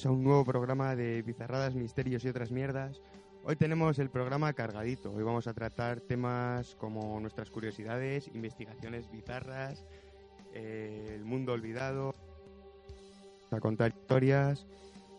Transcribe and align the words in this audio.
bienvenidos 0.00 0.06
a 0.06 0.10
un 0.10 0.24
nuevo 0.24 0.44
programa 0.44 0.96
de 0.96 1.20
Bizarradas, 1.22 1.74
Misterios 1.74 2.24
y 2.24 2.28
otras 2.28 2.50
mierdas. 2.50 3.02
Hoy 3.44 3.56
tenemos 3.56 3.98
el 3.98 4.08
programa 4.08 4.52
cargadito. 4.54 5.12
Hoy 5.12 5.22
vamos 5.22 5.46
a 5.46 5.52
tratar 5.52 6.00
temas 6.00 6.74
como 6.76 7.20
nuestras 7.20 7.50
curiosidades, 7.50 8.28
investigaciones 8.34 9.10
bizarras, 9.10 9.84
eh, 10.54 11.12
el 11.14 11.24
mundo 11.24 11.52
olvidado, 11.52 12.14
a 13.50 13.60
contar 13.60 13.90
historias 13.90 14.66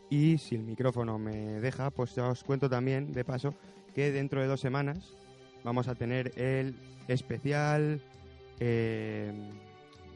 y 0.09 0.39
si 0.39 0.55
el 0.55 0.63
micrófono 0.63 1.19
me 1.19 1.59
deja, 1.59 1.91
pues 1.91 2.16
ya 2.16 2.27
os 2.29 2.43
cuento 2.43 2.69
también, 2.69 3.11
de 3.11 3.23
paso, 3.23 3.53
que 3.93 4.11
dentro 4.11 4.41
de 4.41 4.47
dos 4.47 4.61
semanas 4.61 5.13
vamos 5.63 5.88
a 5.89 5.95
tener 5.95 6.31
el 6.39 6.75
especial 7.07 8.01
eh, 8.59 9.31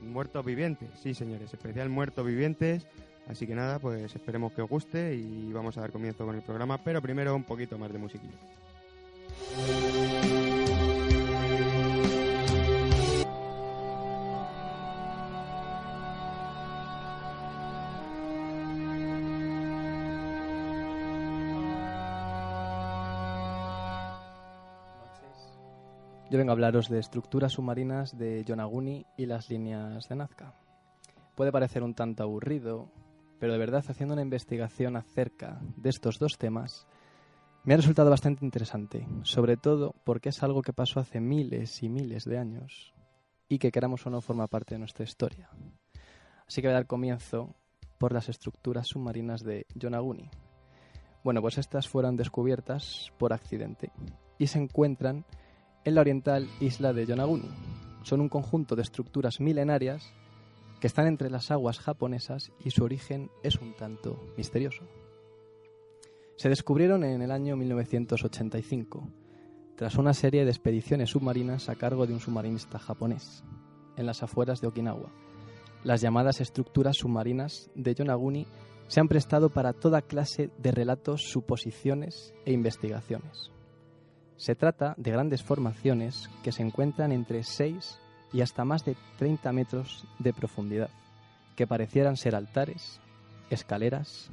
Muertos 0.02 0.44
Vivientes. 0.44 0.90
Sí, 1.02 1.14
señores, 1.14 1.54
especial 1.54 1.90
Muertos 1.90 2.26
Vivientes. 2.26 2.88
Así 3.28 3.48
que 3.48 3.56
nada, 3.56 3.80
pues 3.80 4.16
esperemos 4.16 4.54
que 4.54 4.62
os 4.62 4.70
guste 4.70 5.16
y 5.16 5.52
vamos 5.52 5.78
a 5.78 5.82
dar 5.82 5.92
comienzo 5.92 6.26
con 6.26 6.36
el 6.36 6.42
programa, 6.42 6.78
pero 6.84 7.02
primero 7.02 7.36
un 7.36 7.44
poquito 7.44 7.78
más 7.78 7.92
de 7.92 8.00
musiquilla. 8.00 8.34
Yo 26.30 26.40
vengo 26.40 26.52
a 26.52 26.54
hablaros 26.54 26.90
de 26.90 27.00
estructuras 27.00 27.54
submarinas 27.54 28.18
de 28.18 28.44
Yonaguni 28.44 29.06
y 29.16 29.26
las 29.26 29.50
líneas 29.50 30.10
de 30.10 30.16
Nazca. 30.16 30.54
Puede 31.36 31.52
parecer 31.52 31.84
un 31.84 31.94
tanto 31.94 32.24
aburrido, 32.24 32.90
pero 33.40 33.54
de 33.54 33.60
verdad 33.60 33.84
haciendo 33.88 34.14
una 34.14 34.22
investigación 34.22 34.96
acerca 34.96 35.60
de 35.76 35.90
estos 35.90 36.20
dos 36.20 36.38
temas, 36.38 36.88
me 37.64 37.74
ha 37.74 37.78
resultado 37.78 38.10
bastante 38.10 38.46
interesante, 38.46 39.08
sobre 39.24 39.58
todo 39.58 39.96
porque 40.04 40.30
es 40.30 40.44
algo 40.44 40.62
que 40.62 40.74
pasó 40.74 41.00
hace 41.00 41.20
miles 41.20 41.82
y 41.82 41.90
miles 41.90 42.24
de 42.26 42.38
años 42.38 42.94
y 43.50 43.58
que 43.58 43.72
queramos 43.72 44.06
o 44.06 44.10
no 44.10 44.22
forma 44.22 44.48
parte 44.48 44.76
de 44.76 44.80
nuestra 44.80 45.04
historia. 45.04 45.50
Así 46.48 46.62
que 46.62 46.68
voy 46.68 46.74
a 46.74 46.76
dar 46.76 46.88
comienzo 46.88 47.56
por 47.98 48.14
las 48.14 48.30
estructuras 48.30 48.88
submarinas 48.88 49.44
de 49.44 49.66
Yonaguni. 49.74 50.30
Bueno, 51.24 51.42
pues 51.42 51.58
estas 51.58 51.88
fueron 51.88 52.18
descubiertas 52.18 53.12
por 53.18 53.34
accidente 53.34 53.92
y 54.38 54.48
se 54.48 54.60
encuentran 54.60 55.26
en 55.84 55.96
la 55.96 56.02
oriental 56.02 56.48
isla 56.60 56.94
de 56.94 57.08
Yonaguni. 57.08 57.50
Son 58.04 58.22
un 58.22 58.30
conjunto 58.30 58.76
de 58.76 58.84
estructuras 58.84 59.40
milenarias 59.40 60.14
que 60.80 60.88
están 60.88 61.08
entre 61.08 61.30
las 61.30 61.52
aguas 61.52 61.80
japonesas 61.80 62.52
y 62.64 62.72
su 62.72 62.84
origen 62.84 63.32
es 63.44 63.56
un 63.56 63.74
tanto 63.76 64.20
misterioso. 64.38 64.84
Se 66.38 66.50
descubrieron 66.50 67.04
en 67.04 67.22
el 67.22 67.32
año 67.32 67.56
1985, 67.56 69.08
tras 69.76 69.96
una 69.96 70.14
serie 70.14 70.44
de 70.44 70.52
expediciones 70.52 71.12
submarinas 71.12 71.70
a 71.70 71.76
cargo 71.76 72.06
de 72.06 72.14
un 72.14 72.20
submarinista 72.20 72.78
japonés, 72.78 73.44
en 73.96 74.06
las 74.06 74.22
afueras 74.22 74.62
de 74.62 74.68
Okinawa. 74.68 75.12
Las 75.84 76.02
llamadas 76.02 76.42
estructuras 76.42 76.98
submarinas 76.98 77.70
de 77.76 77.96
Yonaguni 77.96 78.48
se 78.88 79.00
han 79.00 79.08
prestado 79.08 79.50
para 79.50 79.74
toda 79.74 80.02
clase 80.02 80.50
de 80.58 80.72
relatos, 80.72 81.24
suposiciones 81.24 82.34
e 82.46 82.52
investigaciones. 82.52 83.52
Se 84.38 84.56
trata 84.56 84.94
de 84.98 85.12
grandes 85.12 85.44
formaciones 85.44 86.30
que 86.44 86.52
se 86.52 86.62
encuentran 86.62 87.12
entre 87.12 87.44
6 87.44 88.00
y 88.36 88.42
hasta 88.42 88.66
más 88.66 88.84
de 88.84 88.98
30 89.18 89.54
metros 89.54 90.06
de 90.20 90.34
profundidad, 90.34 90.90
que 91.56 91.68
parecieran 91.68 92.18
ser 92.18 92.36
altares, 92.36 93.00
escaleras, 93.50 94.30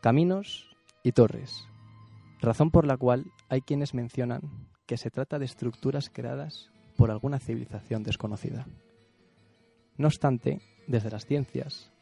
caminos 0.00 0.74
y 1.02 1.12
torres, 1.12 1.66
razón 2.40 2.70
por 2.70 2.86
la 2.86 2.96
cual 2.96 3.26
hay 3.50 3.60
quienes 3.60 3.92
mencionan 3.92 4.40
que 4.86 4.96
se 4.96 5.10
trata 5.10 5.38
de 5.38 5.44
estructuras 5.44 6.08
creadas 6.10 6.70
por 6.96 7.10
alguna 7.10 7.38
civilización 7.38 8.04
desconocida. 8.04 8.66
No 9.98 10.06
obstante, 10.06 10.62
desde 10.86 11.10
las 11.10 11.26
ciencias, 11.26 11.92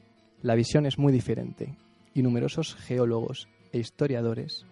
la 0.40 0.54
visión 0.54 0.86
es 0.86 0.98
muy 0.98 1.12
diferente 1.12 1.76
y 2.14 2.22
numerosos 2.22 2.76
geólogos 2.76 3.48
e 3.72 3.78
historiadores 3.78 4.66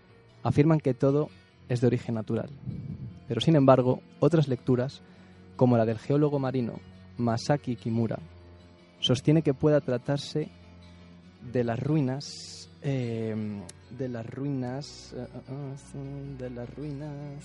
afirman 0.45 0.79
que 0.79 0.95
todo 0.95 1.29
es 1.69 1.81
de 1.81 1.89
origen 1.89 2.15
natural. 2.15 2.51
Pero 3.27 3.41
sin 3.41 3.57
embargo, 3.57 4.01
otras 4.21 4.47
lecturas, 4.47 5.03
como 5.57 5.77
la 5.77 5.85
del 5.85 5.99
geólogo 5.99 6.39
marino 6.39 6.81
Masaki 7.19 7.77
Kimura, 7.77 8.19
sostiene 9.01 9.43
que 9.43 9.55
pueda 9.55 9.81
tratarse 9.81 10.49
de 11.53 11.65
las 11.65 11.79
ruinas 11.81 12.69
eh, 12.83 13.35
de 13.97 14.09
las 14.09 14.27
ruinas 14.27 15.15
eh, 15.17 15.27
eh, 15.55 16.37
de 16.39 16.51
las 16.51 16.75
ruinas 16.75 17.45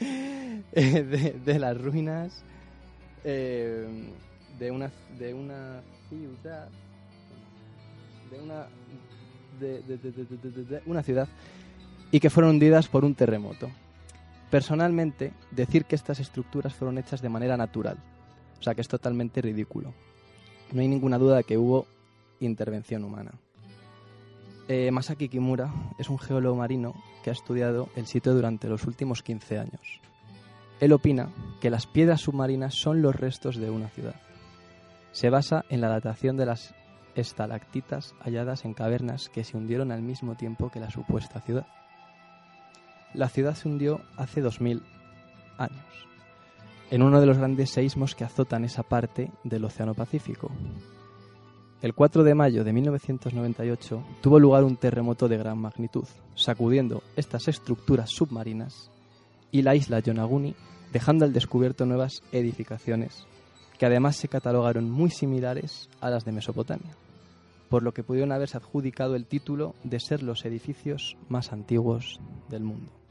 de, 0.72 1.40
de, 1.44 1.58
las 1.58 1.80
ruinas 1.80 2.42
de 3.24 4.70
una 4.70 4.90
de 5.18 5.34
una 5.34 5.80
ciudad 6.08 6.68
de 8.30 8.40
una 8.40 8.66
de, 9.60 10.82
una 10.86 11.02
ciudad 11.02 11.28
y 12.10 12.20
que 12.20 12.30
fueron 12.30 12.52
hundidas 12.52 12.88
por 12.88 13.04
un 13.04 13.14
terremoto. 13.14 13.70
Personalmente, 14.54 15.32
decir 15.50 15.84
que 15.84 15.96
estas 15.96 16.20
estructuras 16.20 16.72
fueron 16.72 16.96
hechas 16.96 17.20
de 17.20 17.28
manera 17.28 17.56
natural, 17.56 17.98
o 18.56 18.62
sea 18.62 18.72
que 18.76 18.82
es 18.82 18.86
totalmente 18.86 19.42
ridículo. 19.42 19.92
No 20.70 20.80
hay 20.80 20.86
ninguna 20.86 21.18
duda 21.18 21.38
de 21.38 21.42
que 21.42 21.58
hubo 21.58 21.88
intervención 22.38 23.02
humana. 23.02 23.32
Eh, 24.68 24.92
Masaki 24.92 25.28
Kimura 25.28 25.74
es 25.98 26.08
un 26.08 26.20
geólogo 26.20 26.54
marino 26.54 26.94
que 27.24 27.30
ha 27.30 27.32
estudiado 27.32 27.88
el 27.96 28.06
sitio 28.06 28.32
durante 28.32 28.68
los 28.68 28.84
últimos 28.84 29.24
15 29.24 29.58
años. 29.58 30.00
Él 30.78 30.92
opina 30.92 31.30
que 31.60 31.68
las 31.68 31.88
piedras 31.88 32.20
submarinas 32.20 32.74
son 32.74 33.02
los 33.02 33.16
restos 33.16 33.56
de 33.56 33.70
una 33.70 33.88
ciudad. 33.88 34.20
Se 35.10 35.30
basa 35.30 35.64
en 35.68 35.80
la 35.80 35.88
datación 35.88 36.36
de 36.36 36.46
las 36.46 36.76
estalactitas 37.16 38.14
halladas 38.20 38.64
en 38.64 38.74
cavernas 38.74 39.28
que 39.30 39.42
se 39.42 39.56
hundieron 39.56 39.90
al 39.90 40.02
mismo 40.02 40.36
tiempo 40.36 40.70
que 40.70 40.78
la 40.78 40.92
supuesta 40.92 41.40
ciudad. 41.40 41.66
La 43.14 43.28
ciudad 43.28 43.54
se 43.54 43.68
hundió 43.68 44.00
hace 44.16 44.40
2000 44.40 44.82
años, 45.56 45.84
en 46.90 47.00
uno 47.00 47.20
de 47.20 47.26
los 47.26 47.38
grandes 47.38 47.70
seísmos 47.70 48.16
que 48.16 48.24
azotan 48.24 48.64
esa 48.64 48.82
parte 48.82 49.30
del 49.44 49.64
Océano 49.64 49.94
Pacífico. 49.94 50.50
El 51.80 51.94
4 51.94 52.24
de 52.24 52.34
mayo 52.34 52.64
de 52.64 52.72
1998 52.72 54.02
tuvo 54.20 54.40
lugar 54.40 54.64
un 54.64 54.76
terremoto 54.76 55.28
de 55.28 55.38
gran 55.38 55.58
magnitud, 55.58 56.06
sacudiendo 56.34 57.04
estas 57.14 57.46
estructuras 57.46 58.10
submarinas 58.10 58.90
y 59.52 59.62
la 59.62 59.76
isla 59.76 60.00
Yonaguni, 60.00 60.56
dejando 60.92 61.24
al 61.24 61.32
descubierto 61.32 61.86
nuevas 61.86 62.20
edificaciones, 62.32 63.28
que 63.78 63.86
además 63.86 64.16
se 64.16 64.26
catalogaron 64.26 64.90
muy 64.90 65.10
similares 65.10 65.88
a 66.00 66.10
las 66.10 66.24
de 66.24 66.32
Mesopotamia, 66.32 66.96
por 67.68 67.84
lo 67.84 67.94
que 67.94 68.02
pudieron 68.02 68.32
haberse 68.32 68.56
adjudicado 68.56 69.14
el 69.14 69.26
título 69.26 69.76
de 69.84 70.00
ser 70.00 70.24
los 70.24 70.44
edificios 70.44 71.16
más 71.28 71.52
antiguos 71.52 72.18
del 72.48 72.64
mundo 72.64 73.03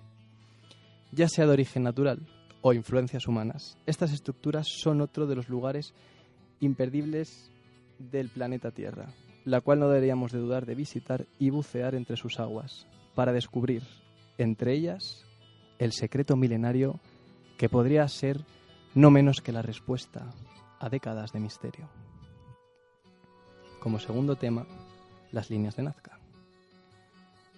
ya 1.13 1.27
sea 1.27 1.45
de 1.45 1.53
origen 1.53 1.83
natural 1.83 2.25
o 2.61 2.73
influencias 2.73 3.27
humanas. 3.27 3.77
Estas 3.85 4.11
estructuras 4.11 4.67
son 4.67 5.01
otro 5.01 5.27
de 5.27 5.35
los 5.35 5.49
lugares 5.49 5.93
imperdibles 6.59 7.51
del 7.99 8.29
planeta 8.29 8.71
Tierra, 8.71 9.13
la 9.45 9.61
cual 9.61 9.79
no 9.79 9.89
deberíamos 9.89 10.31
de 10.31 10.39
dudar 10.39 10.65
de 10.65 10.75
visitar 10.75 11.25
y 11.39 11.49
bucear 11.49 11.95
entre 11.95 12.17
sus 12.17 12.39
aguas, 12.39 12.87
para 13.15 13.33
descubrir, 13.33 13.83
entre 14.37 14.73
ellas, 14.73 15.25
el 15.77 15.91
secreto 15.91 16.35
milenario 16.35 16.99
que 17.57 17.69
podría 17.69 18.07
ser 18.07 18.43
no 18.95 19.11
menos 19.11 19.41
que 19.41 19.51
la 19.51 19.61
respuesta 19.61 20.33
a 20.79 20.89
décadas 20.89 21.31
de 21.31 21.39
misterio. 21.39 21.89
Como 23.79 23.99
segundo 23.99 24.35
tema, 24.35 24.65
las 25.31 25.49
líneas 25.49 25.75
de 25.75 25.83
Nazca. 25.83 26.12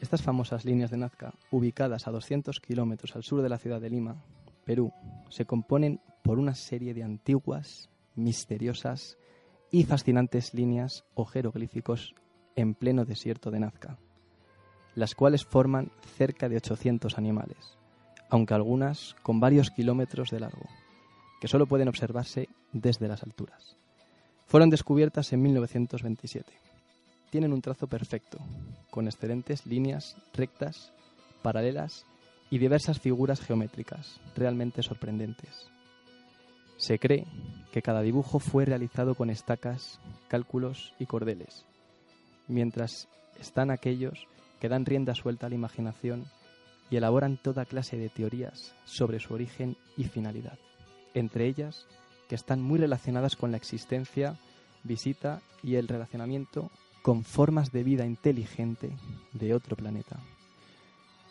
Estas 0.02 0.22
famosas 0.22 0.66
líneas 0.66 0.92
de 0.92 0.98
Nazca, 0.98 1.34
ubicadas 1.52 2.08
a 2.08 2.12
200 2.12 2.60
kilómetros 2.60 3.16
al 3.16 3.24
sur 3.24 3.42
de 3.42 3.50
la 3.50 3.58
ciudad 3.58 3.80
de 3.80 3.90
Lima, 3.90 4.24
Perú, 4.66 4.92
se 5.30 5.46
componen 5.46 6.02
por 6.22 6.38
una 6.38 6.54
serie 6.54 6.94
de 6.94 7.04
antiguas, 7.04 7.90
misteriosas 8.16 9.18
y 9.72 9.84
fascinantes 9.84 10.54
líneas 10.54 11.06
o 11.14 11.26
jeroglíficos 11.26 12.14
en 12.56 12.76
pleno 12.76 13.06
desierto 13.06 13.52
de 13.52 13.60
Nazca, 13.60 13.98
las 14.96 15.16
cuales 15.16 15.46
forman 15.46 15.92
cerca 16.18 16.50
de 16.50 16.58
800 16.58 17.18
animales, 17.18 17.78
aunque 18.30 18.54
algunas 18.54 19.16
con 19.24 19.40
varios 19.40 19.72
kilómetros 19.72 20.30
de 20.30 20.42
largo, 20.42 20.68
que 21.40 21.48
solo 21.48 21.68
pueden 21.68 21.88
observarse 21.88 22.50
desde 22.74 23.08
las 23.08 23.24
alturas. 23.24 23.78
Fueron 24.46 24.70
descubiertas 24.70 25.32
en 25.34 25.42
1927 25.42 26.65
tienen 27.36 27.52
un 27.52 27.62
trazo 27.62 27.88
perfecto, 27.88 28.38
con 28.90 29.08
excelentes 29.08 29.66
líneas 29.66 30.16
rectas, 30.34 30.94
paralelas 31.42 32.06
y 32.50 32.60
diversas 32.60 33.02
figuras 33.02 33.42
geométricas, 33.42 34.22
realmente 34.38 34.82
sorprendentes. 34.82 35.68
Se 36.78 36.98
cree 36.98 37.26
que 37.74 37.82
cada 37.82 38.04
dibujo 38.04 38.40
fue 38.40 38.64
realizado 38.64 39.16
con 39.16 39.30
estacas, 39.30 40.00
cálculos 40.30 40.94
y 40.98 41.08
cordeles, 41.08 41.66
mientras 42.48 43.10
están 43.38 43.70
aquellos 43.70 44.28
que 44.62 44.70
dan 44.70 44.86
rienda 44.86 45.14
suelta 45.14 45.48
a 45.48 45.50
la 45.50 45.56
imaginación 45.56 46.24
y 46.90 46.96
elaboran 46.96 47.36
toda 47.36 47.66
clase 47.66 47.98
de 47.98 48.08
teorías 48.08 48.74
sobre 48.86 49.20
su 49.20 49.34
origen 49.34 49.76
y 49.98 50.06
finalidad, 50.06 50.58
entre 51.14 51.48
ellas 51.48 51.86
que 52.30 52.36
están 52.36 52.62
muy 52.62 52.80
relacionadas 52.80 53.36
con 53.36 53.52
la 53.52 53.58
existencia, 53.58 54.40
visita 54.86 55.42
y 55.62 55.76
el 55.76 55.90
relacionamiento 55.90 56.72
con 57.06 57.24
formas 57.24 57.72
de 57.72 57.84
vida 57.84 58.08
inteligente 58.08 58.90
de 59.32 59.54
otro 59.54 59.76
planeta. 59.76 60.18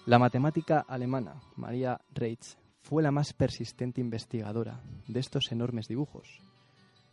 La 0.06 0.20
matemática 0.20 0.84
alemana 0.86 1.42
Maria 1.56 2.00
Reitz 2.14 2.58
fue 2.82 3.02
la 3.02 3.10
más 3.10 3.32
persistente 3.32 4.00
investigadora 4.00 4.80
de 5.08 5.18
estos 5.18 5.50
enormes 5.50 5.88
dibujos. 5.88 6.38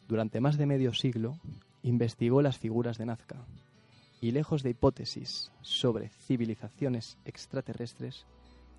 Durante 0.07 0.41
más 0.41 0.59
de 0.59 0.67
medio 0.67 0.93
siglo 0.93 1.39
investigó 1.81 2.43
las 2.43 2.59
figuras 2.59 2.99
de 2.99 3.07
Nazca 3.07 3.47
y 4.21 4.29
lejos 4.29 4.61
de 4.61 4.69
hipótesis 4.69 5.51
sobre 5.63 6.09
civilizaciones 6.09 7.17
extraterrestres, 7.25 8.27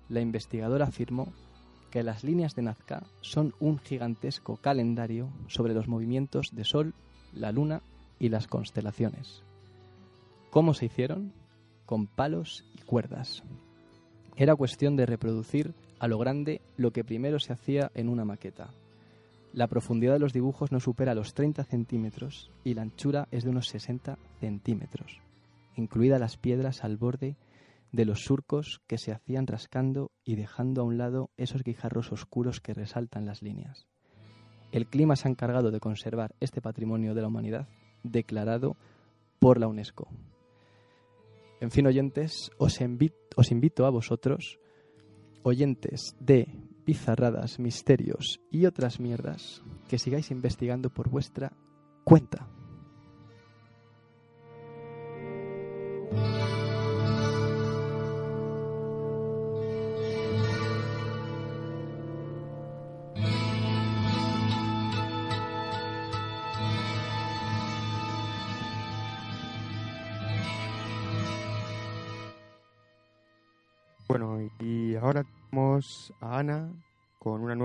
la 0.07 0.21
investigadora 0.21 0.85
afirmó 0.85 1.27
que 1.91 2.03
las 2.03 2.23
líneas 2.23 2.55
de 2.55 2.61
Nazca 2.61 3.03
son 3.19 3.53
un 3.59 3.79
gigantesco 3.79 4.55
calendario 4.55 5.27
sobre 5.47 5.73
los 5.73 5.89
movimientos 5.89 6.51
de 6.53 6.63
Sol, 6.63 6.93
la 7.33 7.51
Luna 7.51 7.81
y 8.17 8.29
las 8.29 8.47
constelaciones. 8.47 9.43
¿Cómo 10.53 10.75
se 10.75 10.85
hicieron? 10.85 11.33
Con 11.87 12.05
palos 12.05 12.63
y 12.75 12.81
cuerdas. 12.83 13.41
Era 14.35 14.55
cuestión 14.55 14.95
de 14.95 15.07
reproducir 15.07 15.73
a 15.97 16.07
lo 16.07 16.19
grande 16.19 16.61
lo 16.77 16.91
que 16.91 17.03
primero 17.03 17.39
se 17.39 17.53
hacía 17.53 17.89
en 17.95 18.07
una 18.07 18.23
maqueta. 18.23 18.69
La 19.51 19.65
profundidad 19.65 20.13
de 20.13 20.19
los 20.19 20.31
dibujos 20.31 20.71
no 20.71 20.79
supera 20.79 21.15
los 21.15 21.33
30 21.33 21.63
centímetros 21.63 22.51
y 22.63 22.75
la 22.75 22.83
anchura 22.83 23.27
es 23.31 23.45
de 23.45 23.49
unos 23.49 23.67
60 23.69 24.19
centímetros, 24.39 25.21
incluidas 25.75 26.19
las 26.19 26.37
piedras 26.37 26.83
al 26.83 26.97
borde 26.97 27.35
de 27.91 28.05
los 28.05 28.23
surcos 28.23 28.79
que 28.85 28.99
se 28.99 29.11
hacían 29.11 29.47
rascando 29.47 30.11
y 30.23 30.35
dejando 30.35 30.81
a 30.81 30.85
un 30.85 30.99
lado 30.99 31.31
esos 31.35 31.63
guijarros 31.63 32.11
oscuros 32.11 32.59
que 32.59 32.75
resaltan 32.75 33.25
las 33.25 33.41
líneas. 33.41 33.87
El 34.71 34.85
clima 34.85 35.15
se 35.15 35.27
ha 35.27 35.31
encargado 35.31 35.71
de 35.71 35.79
conservar 35.79 36.35
este 36.39 36.61
patrimonio 36.61 37.15
de 37.15 37.21
la 37.23 37.29
humanidad 37.29 37.67
declarado 38.03 38.77
por 39.39 39.59
la 39.59 39.67
UNESCO. 39.67 40.07
En 41.63 41.71
fin, 41.71 41.87
oyentes, 41.87 42.51
os, 42.57 42.77
os 43.37 43.51
invito 43.51 43.85
a 43.85 43.89
vosotros, 43.89 44.59
oyentes 45.43 46.13
de 46.19 46.45
bizarradas, 46.85 47.57
misterios 47.57 48.41
y 48.51 48.65
otras 48.65 48.99
mierdas, 48.99 49.63
que 49.87 49.97
sigáis 49.97 50.29
investigando 50.29 50.89
por 50.89 51.07
vuestra 51.07 51.55
cuenta. 52.03 52.49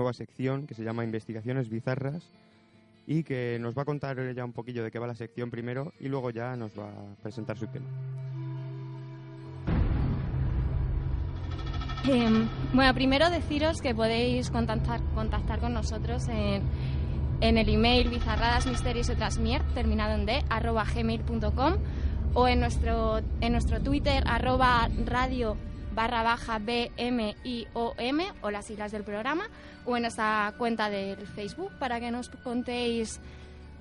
Nueva 0.09 0.13
sección 0.13 0.65
que 0.65 0.73
se 0.73 0.83
llama 0.83 1.03
Investigaciones 1.03 1.69
Bizarras 1.69 2.23
y 3.05 3.23
que 3.23 3.57
nos 3.59 3.77
va 3.77 3.83
a 3.83 3.85
contar 3.85 4.17
ya 4.33 4.43
un 4.43 4.53
poquillo 4.53 4.83
de 4.83 4.91
qué 4.91 4.99
va 4.99 5.07
la 5.07 5.15
sección 5.15 5.51
primero 5.51 5.93
y 5.99 6.07
luego 6.07 6.31
ya 6.31 6.55
nos 6.55 6.71
va 6.77 6.87
a 6.87 7.21
presentar 7.21 7.57
su 7.57 7.67
tema. 7.67 7.85
Em, 12.07 12.47
bueno, 12.73 12.93
primero 12.93 13.29
deciros 13.29 13.81
que 13.81 13.93
podéis 13.93 14.49
contactar, 14.49 15.01
contactar 15.13 15.59
con 15.59 15.73
nosotros 15.73 16.27
en, 16.27 16.63
en 17.41 17.57
el 17.57 17.69
email 17.69 18.09
bizarradasmisterios 18.09 19.11
terminado 19.75 20.15
en 20.15 20.25
d, 20.25 20.43
arroba 20.49 20.85
gmail.com 20.85 21.73
o 22.33 22.47
en 22.47 22.59
nuestro, 22.59 23.19
en 23.41 23.51
nuestro 23.51 23.79
Twitter, 23.81 24.23
arroba 24.25 24.89
radio 25.05 25.57
barra 25.93 26.23
baja 26.23 26.59
BMIOM 26.59 28.19
o 28.41 28.51
las 28.51 28.65
siglas 28.65 28.91
del 28.91 29.03
programa 29.03 29.47
o 29.85 29.95
en 29.95 30.03
nuestra 30.03 30.53
cuenta 30.57 30.89
del 30.89 31.27
Facebook 31.27 31.71
para 31.79 31.99
que 31.99 32.11
nos 32.11 32.29
contéis 32.29 33.19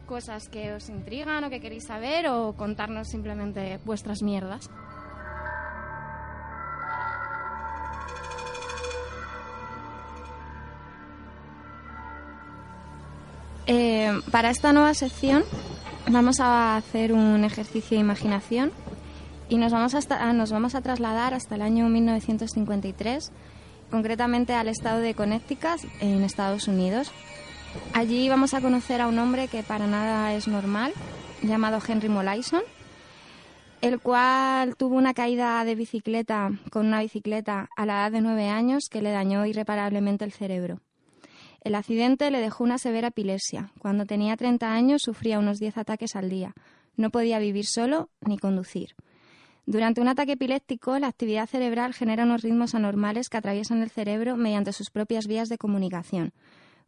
cosas 0.07 0.49
que 0.49 0.73
os 0.73 0.89
intrigan 0.89 1.45
o 1.45 1.51
que 1.51 1.61
queréis 1.61 1.85
saber 1.85 2.29
o 2.29 2.55
contarnos 2.57 3.09
simplemente 3.09 3.79
vuestras 3.85 4.23
mierdas. 4.23 4.71
Eh, 13.71 14.11
para 14.33 14.49
esta 14.49 14.73
nueva 14.73 14.95
sección 14.95 15.45
vamos 16.09 16.41
a 16.41 16.77
hacer 16.77 17.13
un 17.13 17.45
ejercicio 17.45 17.99
de 17.99 18.01
imaginación 18.01 18.73
y 19.49 19.57
nos 19.57 19.73
vamos, 19.73 19.95
a, 19.95 20.33
nos 20.33 20.53
vamos 20.53 20.75
a 20.75 20.83
trasladar 20.83 21.35
hasta 21.35 21.55
el 21.55 21.63
año 21.63 21.89
1953, 21.89 23.33
concretamente 23.91 24.53
al 24.53 24.69
estado 24.69 25.01
de 25.01 25.15
Connecticut, 25.15 25.81
en 26.01 26.23
Estados 26.23 26.69
Unidos. 26.69 27.11
Allí 27.95 28.29
vamos 28.29 28.55
a 28.55 28.61
conocer 28.61 29.01
a 29.01 29.09
un 29.09 29.19
hombre 29.19 29.49
que 29.49 29.63
para 29.63 29.87
nada 29.87 30.35
es 30.35 30.49
normal, 30.49 30.93
llamado 31.43 31.81
Henry 31.87 32.09
Molaison, 32.09 32.63
el 33.81 34.01
cual 34.01 34.77
tuvo 34.77 34.97
una 34.97 35.15
caída 35.15 35.65
de 35.65 35.75
bicicleta 35.75 36.51
con 36.71 36.87
una 36.87 37.01
bicicleta 37.01 37.69
a 37.77 37.87
la 37.87 38.01
edad 38.01 38.13
de 38.13 38.21
nueve 38.21 38.49
años 38.49 38.89
que 38.91 39.03
le 39.03 39.11
dañó 39.11 39.47
irreparablemente 39.47 40.25
el 40.25 40.33
cerebro. 40.33 40.81
El 41.61 41.75
accidente 41.75 42.31
le 42.31 42.41
dejó 42.41 42.65
una 42.65 42.79
severa 42.79 43.09
epilepsia. 43.09 43.73
Cuando 43.79 44.07
tenía 44.07 44.37
30 44.37 44.73
años 44.73 45.03
sufría 45.03 45.39
unos 45.39 45.59
10 45.59 45.79
ataques 45.79 46.15
al 46.17 46.29
día. 46.29 46.55
No 46.97 47.11
podía 47.11 47.39
vivir 47.39 47.67
solo 47.67 48.11
ni 48.21 48.39
conducir. 48.39 48.95
Durante 49.69 50.01
un 50.01 50.09
ataque 50.09 50.33
epiléptico, 50.33 50.99
la 50.99 51.09
actividad 51.09 51.47
cerebral 51.47 51.93
genera 51.93 52.25
unos 52.25 52.41
ritmos 52.41 52.75
anormales 52.75 53.29
que 53.29 53.37
atraviesan 53.37 53.83
el 53.83 53.91
cerebro 53.91 54.35
mediante 54.35 54.73
sus 54.73 54.89
propias 54.89 55.27
vías 55.27 55.51
de 55.51 55.59
comunicación. 55.59 56.33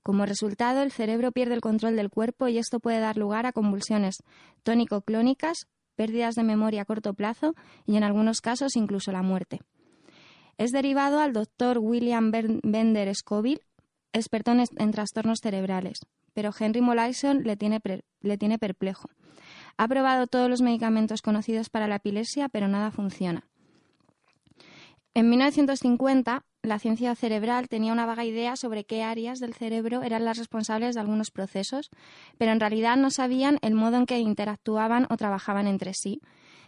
Como 0.02 0.24
resultado, 0.24 0.80
el 0.80 0.90
cerebro 0.90 1.30
pierde 1.30 1.52
el 1.52 1.60
control 1.60 1.94
del 1.94 2.08
cuerpo 2.08 2.48
y 2.48 2.56
esto 2.56 2.80
puede 2.80 2.98
dar 2.98 3.18
lugar 3.18 3.44
a 3.44 3.52
convulsiones 3.52 4.22
tónico-clónicas, 4.62 5.66
pérdidas 5.94 6.36
de 6.36 6.42
memoria 6.42 6.80
a 6.80 6.84
corto 6.86 7.12
plazo 7.12 7.52
y, 7.84 7.98
en 7.98 8.02
algunos 8.02 8.40
casos, 8.40 8.74
incluso 8.76 9.12
la 9.12 9.20
muerte. 9.20 9.60
Es 10.56 10.70
derivado 10.70 11.20
al 11.20 11.34
doctor 11.34 11.80
William 11.80 12.30
Bender 12.30 13.14
Scoville, 13.14 13.60
experto 14.14 14.52
en, 14.52 14.90
trastornos 14.90 15.40
cerebrales, 15.42 16.00
pero 16.32 16.50
Henry 16.58 16.80
Molaison 16.80 17.42
le 17.42 17.58
tiene, 17.58 17.78
le 18.22 18.38
tiene 18.38 18.58
perplejo. 18.58 19.10
Ha 19.80 19.88
probado 19.88 20.26
todos 20.26 20.50
los 20.50 20.60
medicamentos 20.60 21.22
conocidos 21.22 21.70
para 21.70 21.88
la 21.88 21.96
epilepsia, 21.96 22.50
pero 22.50 22.68
nada 22.68 22.90
funciona. 22.90 23.48
En 25.14 25.30
1950, 25.30 26.44
la 26.60 26.78
ciencia 26.78 27.14
cerebral 27.14 27.70
tenía 27.70 27.94
una 27.94 28.04
vaga 28.04 28.26
idea 28.26 28.56
sobre 28.56 28.84
qué 28.84 29.02
áreas 29.02 29.38
del 29.38 29.54
cerebro 29.54 30.02
eran 30.02 30.26
las 30.26 30.36
responsables 30.36 30.94
de 30.94 31.00
algunos 31.00 31.30
procesos, 31.30 31.88
pero 32.36 32.52
en 32.52 32.60
realidad 32.60 32.98
no 32.98 33.10
sabían 33.10 33.58
el 33.62 33.72
modo 33.72 33.96
en 33.96 34.04
que 34.04 34.18
interactuaban 34.18 35.06
o 35.08 35.16
trabajaban 35.16 35.66
entre 35.66 35.94
sí. 35.94 36.20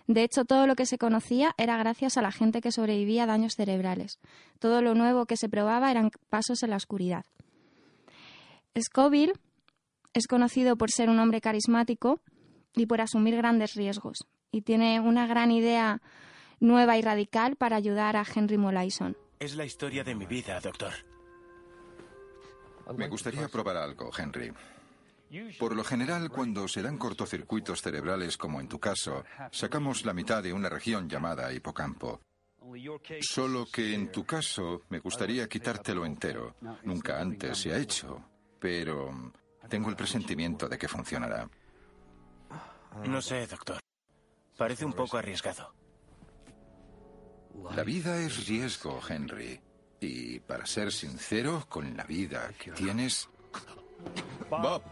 De 0.06 0.22
hecho, 0.22 0.46
todo 0.46 0.66
lo 0.66 0.74
que 0.74 0.86
se 0.86 0.96
conocía 0.96 1.52
era 1.58 1.76
gracias 1.76 2.16
a 2.16 2.22
la 2.22 2.32
gente 2.32 2.62
que 2.62 2.72
sobrevivía 2.72 3.24
a 3.24 3.26
daños 3.26 3.56
cerebrales. 3.56 4.20
Todo 4.58 4.80
lo 4.80 4.94
nuevo 4.94 5.26
que 5.26 5.36
se 5.36 5.50
probaba 5.50 5.90
eran 5.90 6.12
pasos 6.30 6.62
en 6.62 6.70
la 6.70 6.76
oscuridad. 6.76 7.26
Scoville 8.80 9.34
es 10.14 10.26
conocido 10.26 10.76
por 10.76 10.90
ser 10.90 11.10
un 11.10 11.18
hombre 11.18 11.42
carismático 11.42 12.22
y 12.74 12.86
por 12.86 13.00
asumir 13.00 13.36
grandes 13.36 13.74
riesgos. 13.74 14.26
Y 14.50 14.62
tiene 14.62 15.00
una 15.00 15.26
gran 15.26 15.50
idea 15.50 16.00
nueva 16.60 16.96
y 16.96 17.02
radical 17.02 17.56
para 17.56 17.76
ayudar 17.76 18.16
a 18.16 18.24
Henry 18.24 18.58
Molaison. 18.58 19.16
Es 19.38 19.56
la 19.56 19.64
historia 19.64 20.04
de 20.04 20.14
mi 20.14 20.26
vida, 20.26 20.60
doctor. 20.60 20.92
Me 22.96 23.08
gustaría 23.08 23.48
probar 23.48 23.76
algo, 23.76 24.10
Henry. 24.16 24.52
Por 25.58 25.74
lo 25.74 25.82
general, 25.82 26.28
cuando 26.30 26.68
se 26.68 26.82
dan 26.82 26.98
cortocircuitos 26.98 27.80
cerebrales, 27.80 28.36
como 28.36 28.60
en 28.60 28.68
tu 28.68 28.78
caso, 28.78 29.24
sacamos 29.50 30.04
la 30.04 30.12
mitad 30.12 30.42
de 30.42 30.52
una 30.52 30.68
región 30.68 31.08
llamada 31.08 31.52
hipocampo. 31.52 32.20
Solo 33.20 33.66
que 33.66 33.94
en 33.94 34.12
tu 34.12 34.24
caso 34.24 34.82
me 34.90 35.00
gustaría 35.00 35.48
quitártelo 35.48 36.04
entero. 36.04 36.54
Nunca 36.84 37.20
antes 37.20 37.58
se 37.58 37.72
ha 37.72 37.78
hecho, 37.78 38.22
pero 38.58 39.32
tengo 39.68 39.88
el 39.88 39.96
presentimiento 39.96 40.68
de 40.68 40.78
que 40.78 40.86
funcionará. 40.86 41.48
Ah, 42.94 43.06
no 43.06 43.22
sé, 43.22 43.46
doctor. 43.46 43.78
Parece 44.56 44.84
un 44.84 44.92
poco 44.92 45.16
arriesgado. 45.16 45.74
La 47.74 47.84
vida 47.84 48.18
es 48.18 48.46
riesgo, 48.46 49.00
Henry. 49.08 49.60
Y 50.00 50.40
para 50.40 50.66
ser 50.66 50.92
sincero, 50.92 51.64
con 51.68 51.96
la 51.96 52.04
vida 52.04 52.52
que 52.58 52.72
tienes... 52.72 53.28
Bob. 54.50 54.82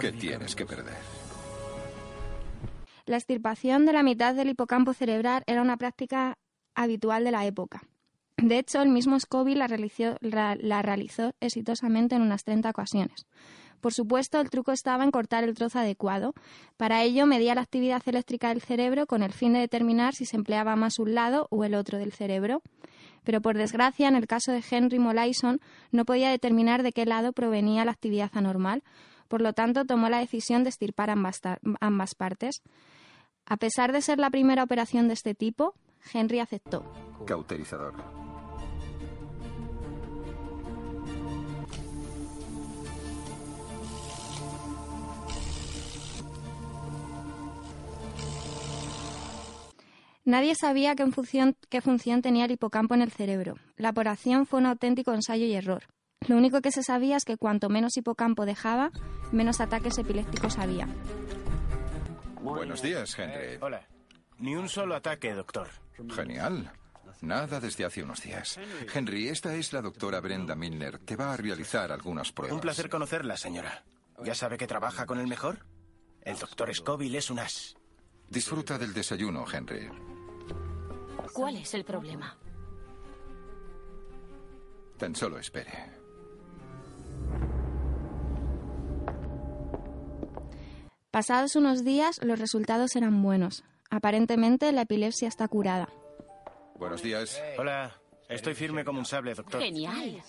¿Qué 0.00 0.12
tienes 0.12 0.54
que 0.56 0.66
perder? 0.66 0.98
La 3.06 3.16
extirpación 3.16 3.86
de 3.86 3.92
la 3.92 4.02
mitad 4.02 4.34
del 4.34 4.48
hipocampo 4.48 4.94
cerebral 4.94 5.42
era 5.46 5.62
una 5.62 5.76
práctica 5.76 6.38
habitual 6.74 7.24
de 7.24 7.30
la 7.30 7.46
época. 7.46 7.82
De 8.42 8.58
hecho, 8.58 8.82
el 8.82 8.88
mismo 8.88 9.16
realizó, 9.68 10.16
la 10.20 10.82
realizó 10.82 11.32
exitosamente 11.40 12.16
en 12.16 12.22
unas 12.22 12.44
30 12.44 12.70
ocasiones. 12.70 13.26
Por 13.82 13.92
supuesto, 13.92 14.40
el 14.40 14.48
truco 14.48 14.70
estaba 14.70 15.02
en 15.02 15.10
cortar 15.10 15.42
el 15.42 15.54
trozo 15.54 15.80
adecuado. 15.80 16.34
Para 16.76 17.02
ello, 17.02 17.26
medía 17.26 17.56
la 17.56 17.62
actividad 17.62 18.00
eléctrica 18.06 18.50
del 18.50 18.60
cerebro 18.60 19.08
con 19.08 19.24
el 19.24 19.32
fin 19.32 19.54
de 19.54 19.58
determinar 19.58 20.14
si 20.14 20.24
se 20.24 20.36
empleaba 20.36 20.76
más 20.76 21.00
un 21.00 21.14
lado 21.14 21.48
o 21.50 21.64
el 21.64 21.74
otro 21.74 21.98
del 21.98 22.12
cerebro. 22.12 22.62
Pero 23.24 23.40
por 23.40 23.56
desgracia, 23.56 24.06
en 24.06 24.14
el 24.14 24.28
caso 24.28 24.52
de 24.52 24.62
Henry 24.70 25.00
Molaison, 25.00 25.60
no 25.90 26.04
podía 26.04 26.30
determinar 26.30 26.84
de 26.84 26.92
qué 26.92 27.06
lado 27.06 27.32
provenía 27.32 27.84
la 27.84 27.90
actividad 27.90 28.30
anormal. 28.34 28.84
Por 29.26 29.40
lo 29.40 29.52
tanto, 29.52 29.84
tomó 29.84 30.08
la 30.08 30.18
decisión 30.18 30.62
de 30.62 30.70
estirpar 30.70 31.10
ambas, 31.10 31.40
ambas 31.80 32.14
partes. 32.14 32.62
A 33.46 33.56
pesar 33.56 33.90
de 33.90 34.02
ser 34.02 34.20
la 34.20 34.30
primera 34.30 34.62
operación 34.62 35.08
de 35.08 35.14
este 35.14 35.34
tipo, 35.34 35.74
Henry 36.12 36.38
aceptó. 36.38 36.84
Cauterizador. 37.26 38.21
Nadie 50.24 50.54
sabía 50.54 50.94
qué 50.94 51.04
función, 51.10 51.56
qué 51.68 51.80
función 51.80 52.22
tenía 52.22 52.44
el 52.44 52.52
hipocampo 52.52 52.94
en 52.94 53.02
el 53.02 53.10
cerebro. 53.10 53.56
La 53.76 53.90
operación 53.90 54.46
fue 54.46 54.60
un 54.60 54.66
auténtico 54.66 55.12
ensayo 55.12 55.46
y 55.46 55.54
error. 55.54 55.82
Lo 56.28 56.36
único 56.36 56.60
que 56.60 56.70
se 56.70 56.84
sabía 56.84 57.16
es 57.16 57.24
que 57.24 57.36
cuanto 57.36 57.68
menos 57.68 57.96
hipocampo 57.96 58.46
dejaba, 58.46 58.92
menos 59.32 59.60
ataques 59.60 59.98
epilépticos 59.98 60.58
había. 60.58 60.86
Buenos 62.40 62.82
días, 62.82 63.18
Henry. 63.18 63.58
Hola. 63.60 63.84
Ni 64.38 64.54
un 64.54 64.68
solo 64.68 64.94
ataque, 64.94 65.32
doctor. 65.34 65.68
Genial. 66.14 66.70
Nada 67.20 67.58
desde 67.58 67.84
hace 67.84 68.04
unos 68.04 68.22
días. 68.22 68.60
Henry, 68.94 69.28
esta 69.28 69.54
es 69.56 69.72
la 69.72 69.82
doctora 69.82 70.20
Brenda 70.20 70.54
Milner. 70.54 71.00
Te 71.00 71.16
va 71.16 71.32
a 71.32 71.36
realizar 71.36 71.90
algunas 71.90 72.30
pruebas. 72.30 72.54
Un 72.54 72.60
placer 72.60 72.88
conocerla, 72.88 73.36
señora. 73.36 73.82
¿Ya 74.24 74.36
sabe 74.36 74.56
que 74.56 74.68
trabaja 74.68 75.04
con 75.04 75.18
el 75.18 75.26
mejor? 75.26 75.66
El 76.20 76.38
doctor 76.38 76.72
Scoville 76.72 77.18
es 77.18 77.28
un 77.30 77.40
as. 77.40 77.76
Disfruta 78.28 78.78
del 78.78 78.94
desayuno, 78.94 79.44
Henry. 79.52 79.90
¿Cuál 81.32 81.56
es 81.56 81.74
el 81.74 81.84
problema? 81.84 82.36
Tan 84.98 85.14
solo 85.14 85.38
espere. 85.38 85.72
Pasados 91.10 91.56
unos 91.56 91.84
días, 91.84 92.20
los 92.22 92.38
resultados 92.38 92.96
eran 92.96 93.22
buenos. 93.22 93.64
Aparentemente, 93.90 94.72
la 94.72 94.82
epilepsia 94.82 95.28
está 95.28 95.48
curada. 95.48 95.88
Buenos 96.76 97.02
días. 97.02 97.42
Hola, 97.58 98.00
estoy 98.28 98.54
firme 98.54 98.84
como 98.84 98.98
un 98.98 99.04
sable, 99.04 99.34
doctor. 99.34 99.60
Genial. 99.60 100.22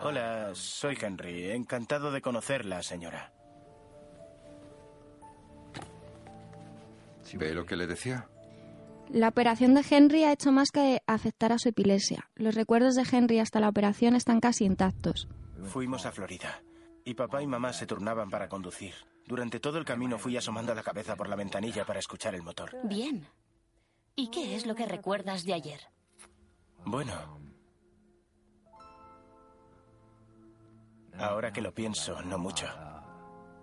Hola, 0.00 0.50
soy 0.54 0.96
Henry. 1.00 1.50
Encantado 1.50 2.10
de 2.10 2.20
conocerla, 2.20 2.82
señora. 2.82 3.32
¿Ve 7.34 7.52
lo 7.52 7.66
que 7.66 7.76
le 7.76 7.86
decía? 7.86 8.28
La 9.10 9.28
operación 9.28 9.74
de 9.74 9.84
Henry 9.88 10.24
ha 10.24 10.32
hecho 10.32 10.52
más 10.52 10.70
que 10.70 11.00
afectar 11.06 11.52
a 11.52 11.58
su 11.58 11.70
epilepsia. 11.70 12.28
Los 12.34 12.54
recuerdos 12.54 12.94
de 12.94 13.06
Henry 13.10 13.38
hasta 13.38 13.60
la 13.60 13.68
operación 13.68 14.14
están 14.14 14.40
casi 14.40 14.64
intactos. 14.64 15.28
Fuimos 15.64 16.04
a 16.04 16.12
Florida 16.12 16.62
y 17.04 17.14
papá 17.14 17.42
y 17.42 17.46
mamá 17.46 17.72
se 17.72 17.86
turnaban 17.86 18.28
para 18.28 18.48
conducir. 18.48 18.92
Durante 19.26 19.60
todo 19.60 19.78
el 19.78 19.84
camino 19.84 20.18
fui 20.18 20.36
asomando 20.36 20.74
la 20.74 20.82
cabeza 20.82 21.16
por 21.16 21.28
la 21.28 21.36
ventanilla 21.36 21.86
para 21.86 21.98
escuchar 21.98 22.34
el 22.34 22.42
motor. 22.42 22.76
Bien. 22.84 23.26
¿Y 24.14 24.30
qué 24.30 24.54
es 24.54 24.66
lo 24.66 24.74
que 24.74 24.86
recuerdas 24.86 25.44
de 25.44 25.54
ayer? 25.54 25.80
Bueno. 26.84 27.40
Ahora 31.18 31.52
que 31.52 31.62
lo 31.62 31.72
pienso, 31.72 32.20
no 32.22 32.38
mucho. 32.38 32.66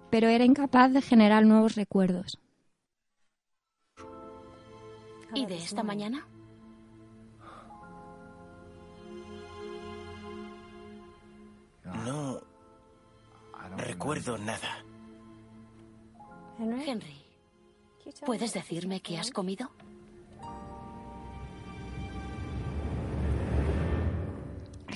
Pero 0.09 0.27
era 0.27 0.43
incapaz 0.43 0.91
de 0.91 1.01
generar 1.01 1.45
nuevos 1.45 1.75
recuerdos. 1.75 2.39
¿Y 5.33 5.45
de 5.45 5.57
esta 5.57 5.83
mañana? 5.83 6.27
No 11.83 12.41
recuerdo 13.77 14.37
nada. 14.37 14.83
Henry, 16.59 17.21
¿puedes 18.25 18.53
decirme 18.53 19.01
qué 19.01 19.17
has 19.17 19.31
comido? 19.31 19.71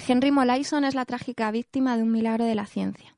Henry 0.07 0.31
Molaison 0.31 0.83
es 0.85 0.95
la 0.95 1.05
trágica 1.05 1.51
víctima 1.51 1.97
de 1.97 2.03
un 2.03 2.11
milagro 2.11 2.45
de 2.45 2.55
la 2.55 2.65
ciencia. 2.65 3.15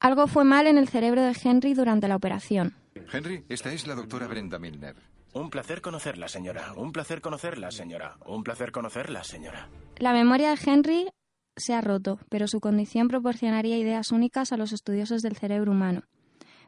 Algo 0.00 0.26
fue 0.26 0.44
mal 0.44 0.66
en 0.66 0.78
el 0.78 0.88
cerebro 0.88 1.22
de 1.22 1.36
Henry 1.42 1.74
durante 1.74 2.08
la 2.08 2.16
operación. 2.16 2.74
Henry, 3.12 3.44
esta 3.48 3.72
es 3.72 3.86
la 3.86 3.94
doctora 3.94 4.26
Brenda 4.26 4.58
Milner. 4.58 4.96
Un 5.36 5.50
placer 5.50 5.82
conocerla, 5.82 6.28
señora. 6.28 6.72
Un 6.76 6.92
placer 6.92 7.20
conocerla, 7.20 7.70
señora. 7.70 8.16
Un 8.24 8.42
placer 8.42 8.72
conocerla, 8.72 9.22
señora. 9.22 9.68
La 9.98 10.14
memoria 10.14 10.48
de 10.48 10.58
Henry 10.64 11.08
se 11.54 11.74
ha 11.74 11.82
roto, 11.82 12.18
pero 12.30 12.48
su 12.48 12.58
condición 12.58 13.06
proporcionaría 13.06 13.76
ideas 13.76 14.12
únicas 14.12 14.52
a 14.52 14.56
los 14.56 14.72
estudiosos 14.72 15.20
del 15.20 15.36
cerebro 15.36 15.72
humano. 15.72 16.04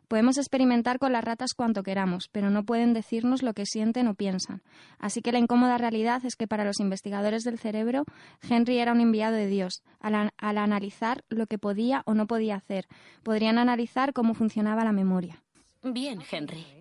Podemos 0.07 0.37
experimentar 0.37 0.99
con 0.99 1.15
las 1.15 1.25
ratas 1.25 1.55
cuanto 1.57 1.83
queramos, 1.83 2.29
pero 2.31 2.51
no 2.51 2.63
pueden 2.63 2.93
decirnos 2.93 3.43
lo 3.43 3.55
que 3.55 3.65
sienten 3.65 4.07
o 4.07 4.15
piensan. 4.15 4.61
Así 4.99 5.23
que 5.23 5.33
la 5.33 5.39
incómoda 5.39 5.79
realidad 5.79 6.23
es 6.27 6.37
que 6.37 6.47
para 6.47 6.67
los 6.67 6.79
investigadores 6.79 7.45
del 7.45 7.59
cerebro, 7.59 8.05
Henry 8.47 8.81
era 8.81 8.93
un 8.93 9.01
enviado 9.01 9.37
de 9.37 9.47
Dios. 9.47 9.83
Al, 9.99 10.31
al 10.37 10.59
analizar 10.59 11.25
lo 11.31 11.47
que 11.47 11.57
podía 11.57 12.03
o 12.05 12.13
no 12.13 12.27
podía 12.27 12.57
hacer, 12.57 12.85
podrían 13.23 13.57
analizar 13.57 14.13
cómo 14.13 14.35
funcionaba 14.35 14.85
la 14.85 14.93
memoria. 14.93 15.43
Bien, 15.83 16.21
Henry. 16.31 16.78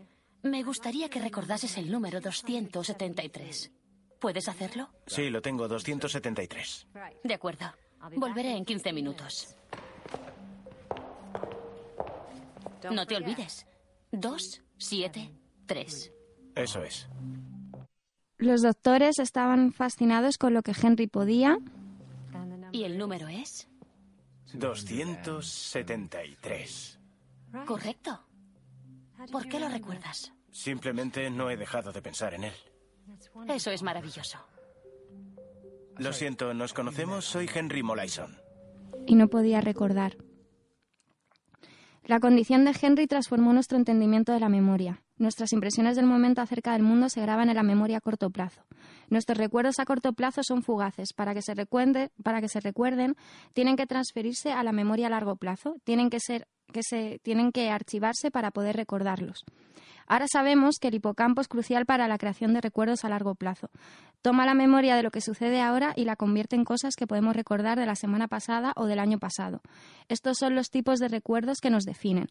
Me 0.47 0.63
gustaría 0.63 1.09
que 1.09 1.19
recordases 1.19 1.77
el 1.77 1.91
número 1.91 2.21
273. 2.21 3.69
¿Puedes 4.19 4.47
hacerlo? 4.47 4.89
Sí, 5.05 5.29
lo 5.29 5.41
tengo, 5.41 5.67
273. 5.67 6.87
De 7.23 7.33
acuerdo. 7.33 7.65
Volveré 8.15 8.55
en 8.55 8.63
15 8.63 8.93
minutos. 8.93 9.57
No 12.89 13.05
te 13.05 13.17
olvides. 13.17 13.67
2, 14.11 14.61
7, 14.77 15.29
3. 15.65 16.13
Eso 16.55 16.81
es. 16.83 17.09
Los 18.37 18.61
doctores 18.61 19.19
estaban 19.19 19.73
fascinados 19.73 20.37
con 20.37 20.53
lo 20.53 20.61
que 20.61 20.73
Henry 20.81 21.07
podía. 21.07 21.57
¿Y 22.71 22.85
el 22.85 22.97
número 22.97 23.27
es? 23.27 23.67
273. 24.53 26.99
Correcto. 27.65 28.23
¿Por 29.31 29.49
qué 29.49 29.59
lo 29.59 29.67
recuerdas? 29.67 30.31
Simplemente 30.57 31.29
no 31.29 31.51
he 31.51 31.55
dejado 31.55 31.91
de 31.91 32.01
pensar 32.01 32.33
en 32.33 32.45
él. 32.45 32.53
Eso 33.47 33.69
es 33.69 33.83
maravilloso. 33.83 34.39
Lo 35.97 36.11
siento, 36.13 36.51
¿nos 36.55 36.73
conocemos? 36.73 37.25
Soy 37.25 37.47
Henry 37.53 37.83
Molaison. 37.83 38.35
Y 39.05 39.13
no 39.13 39.27
podía 39.27 39.61
recordar. 39.61 40.17
La 42.05 42.19
condición 42.19 42.65
de 42.65 42.75
Henry 42.81 43.05
transformó 43.05 43.53
nuestro 43.53 43.77
entendimiento 43.77 44.31
de 44.31 44.39
la 44.39 44.49
memoria. 44.49 45.03
Nuestras 45.17 45.53
impresiones 45.53 45.95
del 45.95 46.07
momento 46.07 46.41
acerca 46.41 46.73
del 46.73 46.81
mundo 46.81 47.09
se 47.09 47.21
graban 47.21 47.49
en 47.49 47.55
la 47.55 47.63
memoria 47.63 47.97
a 47.97 48.01
corto 48.01 48.31
plazo. 48.31 48.63
Nuestros 49.09 49.37
recuerdos 49.37 49.77
a 49.77 49.85
corto 49.85 50.13
plazo 50.13 50.41
son 50.43 50.63
fugaces. 50.63 51.13
Para 51.13 51.35
que 51.35 51.43
se, 51.43 51.53
recuerde, 51.53 52.09
para 52.23 52.41
que 52.41 52.49
se 52.49 52.61
recuerden, 52.61 53.15
tienen 53.53 53.75
que 53.75 53.85
transferirse 53.85 54.53
a 54.53 54.63
la 54.63 54.71
memoria 54.71 55.05
a 55.05 55.11
largo 55.11 55.35
plazo. 55.35 55.75
Tienen 55.83 56.09
que, 56.09 56.19
ser, 56.19 56.47
que 56.73 56.81
se, 56.81 57.19
tienen 57.21 57.51
que 57.51 57.69
archivarse 57.69 58.31
para 58.31 58.49
poder 58.49 58.75
recordarlos. 58.75 59.45
Ahora 60.07 60.25
sabemos 60.31 60.77
que 60.79 60.87
el 60.87 60.95
hipocampo 60.95 61.41
es 61.41 61.47
crucial 61.47 61.85
para 61.85 62.07
la 62.07 62.17
creación 62.17 62.53
de 62.53 62.61
recuerdos 62.61 63.03
a 63.03 63.09
largo 63.09 63.35
plazo. 63.35 63.69
Toma 64.21 64.45
la 64.45 64.53
memoria 64.53 64.95
de 64.95 65.03
lo 65.03 65.11
que 65.11 65.21
sucede 65.21 65.61
ahora 65.61 65.93
y 65.95 66.05
la 66.05 66.15
convierte 66.15 66.55
en 66.55 66.63
cosas 66.63 66.95
que 66.95 67.07
podemos 67.07 67.35
recordar 67.35 67.77
de 67.77 67.85
la 67.85 67.95
semana 67.95 68.27
pasada 68.27 68.73
o 68.77 68.85
del 68.85 68.99
año 68.99 69.19
pasado. 69.19 69.61
Estos 70.07 70.37
son 70.37 70.55
los 70.55 70.69
tipos 70.69 70.99
de 70.99 71.09
recuerdos 71.09 71.59
que 71.59 71.69
nos 71.69 71.83
definen. 71.83 72.29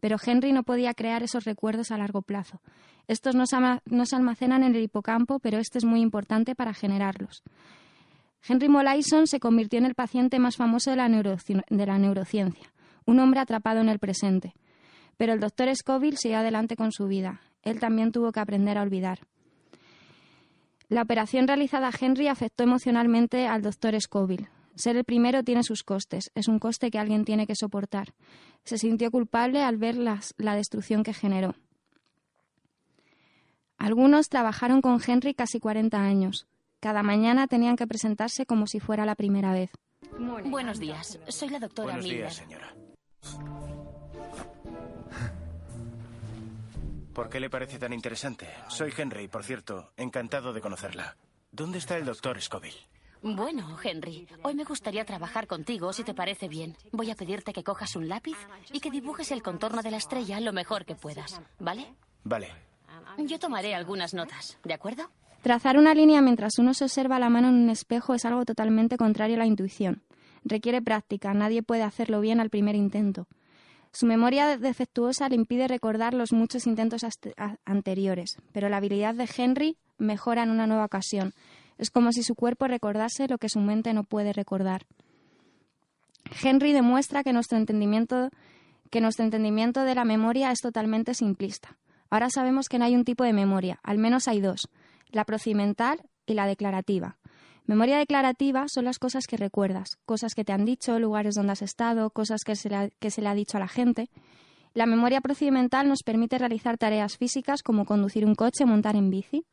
Pero 0.00 0.16
Henry 0.24 0.52
no 0.52 0.64
podía 0.64 0.92
crear 0.92 1.22
esos 1.22 1.44
recuerdos 1.44 1.90
a 1.90 1.96
largo 1.96 2.20
plazo. 2.22 2.60
Estos 3.08 3.34
no 3.34 3.46
se 3.46 4.16
almacenan 4.16 4.62
en 4.62 4.74
el 4.74 4.82
hipocampo, 4.82 5.38
pero 5.38 5.58
este 5.58 5.78
es 5.78 5.84
muy 5.84 6.00
importante 6.00 6.54
para 6.54 6.74
generarlos. 6.74 7.42
Henry 8.46 8.68
Molaison 8.68 9.26
se 9.26 9.40
convirtió 9.40 9.78
en 9.78 9.86
el 9.86 9.94
paciente 9.94 10.38
más 10.38 10.56
famoso 10.56 10.90
de 10.90 10.96
la, 10.96 11.08
de 11.08 11.86
la 11.86 11.98
neurociencia, 11.98 12.72
un 13.06 13.18
hombre 13.18 13.40
atrapado 13.40 13.80
en 13.80 13.88
el 13.88 13.98
presente. 13.98 14.54
Pero 15.16 15.32
el 15.32 15.40
doctor 15.40 15.74
Scoville 15.74 16.16
siguió 16.16 16.38
adelante 16.38 16.76
con 16.76 16.92
su 16.92 17.06
vida. 17.06 17.40
Él 17.62 17.80
también 17.80 18.12
tuvo 18.12 18.32
que 18.32 18.40
aprender 18.40 18.78
a 18.78 18.82
olvidar. 18.82 19.20
La 20.88 21.02
operación 21.02 21.48
realizada 21.48 21.88
a 21.88 21.92
Henry 21.98 22.28
afectó 22.28 22.62
emocionalmente 22.64 23.46
al 23.46 23.62
doctor 23.62 23.98
Scoville. 24.00 24.48
Ser 24.74 24.96
el 24.96 25.04
primero 25.04 25.42
tiene 25.44 25.62
sus 25.62 25.82
costes, 25.82 26.30
es 26.34 26.48
un 26.48 26.58
coste 26.58 26.90
que 26.90 26.98
alguien 26.98 27.24
tiene 27.24 27.46
que 27.46 27.54
soportar. 27.54 28.12
Se 28.64 28.76
sintió 28.76 29.10
culpable 29.10 29.62
al 29.62 29.76
ver 29.76 29.96
la 29.96 30.56
destrucción 30.56 31.04
que 31.04 31.14
generó. 31.14 31.54
Algunos 33.78 34.28
trabajaron 34.28 34.80
con 34.80 35.00
Henry 35.04 35.34
casi 35.34 35.60
40 35.60 35.98
años. 36.00 36.46
Cada 36.80 37.02
mañana 37.02 37.46
tenían 37.46 37.76
que 37.76 37.86
presentarse 37.86 38.46
como 38.46 38.66
si 38.66 38.80
fuera 38.80 39.06
la 39.06 39.14
primera 39.14 39.52
vez. 39.52 39.70
Buenos 40.44 40.78
días, 40.78 41.18
soy 41.28 41.48
la 41.48 41.58
doctora 41.58 41.94
Buenos 41.94 42.04
Miller. 42.04 42.20
días, 42.20 42.34
señora. 42.36 42.74
¿Por 47.14 47.30
qué 47.30 47.38
le 47.38 47.48
parece 47.48 47.78
tan 47.78 47.92
interesante? 47.92 48.48
Soy 48.68 48.92
Henry, 48.96 49.28
por 49.28 49.44
cierto. 49.44 49.92
Encantado 49.96 50.52
de 50.52 50.60
conocerla. 50.60 51.16
¿Dónde 51.52 51.78
está 51.78 51.96
el 51.96 52.04
doctor 52.04 52.40
Scoville? 52.42 52.76
Bueno, 53.22 53.78
Henry, 53.82 54.26
hoy 54.42 54.54
me 54.54 54.64
gustaría 54.64 55.04
trabajar 55.04 55.46
contigo, 55.46 55.92
si 55.92 56.02
te 56.02 56.12
parece 56.12 56.48
bien. 56.48 56.76
Voy 56.90 57.12
a 57.12 57.14
pedirte 57.14 57.52
que 57.52 57.62
cojas 57.62 57.94
un 57.94 58.08
lápiz 58.08 58.36
y 58.72 58.80
que 58.80 58.90
dibujes 58.90 59.30
el 59.30 59.42
contorno 59.42 59.80
de 59.80 59.92
la 59.92 59.96
estrella 59.96 60.40
lo 60.40 60.52
mejor 60.52 60.84
que 60.84 60.96
puedas, 60.96 61.40
¿vale? 61.60 61.94
Vale. 62.24 62.48
Yo 63.18 63.38
tomaré 63.38 63.76
algunas 63.76 64.12
notas, 64.12 64.58
¿de 64.64 64.74
acuerdo? 64.74 65.08
Trazar 65.40 65.78
una 65.78 65.94
línea 65.94 66.20
mientras 66.20 66.58
uno 66.58 66.74
se 66.74 66.84
observa 66.84 67.20
la 67.20 67.30
mano 67.30 67.48
en 67.48 67.54
un 67.54 67.70
espejo 67.70 68.14
es 68.14 68.24
algo 68.24 68.44
totalmente 68.44 68.96
contrario 68.96 69.36
a 69.36 69.38
la 69.38 69.46
intuición. 69.46 70.02
Requiere 70.44 70.82
práctica, 70.82 71.32
nadie 71.32 71.62
puede 71.62 71.84
hacerlo 71.84 72.20
bien 72.20 72.40
al 72.40 72.50
primer 72.50 72.74
intento. 72.74 73.28
Su 73.94 74.06
memoria 74.06 74.58
defectuosa 74.58 75.28
le 75.28 75.36
impide 75.36 75.68
recordar 75.68 76.14
los 76.14 76.32
muchos 76.32 76.66
intentos 76.66 77.02
anteriores, 77.64 78.36
pero 78.50 78.68
la 78.68 78.78
habilidad 78.78 79.14
de 79.14 79.30
Henry 79.36 79.76
mejora 79.98 80.42
en 80.42 80.50
una 80.50 80.66
nueva 80.66 80.84
ocasión. 80.84 81.32
Es 81.78 81.90
como 81.90 82.10
si 82.10 82.24
su 82.24 82.34
cuerpo 82.34 82.66
recordase 82.66 83.28
lo 83.28 83.38
que 83.38 83.48
su 83.48 83.60
mente 83.60 83.94
no 83.94 84.02
puede 84.02 84.32
recordar. 84.32 84.84
Henry 86.42 86.72
demuestra 86.72 87.22
que 87.22 87.32
nuestro 87.32 87.56
entendimiento, 87.56 88.30
que 88.90 89.00
nuestro 89.00 89.24
entendimiento 89.24 89.84
de 89.84 89.94
la 89.94 90.04
memoria 90.04 90.50
es 90.50 90.58
totalmente 90.58 91.14
simplista. 91.14 91.78
Ahora 92.10 92.30
sabemos 92.30 92.68
que 92.68 92.80
no 92.80 92.86
hay 92.86 92.96
un 92.96 93.04
tipo 93.04 93.22
de 93.22 93.32
memoria, 93.32 93.78
al 93.84 93.98
menos 93.98 94.26
hay 94.26 94.40
dos, 94.40 94.68
la 95.12 95.24
procedimental 95.24 96.02
y 96.26 96.34
la 96.34 96.46
declarativa. 96.46 97.16
Memoria 97.66 97.96
declarativa 97.96 98.66
son 98.68 98.84
las 98.84 98.98
cosas 98.98 99.26
que 99.26 99.38
recuerdas, 99.38 99.96
cosas 100.04 100.34
que 100.34 100.44
te 100.44 100.52
han 100.52 100.66
dicho, 100.66 100.98
lugares 100.98 101.34
donde 101.34 101.52
has 101.52 101.62
estado, 101.62 102.10
cosas 102.10 102.42
que 102.44 102.56
se 102.56 102.68
le 102.68 103.28
ha, 103.28 103.34
dicho 103.34 103.56
a 103.56 103.60
la 103.60 103.68
gente. 103.68 104.10
La 104.74 104.84
memoria 104.84 105.22
procedimental 105.22 105.88
nos 105.88 106.02
permite 106.02 106.36
realizar 106.36 106.76
tareas 106.76 107.16
físicas 107.16 107.62
como 107.62 107.86
conducir 107.86 108.26
un 108.26 108.34
coche, 108.34 108.66
montar 108.66 108.96
en 108.96 109.08
bici. 109.08 109.46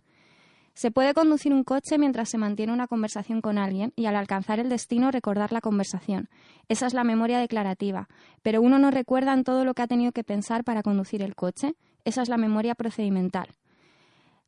Se 0.74 0.92
puede 0.92 1.14
conducir 1.14 1.54
un 1.54 1.64
coche 1.64 1.98
mientras 1.98 2.28
se 2.28 2.38
mantiene 2.38 2.74
una 2.74 2.88
conversación 2.88 3.40
con 3.40 3.58
alguien 3.58 3.94
y 3.96 4.08
al 4.08 4.18
alcanzar 4.18 4.60
el 4.60 4.68
destino 4.68 5.10
recordar 5.10 5.54
la 5.54 5.62
conversación. 5.62 6.28
Esa 6.68 6.88
es 6.88 6.94
la 6.94 7.06
memoria 7.06 7.40
declarativa, 7.40 8.10
pero 8.42 8.62
uno 8.62 8.78
no 8.78 8.92
recuerda 8.92 9.34
en 9.34 9.46
todo 9.46 9.64
lo 9.64 9.74
que 9.74 9.84
ha 9.84 9.88
tenido 9.88 10.12
que 10.12 10.26
pensar 10.26 10.66
para 10.66 10.84
conducir 10.84 11.22
el 11.22 11.36
coche. 11.36 11.76
Esa 12.04 12.24
es 12.24 12.30
la 12.30 12.38
memoria 12.38 12.76
procedimental. 12.76 13.48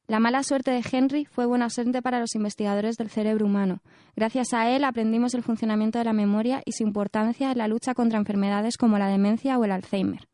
La 0.07 0.19
mala 0.19 0.43
suerte 0.43 0.71
de 0.71 0.83
Henry 0.91 1.25
fue 1.25 1.45
buena 1.45 1.69
suerte 1.69 2.01
para 2.01 2.19
los 2.19 2.35
investigadores 2.35 2.97
del 2.97 3.09
cerebro 3.09 3.45
humano. 3.45 3.79
Gracias 4.17 4.53
a 4.53 4.69
él 4.69 4.83
aprendimos 4.83 5.33
el 5.33 5.43
funcionamiento 5.43 5.97
de 5.97 6.05
la 6.05 6.13
memoria 6.13 6.61
y 6.65 6.73
su 6.73 6.83
importancia 6.83 7.51
en 7.51 7.57
la 7.57 7.69
lucha 7.69 7.93
contra 7.93 8.19
enfermedades 8.19 8.75
como 8.75 8.97
la 8.97 9.07
demencia 9.07 9.57
o 9.57 9.63
el 9.63 9.71
Alzheimer. 9.71 10.27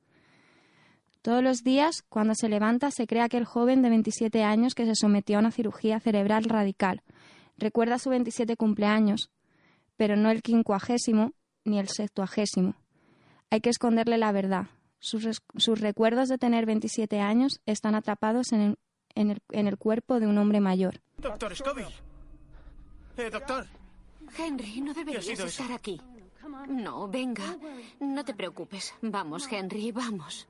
Todos 1.22 1.44
los 1.44 1.64
días, 1.64 2.02
cuando 2.10 2.34
se 2.34 2.50
levanta, 2.50 2.90
se 2.90 3.06
cree 3.06 3.22
aquel 3.22 3.46
joven 3.46 3.84
de 3.84 3.90
27 3.90 4.44
años 4.44 4.74
que 4.74 4.86
se 4.86 4.96
sometió 4.96 5.38
a 5.38 5.42
una 5.42 5.52
cirugía 5.52 6.00
cerebral 6.00 6.46
radical. 6.46 7.04
Recuerda 7.58 8.00
su 8.00 8.10
27 8.10 8.56
cumpleaños, 8.56 9.30
pero 9.98 10.16
no 10.16 10.32
el 10.32 10.42
quincuagésimo 10.42 11.34
ni 11.64 11.78
el 11.78 11.90
septuagésimo. 11.90 12.76
Hay 13.52 13.62
que 13.62 13.70
esconderle 13.70 14.18
la 14.18 14.32
verdad. 14.32 14.68
Sus, 14.98 15.42
sus 15.58 15.80
recuerdos 15.80 16.28
de 16.30 16.38
tener 16.38 16.66
27 16.66 17.20
años 17.20 17.62
están 17.66 17.96
atrapados 17.96 18.52
en, 18.52 18.78
en 19.16 19.32
el, 19.32 19.42
en 19.52 19.68
el 19.68 19.78
cuerpo 19.78 20.20
de 20.20 20.28
un 20.28 20.38
hombre 20.38 20.60
mayor. 20.60 21.02
Doctor 21.18 21.56
Scoville. 21.56 21.94
Eh, 23.18 23.30
doctor. 23.30 23.68
Henry, 24.38 24.82
no 24.82 24.94
deberías 24.94 25.26
sido 25.26 25.46
estar 25.46 25.66
eso? 25.68 25.76
aquí. 25.76 26.02
No, 26.68 27.08
venga. 27.08 27.58
No 28.00 28.24
te 28.24 28.34
preocupes. 28.34 28.94
Vamos, 29.02 29.48
Henry, 29.52 29.92
vamos. 29.92 30.48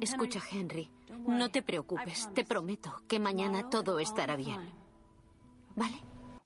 Escucha, 0.00 0.40
Henry. 0.50 0.90
No 1.26 1.50
te 1.50 1.62
preocupes. 1.62 2.28
Te 2.34 2.44
prometo 2.44 3.02
que 3.06 3.18
mañana 3.18 3.70
todo 3.70 3.98
estará 3.98 4.36
bien. 4.36 4.60
¿Vale? 5.76 5.96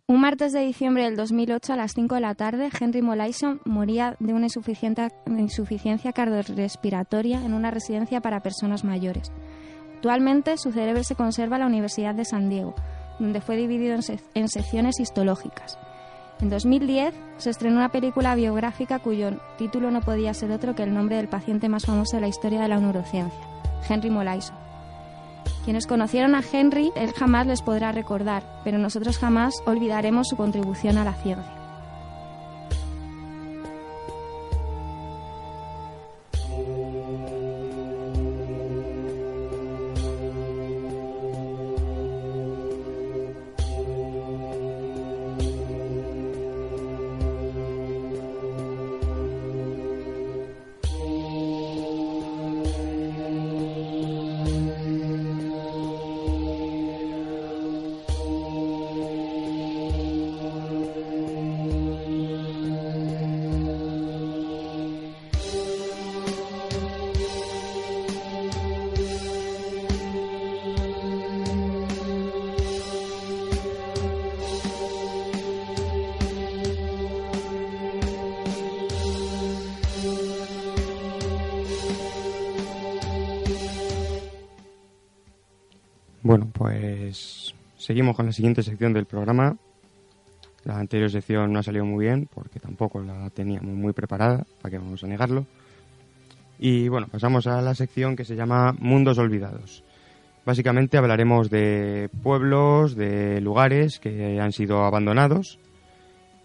Un 0.06 0.20
martes 0.20 0.52
de 0.52 0.60
diciembre 0.60 1.04
del 1.04 1.16
2008 1.16 1.72
a 1.72 1.76
las 1.76 1.94
5 1.94 2.16
de 2.16 2.20
la 2.20 2.34
tarde, 2.34 2.70
Henry 2.78 3.00
Molaison 3.00 3.60
moría 3.64 4.16
de 4.20 4.34
una 4.34 4.46
insuficiencia 4.46 6.12
cardiorrespiratoria 6.12 7.42
en 7.42 7.54
una 7.54 7.70
residencia 7.70 8.20
para 8.20 8.42
personas 8.42 8.84
mayores. 8.84 9.32
Actualmente 10.02 10.58
su 10.58 10.72
cerebro 10.72 11.04
se 11.04 11.14
conserva 11.14 11.54
en 11.54 11.60
la 11.60 11.68
Universidad 11.68 12.12
de 12.12 12.24
San 12.24 12.48
Diego, 12.48 12.74
donde 13.20 13.40
fue 13.40 13.54
dividido 13.54 13.94
en, 13.94 14.00
sec- 14.00 14.20
en 14.34 14.48
secciones 14.48 14.98
histológicas. 14.98 15.78
En 16.40 16.50
2010 16.50 17.14
se 17.38 17.50
estrenó 17.50 17.76
una 17.76 17.90
película 17.90 18.34
biográfica 18.34 18.98
cuyo 18.98 19.30
título 19.58 19.92
no 19.92 20.00
podía 20.00 20.34
ser 20.34 20.50
otro 20.50 20.74
que 20.74 20.82
el 20.82 20.92
nombre 20.92 21.14
del 21.14 21.28
paciente 21.28 21.68
más 21.68 21.86
famoso 21.86 22.16
de 22.16 22.22
la 22.22 22.26
historia 22.26 22.60
de 22.62 22.66
la 22.66 22.80
neurociencia, 22.80 23.38
Henry 23.88 24.10
Molaison. 24.10 24.56
Quienes 25.64 25.86
conocieron 25.86 26.34
a 26.34 26.42
Henry, 26.52 26.90
él 26.96 27.12
jamás 27.12 27.46
les 27.46 27.62
podrá 27.62 27.92
recordar, 27.92 28.42
pero 28.64 28.78
nosotros 28.78 29.18
jamás 29.18 29.54
olvidaremos 29.66 30.26
su 30.26 30.36
contribución 30.36 30.98
a 30.98 31.04
la 31.04 31.12
ciencia. 31.14 31.61
Pues 86.62 87.56
seguimos 87.76 88.14
con 88.14 88.26
la 88.26 88.32
siguiente 88.32 88.62
sección 88.62 88.92
del 88.92 89.06
programa. 89.06 89.56
La 90.62 90.78
anterior 90.78 91.10
sección 91.10 91.52
no 91.52 91.58
ha 91.58 91.62
salido 91.64 91.84
muy 91.84 92.04
bien 92.04 92.28
porque 92.32 92.60
tampoco 92.60 93.00
la 93.00 93.30
teníamos 93.30 93.74
muy 93.74 93.92
preparada, 93.92 94.46
para 94.60 94.70
que 94.70 94.78
vamos 94.78 95.02
a 95.02 95.08
negarlo. 95.08 95.44
Y 96.60 96.86
bueno, 96.86 97.08
pasamos 97.10 97.48
a 97.48 97.60
la 97.62 97.74
sección 97.74 98.14
que 98.14 98.24
se 98.24 98.36
llama 98.36 98.76
Mundos 98.78 99.18
Olvidados. 99.18 99.82
Básicamente 100.46 100.96
hablaremos 100.98 101.50
de 101.50 102.08
pueblos, 102.22 102.94
de 102.94 103.40
lugares 103.40 103.98
que 103.98 104.40
han 104.40 104.52
sido 104.52 104.84
abandonados. 104.84 105.58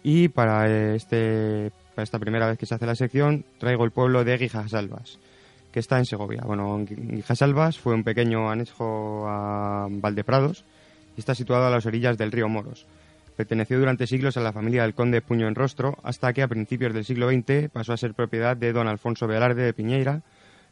Y 0.02 0.26
para, 0.26 0.96
este, 0.96 1.70
para 1.94 2.02
esta 2.02 2.18
primera 2.18 2.48
vez 2.48 2.58
que 2.58 2.66
se 2.66 2.74
hace 2.74 2.86
la 2.86 2.96
sección, 2.96 3.44
traigo 3.58 3.84
el 3.84 3.92
pueblo 3.92 4.24
de 4.24 4.36
Guijasalvas, 4.36 5.20
que 5.72 5.80
está 5.80 5.98
en 5.98 6.06
Segovia. 6.06 6.42
Bueno, 6.44 6.84
Guijasalvas 6.88 7.78
fue 7.78 7.94
un 7.94 8.04
pequeño 8.04 8.50
anejo 8.50 9.26
a 9.28 9.86
Valdeprados 9.90 10.64
y 11.16 11.20
está 11.20 11.34
situado 11.34 11.66
a 11.66 11.70
las 11.70 11.86
orillas 11.86 12.16
del 12.16 12.32
río 12.32 12.48
Moros. 12.48 12.86
Perteneció 13.36 13.78
durante 13.78 14.06
siglos 14.06 14.36
a 14.36 14.40
la 14.40 14.52
familia 14.52 14.82
del 14.82 14.94
conde 14.94 15.22
Puño 15.22 15.46
en 15.46 15.54
Rostro, 15.54 15.96
hasta 16.02 16.32
que 16.32 16.42
a 16.42 16.48
principios 16.48 16.92
del 16.92 17.04
siglo 17.04 17.28
XX 17.28 17.68
pasó 17.72 17.92
a 17.92 17.96
ser 17.96 18.14
propiedad 18.14 18.56
de 18.56 18.72
don 18.72 18.88
Alfonso 18.88 19.26
Velarde 19.26 19.62
de 19.62 19.72
Piñeira, 19.72 20.22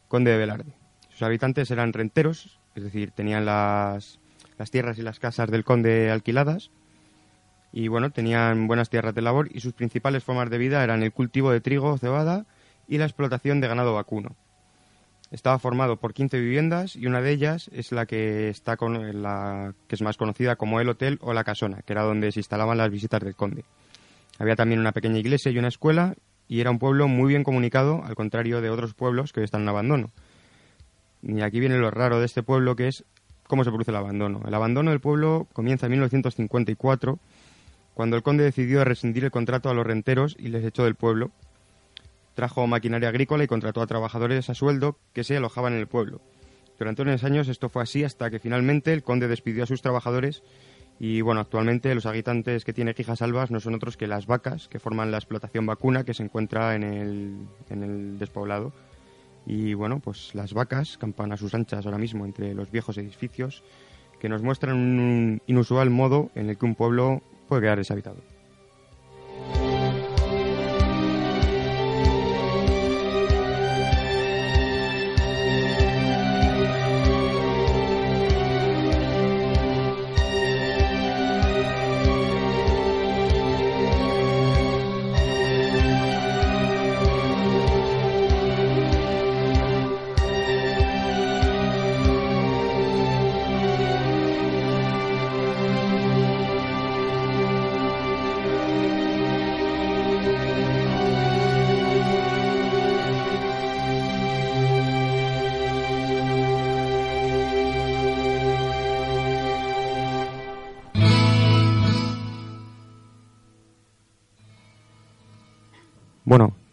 conde 0.09 0.33
de 0.33 0.39
Velarde. 0.39 0.73
Sus 1.11 1.23
habitantes 1.23 1.71
eran 1.71 1.93
renteros, 1.93 2.59
es 2.75 2.83
decir, 2.83 3.13
tenían 3.13 3.45
las, 3.45 4.19
las 4.59 4.71
tierras 4.71 4.99
y 4.99 5.03
las 5.03 5.21
casas 5.21 5.51
del 5.51 5.65
conde 5.65 6.11
alquiladas, 6.11 6.71
y 7.73 7.89
bueno, 7.89 8.11
tenían 8.11 8.67
buenas 8.67 8.89
tierras 8.89 9.15
de 9.15 9.23
labor 9.23 9.49
y 9.53 9.61
sus 9.61 9.75
principales 9.75 10.25
formas 10.25 10.49
de 10.51 10.59
vida 10.59 10.83
eran 10.83 11.03
el 11.03 11.13
cultivo 11.13 11.51
de 11.51 11.61
trigo, 11.61 11.99
cebada 11.99 12.47
y 12.89 12.99
la 12.99 13.05
explotación 13.05 13.61
de 13.61 13.69
ganado 13.69 13.95
vacuno. 13.95 14.35
Estaba 15.37 15.59
formado 15.59 15.99
por 15.99 16.15
15 16.15 16.41
viviendas 16.41 16.97
y 16.97 17.07
una 17.07 17.21
de 17.21 17.31
ellas 17.31 17.69
es 17.75 17.93
la 17.93 18.07
que 18.07 18.49
está 18.49 18.79
con 18.79 19.23
la 19.23 19.75
que 19.87 19.95
es 19.95 20.01
más 20.01 20.17
conocida 20.17 20.57
como 20.57 20.81
el 20.81 20.89
hotel 20.89 21.19
o 21.21 21.35
la 21.35 21.45
casona, 21.45 21.83
que 21.83 21.93
era 21.93 22.05
donde 22.05 22.33
se 22.33 22.41
instalaban 22.41 22.79
las 22.79 22.91
visitas 22.91 23.21
del 23.21 23.37
conde. 23.37 23.63
Había 24.39 24.57
también 24.57 24.81
una 24.81 24.93
pequeña 24.93 25.19
iglesia 25.19 25.53
y 25.53 25.59
una 25.59 25.69
escuela 25.69 26.15
y 26.49 26.63
era 26.63 26.71
un 26.71 26.79
pueblo 26.79 27.07
muy 27.07 27.29
bien 27.29 27.45
comunicado, 27.45 28.03
al 28.03 28.15
contrario 28.15 28.63
de 28.63 28.71
otros 28.71 28.95
pueblos 28.95 29.35
que 29.35 29.41
hoy 29.41 29.45
están 29.45 29.61
en 29.61 29.69
abandono. 29.69 30.09
Y 31.23 31.43
aquí 31.43 31.61
viene 31.61 31.77
lo 31.77 31.91
raro 31.91 32.19
de 32.19 32.25
este 32.25 32.43
pueblo, 32.43 32.75
que 32.75 32.89
es 32.89 33.05
cómo 33.47 33.63
se 33.63 33.69
produce 33.69 33.91
el 33.91 33.99
abandono. 33.99 34.41
El 34.49 34.55
abandono 34.55 34.91
del 34.91 35.01
pueblo 35.01 35.49
comienza 35.53 35.85
en 35.85 35.93
1954, 35.93 37.19
cuando 37.93 38.17
el 38.17 38.23
conde 38.23 38.45
decidió 38.45 38.83
rescindir 38.85 39.25
el 39.25 39.31
contrato 39.31 39.69
a 39.69 39.75
los 39.75 39.87
renteros 39.87 40.35
y 40.39 40.49
les 40.49 40.65
echó 40.65 40.85
del 40.85 40.95
pueblo. 40.95 41.31
Trajo 42.37 42.67
maquinaria 42.67 43.09
agrícola 43.09 43.45
y 43.45 43.47
contrató 43.47 43.81
a 43.81 43.87
trabajadores 43.87 44.51
a 44.51 44.55
sueldo 44.55 44.99
que 45.15 45.25
se 45.25 45.39
alojaban 45.39 45.73
en 45.73 45.81
el 45.81 45.87
pueblo. 45.87 46.21
Durante 46.79 47.01
unos 47.01 47.25
años 47.25 47.49
esto 47.49 47.71
fue 47.71 47.83
así 47.83 48.05
hasta 48.05 48.29
que 48.29 48.39
finalmente 48.39 48.93
el 48.93 49.03
conde 49.03 49.27
despidió 49.27 49.65
a 49.65 49.67
sus 49.67 49.81
trabajadores 49.81 50.43
y 51.01 51.23
bueno, 51.23 51.41
actualmente 51.41 51.95
los 51.95 52.05
habitantes 52.05 52.67
que 52.67 52.75
tiene 52.75 52.95
Salvas 52.95 53.51
no 53.51 53.59
son 53.59 53.75
otros 53.75 53.97
que 53.97 54.07
las 54.07 54.27
vacas 54.27 54.69
que 54.69 54.79
forman 54.79 55.11
la 55.11 55.17
explotación 55.17 55.65
vacuna 55.65 56.05
que 56.05 56.13
se 56.13 56.25
encuentra 56.25 56.75
en 56.75 56.83
el, 56.83 57.37
en 57.71 57.83
el 57.83 58.19
despoblado. 58.19 58.75
Y 59.47 59.73
bueno, 59.73 60.01
pues 60.01 60.35
las 60.35 60.53
vacas 60.53 60.99
campan 60.99 61.33
a 61.33 61.39
sus 61.39 61.55
anchas 61.55 61.87
ahora 61.87 61.97
mismo 61.97 62.27
entre 62.27 62.53
los 62.53 62.71
viejos 62.71 62.99
edificios 62.99 63.65
que 64.21 64.29
nos 64.29 64.43
muestran 64.43 64.77
un 64.77 65.41
inusual 65.47 65.89
modo 65.89 66.31
en 66.35 66.51
el 66.51 66.59
que 66.59 66.67
un 66.67 66.75
pueblo 66.75 67.23
puede 67.49 67.63
quedar 67.63 67.79
deshabitado. 67.79 68.36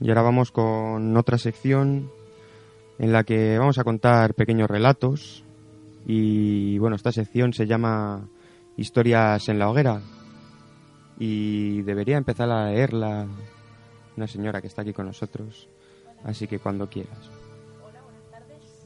Y 0.04 0.10
ahora 0.10 0.22
vamos 0.22 0.52
con 0.52 1.16
otra 1.16 1.38
sección 1.38 2.12
en 3.00 3.14
la 3.14 3.24
que 3.24 3.58
vamos 3.58 3.78
a 3.78 3.86
contar 3.86 4.34
pequeños 4.34 4.70
relatos. 4.70 5.46
Y 6.06 6.78
bueno, 6.78 6.98
esta 6.98 7.14
sección 7.14 7.54
se 7.54 7.68
llama 7.68 8.28
Historias 8.76 9.48
en 9.48 9.60
la 9.60 9.70
hoguera. 9.70 10.02
Y 11.18 11.84
debería 11.84 12.18
empezar 12.18 12.50
a 12.50 12.70
leerla 12.70 13.28
una 14.18 14.28
señora 14.28 14.60
que 14.60 14.68
está 14.68 14.82
aquí 14.82 14.92
con 14.92 15.06
nosotros. 15.06 15.70
Así 16.26 16.48
que 16.48 16.60
cuando 16.60 16.90
quieras. 16.90 17.32
Hola, 17.82 18.02
buenas 18.02 18.30
tardes. 18.30 18.86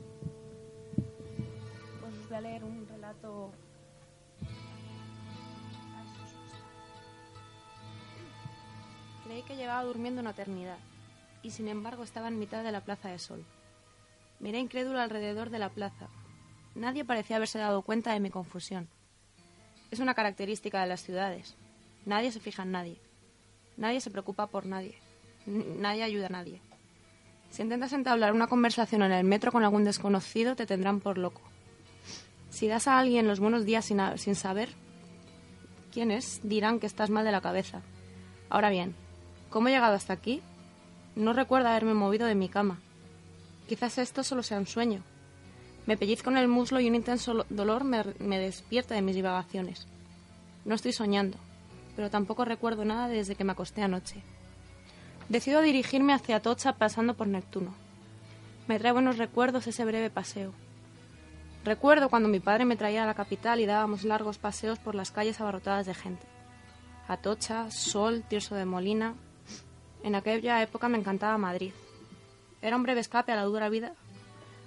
Pues 1.99 2.13
os 2.13 2.29
voy 2.29 2.37
a 2.37 2.41
leer 2.41 2.63
un 2.63 2.87
relato 2.87 3.51
Creí 9.27 9.41
que 9.41 9.55
llevaba 9.55 9.83
durmiendo 9.83 10.21
una 10.21 10.29
eternidad, 10.29 10.77
y 11.47 11.51
sin 11.51 11.69
embargo 11.69 12.03
estaba 12.03 12.27
en 12.27 12.39
mitad 12.39 12.61
de 12.61 12.73
la 12.73 12.81
Plaza 12.81 13.07
de 13.09 13.19
Sol. 13.19 13.45
Miré 14.39 14.59
incrédulo 14.59 14.99
alrededor 14.99 15.49
de 15.49 15.59
la 15.59 15.69
plaza. 15.69 16.09
Nadie 16.75 17.05
parecía 17.05 17.37
haberse 17.37 17.57
dado 17.57 17.81
cuenta 17.83 18.11
de 18.11 18.19
mi 18.19 18.29
confusión. 18.29 18.89
Es 19.89 19.99
una 19.99 20.13
característica 20.13 20.81
de 20.81 20.87
las 20.87 21.01
ciudades. 21.01 21.55
Nadie 22.05 22.33
se 22.33 22.41
fija 22.41 22.63
en 22.63 22.71
nadie. 22.71 23.01
Nadie 23.77 24.01
se 24.01 24.11
preocupa 24.11 24.47
por 24.47 24.65
nadie. 24.65 24.99
nadie 25.45 26.03
ayuda 26.03 26.27
a 26.27 26.29
nadie. 26.29 26.61
Si 27.49 27.61
intentas 27.61 27.93
entablar 27.93 28.33
una 28.33 28.47
conversación 28.47 29.01
en 29.03 29.13
el 29.13 29.23
metro 29.23 29.53
con 29.53 29.63
algún 29.63 29.85
desconocido, 29.85 30.57
te 30.57 30.65
tendrán 30.65 30.99
por 30.99 31.17
loco. 31.17 31.41
Si 32.49 32.67
das 32.67 32.89
a 32.89 32.99
alguien 32.99 33.27
los 33.27 33.39
buenos 33.39 33.63
días 33.63 33.85
sin, 33.85 34.01
sin 34.17 34.35
saber 34.35 34.69
quién 35.93 36.11
es, 36.11 36.41
dirán 36.43 36.81
que 36.81 36.87
estás 36.87 37.09
mal 37.09 37.23
de 37.23 37.31
la 37.31 37.39
cabeza. 37.39 37.81
Ahora 38.49 38.69
bien, 38.69 38.95
¿Cómo 39.49 39.69
he 39.69 39.71
llegado 39.71 39.95
hasta 39.95 40.13
aquí? 40.13 40.41
No 41.17 41.33
recuerdo 41.33 41.69
haberme 41.69 41.95
movido 41.95 42.27
de 42.27 42.35
mi 42.35 42.47
cama. 42.47 42.77
Quizás 43.67 43.97
esto 43.97 44.23
solo 44.23 44.43
sea 44.43 44.59
un 44.59 44.67
sueño. 44.67 45.01
Me 45.87 45.97
pellizco 45.97 46.29
en 46.29 46.37
el 46.37 46.47
muslo 46.47 46.79
y 46.79 46.87
un 46.87 46.93
intenso 46.93 47.43
dolor 47.49 47.83
me, 47.85 48.37
despierta 48.37 48.93
de 48.93 49.01
mis 49.01 49.15
divagaciones. 49.15 49.87
No 50.63 50.75
estoy 50.75 50.93
soñando, 50.93 51.39
pero 51.95 52.11
tampoco 52.11 52.45
recuerdo 52.45 52.85
nada 52.85 53.07
desde 53.07 53.33
que 53.33 53.43
me 53.43 53.53
acosté 53.53 53.81
anoche. 53.81 54.21
Decido 55.27 55.63
dirigirme 55.63 56.13
hacia 56.13 56.39
Tocha 56.39 56.73
pasando 56.73 57.15
por 57.15 57.25
Neptuno. 57.25 57.73
Me 58.67 58.77
trae 58.77 58.91
buenos 58.91 59.17
recuerdos 59.17 59.65
ese 59.65 59.85
breve 59.85 60.11
paseo. 60.11 60.53
Recuerdo 61.65 62.09
cuando 62.09 62.29
mi 62.29 62.39
padre 62.39 62.65
me 62.65 62.77
traía 62.77 63.01
a 63.01 63.07
la 63.07 63.15
capital 63.15 63.59
y 63.59 63.65
dábamos 63.65 64.03
largos 64.03 64.37
paseos 64.37 64.77
por 64.77 64.93
las 64.93 65.09
calles 65.09 65.41
abarrotadas 65.41 65.87
de 65.87 65.95
gente. 65.95 66.27
Atocha, 67.07 67.71
Sol, 67.71 68.23
Tirso 68.29 68.53
de 68.53 68.65
Molina, 68.65 69.15
en 70.07 70.15
aquella 70.15 70.61
época 70.61 70.87
me 70.87 70.97
encantaba 70.97 71.37
Madrid. 71.37 71.73
Era 72.61 72.75
un 72.75 72.83
breve 72.83 73.01
escape 73.01 73.31
a 73.31 73.35
la 73.35 73.43
dura 73.43 73.69
vida, 73.69 73.93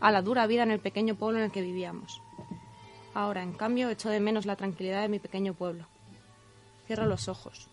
a 0.00 0.12
la 0.12 0.22
dura 0.22 0.46
vida 0.46 0.62
en 0.62 0.70
el 0.70 0.80
pequeño 0.80 1.14
pueblo 1.14 1.38
en 1.38 1.46
el 1.46 1.50
que 1.50 1.62
vivíamos. 1.62 2.22
Ahora, 3.14 3.42
en 3.42 3.54
cambio, 3.54 3.88
echo 3.88 4.10
de 4.10 4.20
menos 4.20 4.46
la 4.46 4.56
tranquilidad 4.56 5.02
de 5.02 5.08
mi 5.08 5.18
pequeño 5.18 5.54
pueblo. 5.54 5.86
Cierro 6.86 7.06
los 7.06 7.28
ojos. 7.28 7.68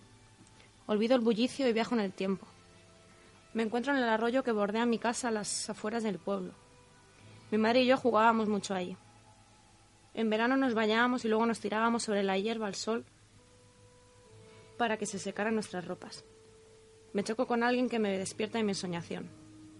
Olvido 0.87 1.15
el 1.15 1.21
bullicio 1.21 1.67
y 1.67 1.73
viajo 1.73 1.93
en 1.95 2.01
el 2.01 2.13
tiempo. 2.13 2.47
Me 3.53 3.63
encuentro 3.63 3.93
en 3.93 3.99
el 3.99 4.09
arroyo 4.09 4.43
que 4.43 4.51
bordea 4.51 4.85
mi 4.85 4.97
casa 4.97 5.27
a 5.27 5.31
las 5.31 5.69
afueras 5.69 6.03
del 6.03 6.19
pueblo. 6.19 6.53
Mi 7.51 7.57
madre 7.57 7.81
y 7.81 7.87
yo 7.87 7.97
jugábamos 7.97 8.47
mucho 8.47 8.73
allí. 8.73 8.95
En 10.13 10.29
verano 10.29 10.55
nos 10.55 10.73
bañábamos 10.73 11.25
y 11.25 11.27
luego 11.27 11.45
nos 11.45 11.59
tirábamos 11.59 12.03
sobre 12.03 12.23
la 12.23 12.37
hierba 12.37 12.67
al 12.67 12.75
sol 12.75 13.05
para 14.77 14.97
que 14.97 15.05
se 15.05 15.19
secaran 15.19 15.53
nuestras 15.53 15.85
ropas. 15.85 16.23
Me 17.17 17.23
choco 17.23 17.47
con 17.47 17.63
alguien 17.63 17.89
que 17.89 17.97
me 17.97 18.15
despierta 18.15 18.59
de 18.59 18.63
mi 18.63 18.73
ensoñación. 18.73 19.27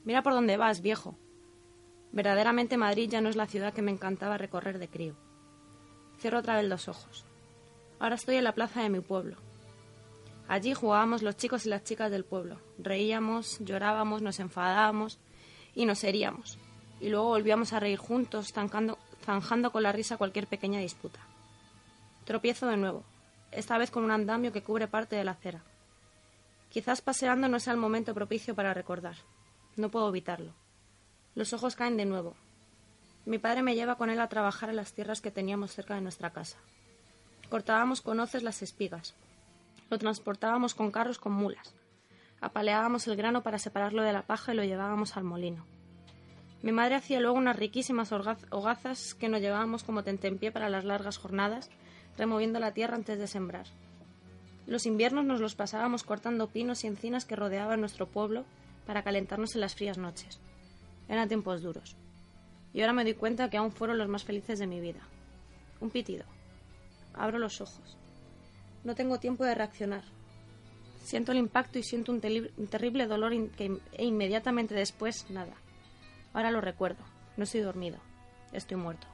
Mira 0.05 0.23
por 0.23 0.33
dónde 0.33 0.57
vas, 0.57 0.81
viejo. 0.81 1.15
Verdaderamente 2.11 2.77
Madrid 2.77 3.11
ya 3.11 3.21
no 3.21 3.29
es 3.29 3.35
la 3.35 3.45
ciudad 3.45 3.75
que 3.75 3.83
me 3.83 3.91
encantaba 3.91 4.39
recorrer 4.39 4.79
de 4.79 4.87
crío. 4.87 5.15
Cierro 6.19 6.39
otra 6.39 6.55
vez 6.55 6.67
los 6.67 6.87
ojos. 6.87 7.25
Ahora 7.99 8.15
estoy 8.15 8.37
en 8.37 8.43
la 8.43 8.55
plaza 8.55 8.81
de 8.81 8.89
mi 8.89 9.01
pueblo. 9.01 9.37
Allí 10.47 10.73
jugábamos 10.73 11.21
los 11.21 11.37
chicos 11.37 11.67
y 11.67 11.69
las 11.69 11.83
chicas 11.83 12.09
del 12.09 12.25
pueblo. 12.25 12.57
Reíamos, 12.79 13.59
llorábamos, 13.59 14.23
nos 14.23 14.39
enfadábamos 14.39 15.19
y 15.75 15.85
nos 15.85 16.03
heríamos. 16.03 16.57
Y 16.99 17.09
luego 17.09 17.27
volvíamos 17.27 17.71
a 17.71 17.79
reír 17.79 17.99
juntos, 17.99 18.51
zanjando 18.51 19.71
con 19.71 19.83
la 19.83 19.91
risa 19.91 20.17
cualquier 20.17 20.47
pequeña 20.47 20.79
disputa. 20.79 21.19
Tropiezo 22.25 22.65
de 22.65 22.77
nuevo, 22.77 23.03
esta 23.51 23.77
vez 23.77 23.91
con 23.91 24.03
un 24.03 24.09
andamio 24.09 24.51
que 24.51 24.63
cubre 24.63 24.87
parte 24.87 25.15
de 25.15 25.23
la 25.23 25.33
acera. 25.33 25.61
Quizás 26.69 27.01
paseando 27.01 27.47
no 27.47 27.59
sea 27.59 27.73
el 27.73 27.79
momento 27.79 28.13
propicio 28.13 28.55
para 28.55 28.73
recordar. 28.73 29.15
No 29.75 29.89
puedo 29.89 30.09
evitarlo. 30.09 30.53
Los 31.35 31.53
ojos 31.53 31.75
caen 31.75 31.97
de 31.97 32.05
nuevo. 32.05 32.35
Mi 33.25 33.39
padre 33.39 33.61
me 33.61 33.75
lleva 33.75 33.95
con 33.95 34.09
él 34.09 34.19
a 34.19 34.29
trabajar 34.29 34.69
en 34.69 34.75
las 34.75 34.93
tierras 34.93 35.21
que 35.21 35.31
teníamos 35.31 35.71
cerca 35.71 35.95
de 35.95 36.01
nuestra 36.01 36.31
casa. 36.31 36.57
Cortábamos 37.49 38.01
con 38.01 38.19
hoces 38.19 38.43
las 38.43 38.61
espigas. 38.61 39.15
Lo 39.89 39.97
transportábamos 39.97 40.75
con 40.75 40.91
carros 40.91 41.19
con 41.19 41.33
mulas. 41.33 41.73
Apaleábamos 42.41 43.07
el 43.07 43.15
grano 43.15 43.43
para 43.43 43.59
separarlo 43.59 44.01
de 44.03 44.13
la 44.13 44.23
paja 44.23 44.53
y 44.53 44.55
lo 44.55 44.63
llevábamos 44.63 45.17
al 45.17 45.23
molino. 45.23 45.65
Mi 46.61 46.71
madre 46.71 46.95
hacía 46.95 47.19
luego 47.19 47.37
unas 47.37 47.55
riquísimas 47.55 48.11
hogazas 48.11 49.13
que 49.13 49.29
nos 49.29 49.41
llevábamos 49.41 49.83
como 49.83 50.03
tentempié 50.03 50.51
para 50.51 50.69
las 50.69 50.85
largas 50.85 51.17
jornadas, 51.17 51.69
removiendo 52.17 52.59
la 52.59 52.73
tierra 52.73 52.95
antes 52.95 53.19
de 53.19 53.27
sembrar. 53.27 53.67
Los 54.67 54.85
inviernos 54.85 55.25
nos 55.25 55.39
los 55.39 55.55
pasábamos 55.55 56.03
cortando 56.03 56.47
pinos 56.47 56.83
y 56.83 56.87
encinas 56.87 57.23
que 57.23 57.37
rodeaban 57.37 57.79
nuestro 57.79 58.05
pueblo 58.05 58.43
para 58.85 59.01
calentarnos 59.01 59.55
en 59.55 59.61
las 59.61 59.75
frías 59.75 59.97
noches. 59.97 60.39
Eran 61.07 61.29
tiempos 61.29 61.61
duros. 61.61 61.95
Y 62.73 62.81
ahora 62.81 62.91
me 62.91 63.05
doy 63.05 63.13
cuenta 63.13 63.49
que 63.49 63.57
aún 63.57 63.71
fueron 63.71 63.97
los 63.97 64.09
más 64.09 64.25
felices 64.25 64.59
de 64.59 64.67
mi 64.67 64.81
vida. 64.81 64.99
Un 65.79 65.89
pitido. 65.89 66.25
Abro 67.13 67.39
los 67.39 67.61
ojos. 67.61 67.97
No 68.83 68.93
tengo 68.93 69.19
tiempo 69.19 69.45
de 69.45 69.55
reaccionar. 69.55 70.03
Siento 71.01 71.31
el 71.31 71.37
impacto 71.37 71.79
y 71.79 71.83
siento 71.83 72.11
un, 72.11 72.19
terrible 72.19 73.07
dolor 73.07 73.31
e 73.33 74.05
inmediatamente 74.05 74.75
después 74.75 75.29
nada. 75.29 75.53
Ahora 76.33 76.51
lo 76.51 76.59
recuerdo. 76.59 77.03
No 77.37 77.45
estoy 77.45 77.61
dormido. 77.61 77.99
Estoy 78.51 78.75
muerto. 78.75 79.07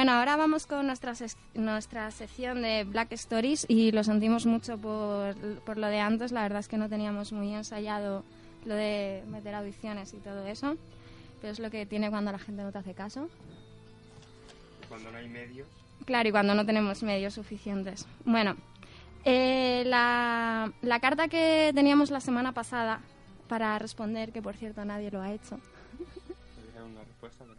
Bueno, 0.00 0.12
ahora 0.12 0.36
vamos 0.36 0.66
con 0.66 0.86
nuestra, 0.86 1.12
nuestra 1.52 2.10
sección 2.10 2.62
de 2.62 2.84
Black 2.84 3.12
Stories 3.12 3.66
y 3.68 3.92
lo 3.92 4.02
sentimos 4.02 4.46
mucho 4.46 4.78
por, 4.78 5.34
por, 5.66 5.76
lo 5.76 5.88
de 5.88 6.00
antes. 6.00 6.32
La 6.32 6.40
verdad 6.40 6.60
es 6.60 6.68
que 6.68 6.78
no 6.78 6.88
teníamos 6.88 7.32
muy 7.32 7.52
ensayado 7.54 8.24
lo 8.64 8.76
de 8.76 9.22
meter 9.28 9.54
audiciones 9.54 10.14
y 10.14 10.16
todo 10.16 10.46
eso, 10.46 10.78
pero 11.42 11.52
es 11.52 11.58
lo 11.58 11.70
que 11.70 11.84
tiene 11.84 12.08
cuando 12.08 12.32
la 12.32 12.38
gente 12.38 12.62
no 12.62 12.72
te 12.72 12.78
hace 12.78 12.94
caso. 12.94 13.28
Cuando 14.88 15.10
no 15.10 15.18
hay 15.18 15.28
medios. 15.28 15.68
Claro, 16.06 16.30
y 16.30 16.32
cuando 16.32 16.54
no 16.54 16.64
tenemos 16.64 17.02
medios 17.02 17.34
suficientes. 17.34 18.06
Bueno, 18.24 18.56
eh, 19.26 19.82
la, 19.84 20.72
la 20.80 21.00
carta 21.00 21.28
que 21.28 21.72
teníamos 21.74 22.10
la 22.10 22.22
semana 22.22 22.52
pasada 22.52 23.00
para 23.50 23.78
responder, 23.78 24.32
que 24.32 24.40
por 24.40 24.56
cierto 24.56 24.82
nadie 24.82 25.10
lo 25.10 25.20
ha 25.20 25.30
hecho. 25.30 25.60
una 26.82 27.04
respuesta, 27.04 27.44
¿no? 27.44 27.52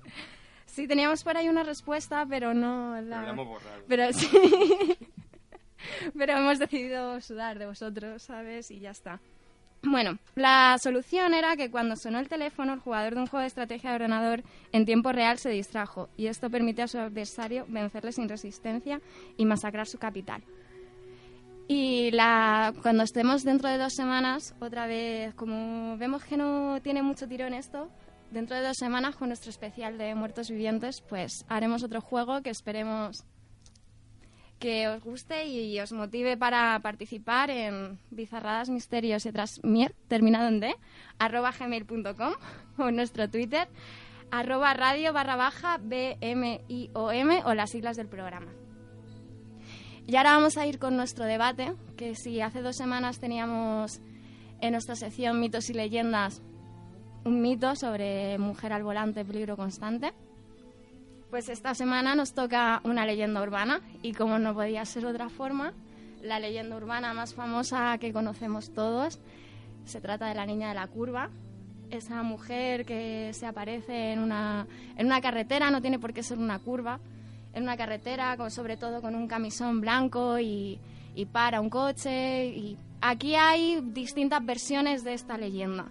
Sí, 0.71 0.87
teníamos 0.87 1.21
por 1.21 1.35
ahí 1.35 1.49
una 1.49 1.63
respuesta, 1.63 2.25
pero 2.25 2.53
no... 2.53 2.95
La... 3.01 3.01
Pero 3.01 3.21
la 3.23 3.29
hemos 3.31 3.47
borrado. 3.47 3.83
Pero 3.89 4.13
sí. 4.13 4.29
pero 6.17 6.37
hemos 6.37 6.59
decidido 6.59 7.19
sudar 7.19 7.59
de 7.59 7.65
vosotros, 7.65 8.23
¿sabes? 8.23 8.71
Y 8.71 8.79
ya 8.79 8.91
está. 8.91 9.19
Bueno, 9.83 10.17
la 10.35 10.77
solución 10.81 11.33
era 11.33 11.57
que 11.57 11.69
cuando 11.69 11.97
sonó 11.97 12.19
el 12.19 12.29
teléfono, 12.29 12.71
el 12.71 12.79
jugador 12.79 13.15
de 13.15 13.19
un 13.19 13.27
juego 13.27 13.41
de 13.41 13.47
estrategia 13.47 13.89
de 13.89 13.97
ordenador 13.97 14.43
en 14.71 14.85
tiempo 14.85 15.11
real 15.11 15.39
se 15.39 15.49
distrajo 15.49 16.07
y 16.15 16.27
esto 16.27 16.49
permite 16.49 16.83
a 16.83 16.87
su 16.87 16.99
adversario 16.99 17.65
vencerle 17.67 18.13
sin 18.13 18.29
resistencia 18.29 19.01
y 19.35 19.45
masacrar 19.45 19.87
su 19.87 19.97
capital. 19.97 20.41
Y 21.67 22.11
la, 22.11 22.73
cuando 22.81 23.03
estemos 23.03 23.43
dentro 23.43 23.67
de 23.67 23.77
dos 23.77 23.93
semanas, 23.93 24.55
otra 24.61 24.87
vez, 24.87 25.33
como 25.33 25.97
vemos 25.97 26.23
que 26.23 26.37
no 26.37 26.79
tiene 26.81 27.01
mucho 27.01 27.27
tirón 27.27 27.53
esto, 27.53 27.89
dentro 28.31 28.55
de 28.55 28.65
dos 28.65 28.77
semanas 28.77 29.15
con 29.15 29.27
nuestro 29.27 29.49
especial 29.49 29.97
de 29.97 30.15
muertos 30.15 30.49
vivientes, 30.49 31.01
pues 31.01 31.45
haremos 31.47 31.83
otro 31.83 32.01
juego 32.01 32.41
que 32.41 32.49
esperemos 32.49 33.25
que 34.59 34.87
os 34.87 35.03
guste 35.03 35.47
y 35.47 35.79
os 35.79 35.91
motive 35.91 36.37
para 36.37 36.79
participar 36.81 37.49
en 37.49 37.99
Bizarradas, 38.11 38.69
Misterios 38.69 39.25
y 39.25 39.29
otras 39.29 39.59
mier, 39.63 39.95
terminado 40.07 40.47
en 40.47 40.59
D, 40.59 40.75
arroba 41.17 41.51
gmail.com 41.51 42.33
o 42.77 42.89
en 42.89 42.95
nuestro 42.95 43.29
Twitter, 43.29 43.67
arroba 44.29 44.73
radio 44.73 45.13
barra 45.13 45.35
baja 45.35 45.77
BMIOM 45.77 47.29
o 47.45 47.53
las 47.53 47.71
siglas 47.71 47.97
del 47.97 48.07
programa. 48.07 48.51
Y 50.07 50.15
ahora 50.15 50.33
vamos 50.33 50.57
a 50.57 50.65
ir 50.65 50.77
con 50.79 50.95
nuestro 50.95 51.25
debate, 51.25 51.73
que 51.97 52.15
si 52.15 52.41
hace 52.41 52.61
dos 52.61 52.75
semanas 52.75 53.19
teníamos 53.19 53.99
en 54.61 54.73
nuestra 54.73 54.95
sección 54.95 55.39
mitos 55.39 55.69
y 55.69 55.73
leyendas 55.73 56.41
un 57.23 57.41
mito 57.41 57.75
sobre 57.75 58.37
mujer 58.37 58.73
al 58.73 58.83
volante, 58.83 59.25
peligro 59.25 59.55
constante. 59.55 60.13
Pues 61.29 61.49
esta 61.49 61.73
semana 61.73 62.15
nos 62.15 62.33
toca 62.33 62.81
una 62.83 63.05
leyenda 63.05 63.41
urbana 63.41 63.81
y 64.01 64.13
como 64.13 64.37
no 64.39 64.53
podía 64.53 64.83
ser 64.85 65.05
otra 65.05 65.29
forma, 65.29 65.73
la 66.21 66.39
leyenda 66.39 66.75
urbana 66.75 67.13
más 67.13 67.33
famosa 67.33 67.97
que 67.99 68.11
conocemos 68.11 68.71
todos 68.73 69.19
se 69.85 70.01
trata 70.01 70.27
de 70.27 70.35
la 70.35 70.45
niña 70.45 70.69
de 70.69 70.75
la 70.75 70.87
curva, 70.87 71.29
esa 71.89 72.23
mujer 72.23 72.85
que 72.85 73.31
se 73.33 73.45
aparece 73.45 74.13
en 74.13 74.19
una, 74.19 74.67
en 74.95 75.05
una 75.05 75.21
carretera, 75.21 75.69
no 75.71 75.81
tiene 75.81 75.99
por 75.99 76.13
qué 76.13 76.23
ser 76.23 76.37
una 76.37 76.59
curva, 76.59 76.99
en 77.53 77.63
una 77.63 77.75
carretera, 77.75 78.37
con, 78.37 78.49
sobre 78.49 78.77
todo 78.77 79.01
con 79.01 79.15
un 79.15 79.27
camisón 79.27 79.81
blanco 79.81 80.39
y, 80.39 80.79
y 81.15 81.25
para 81.25 81.59
un 81.59 81.69
coche. 81.69 82.45
Y 82.47 82.77
aquí 83.01 83.35
hay 83.35 83.81
distintas 83.81 84.45
versiones 84.45 85.03
de 85.03 85.13
esta 85.13 85.37
leyenda. 85.37 85.87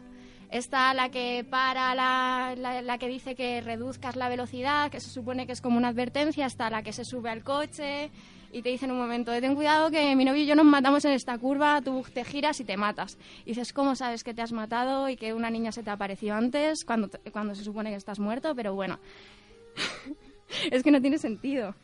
Está 0.50 0.92
la 0.94 1.10
que 1.10 1.46
para, 1.48 1.94
la, 1.94 2.54
la, 2.56 2.98
que 2.98 3.08
dice 3.08 3.36
que 3.36 3.60
reduzcas 3.60 4.16
la 4.16 4.28
velocidad, 4.28 4.90
que 4.90 4.98
se 4.98 5.08
supone 5.08 5.46
que 5.46 5.52
es 5.52 5.60
como 5.60 5.76
una 5.76 5.88
advertencia. 5.88 6.46
Está 6.46 6.70
la 6.70 6.82
que 6.82 6.92
se 6.92 7.04
sube 7.04 7.30
al 7.30 7.44
coche 7.44 8.10
y 8.52 8.62
te 8.62 8.70
dice 8.70 8.86
en 8.86 8.90
un 8.90 8.98
momento, 8.98 9.32
ten 9.40 9.54
cuidado 9.54 9.90
que 9.90 10.16
mi 10.16 10.24
novio 10.24 10.42
y 10.42 10.46
yo 10.46 10.56
nos 10.56 10.64
matamos 10.66 11.04
en 11.04 11.12
esta 11.12 11.38
curva, 11.38 11.80
tú 11.82 12.04
te 12.12 12.24
giras 12.24 12.58
y 12.58 12.64
te 12.64 12.76
matas. 12.76 13.16
Y 13.44 13.50
dices, 13.50 13.72
¿cómo 13.72 13.94
sabes 13.94 14.24
que 14.24 14.34
te 14.34 14.42
has 14.42 14.52
matado 14.52 15.08
y 15.08 15.16
que 15.16 15.34
una 15.34 15.50
niña 15.50 15.70
se 15.70 15.84
te 15.84 15.90
apareció 15.90 16.34
antes 16.34 16.84
cuando, 16.84 17.10
cuando 17.32 17.54
se 17.54 17.62
supone 17.62 17.90
que 17.90 17.96
estás 17.96 18.18
muerto? 18.18 18.54
Pero 18.56 18.74
bueno, 18.74 18.98
es 20.70 20.82
que 20.82 20.90
no 20.90 21.00
tiene 21.00 21.18
sentido. 21.18 21.76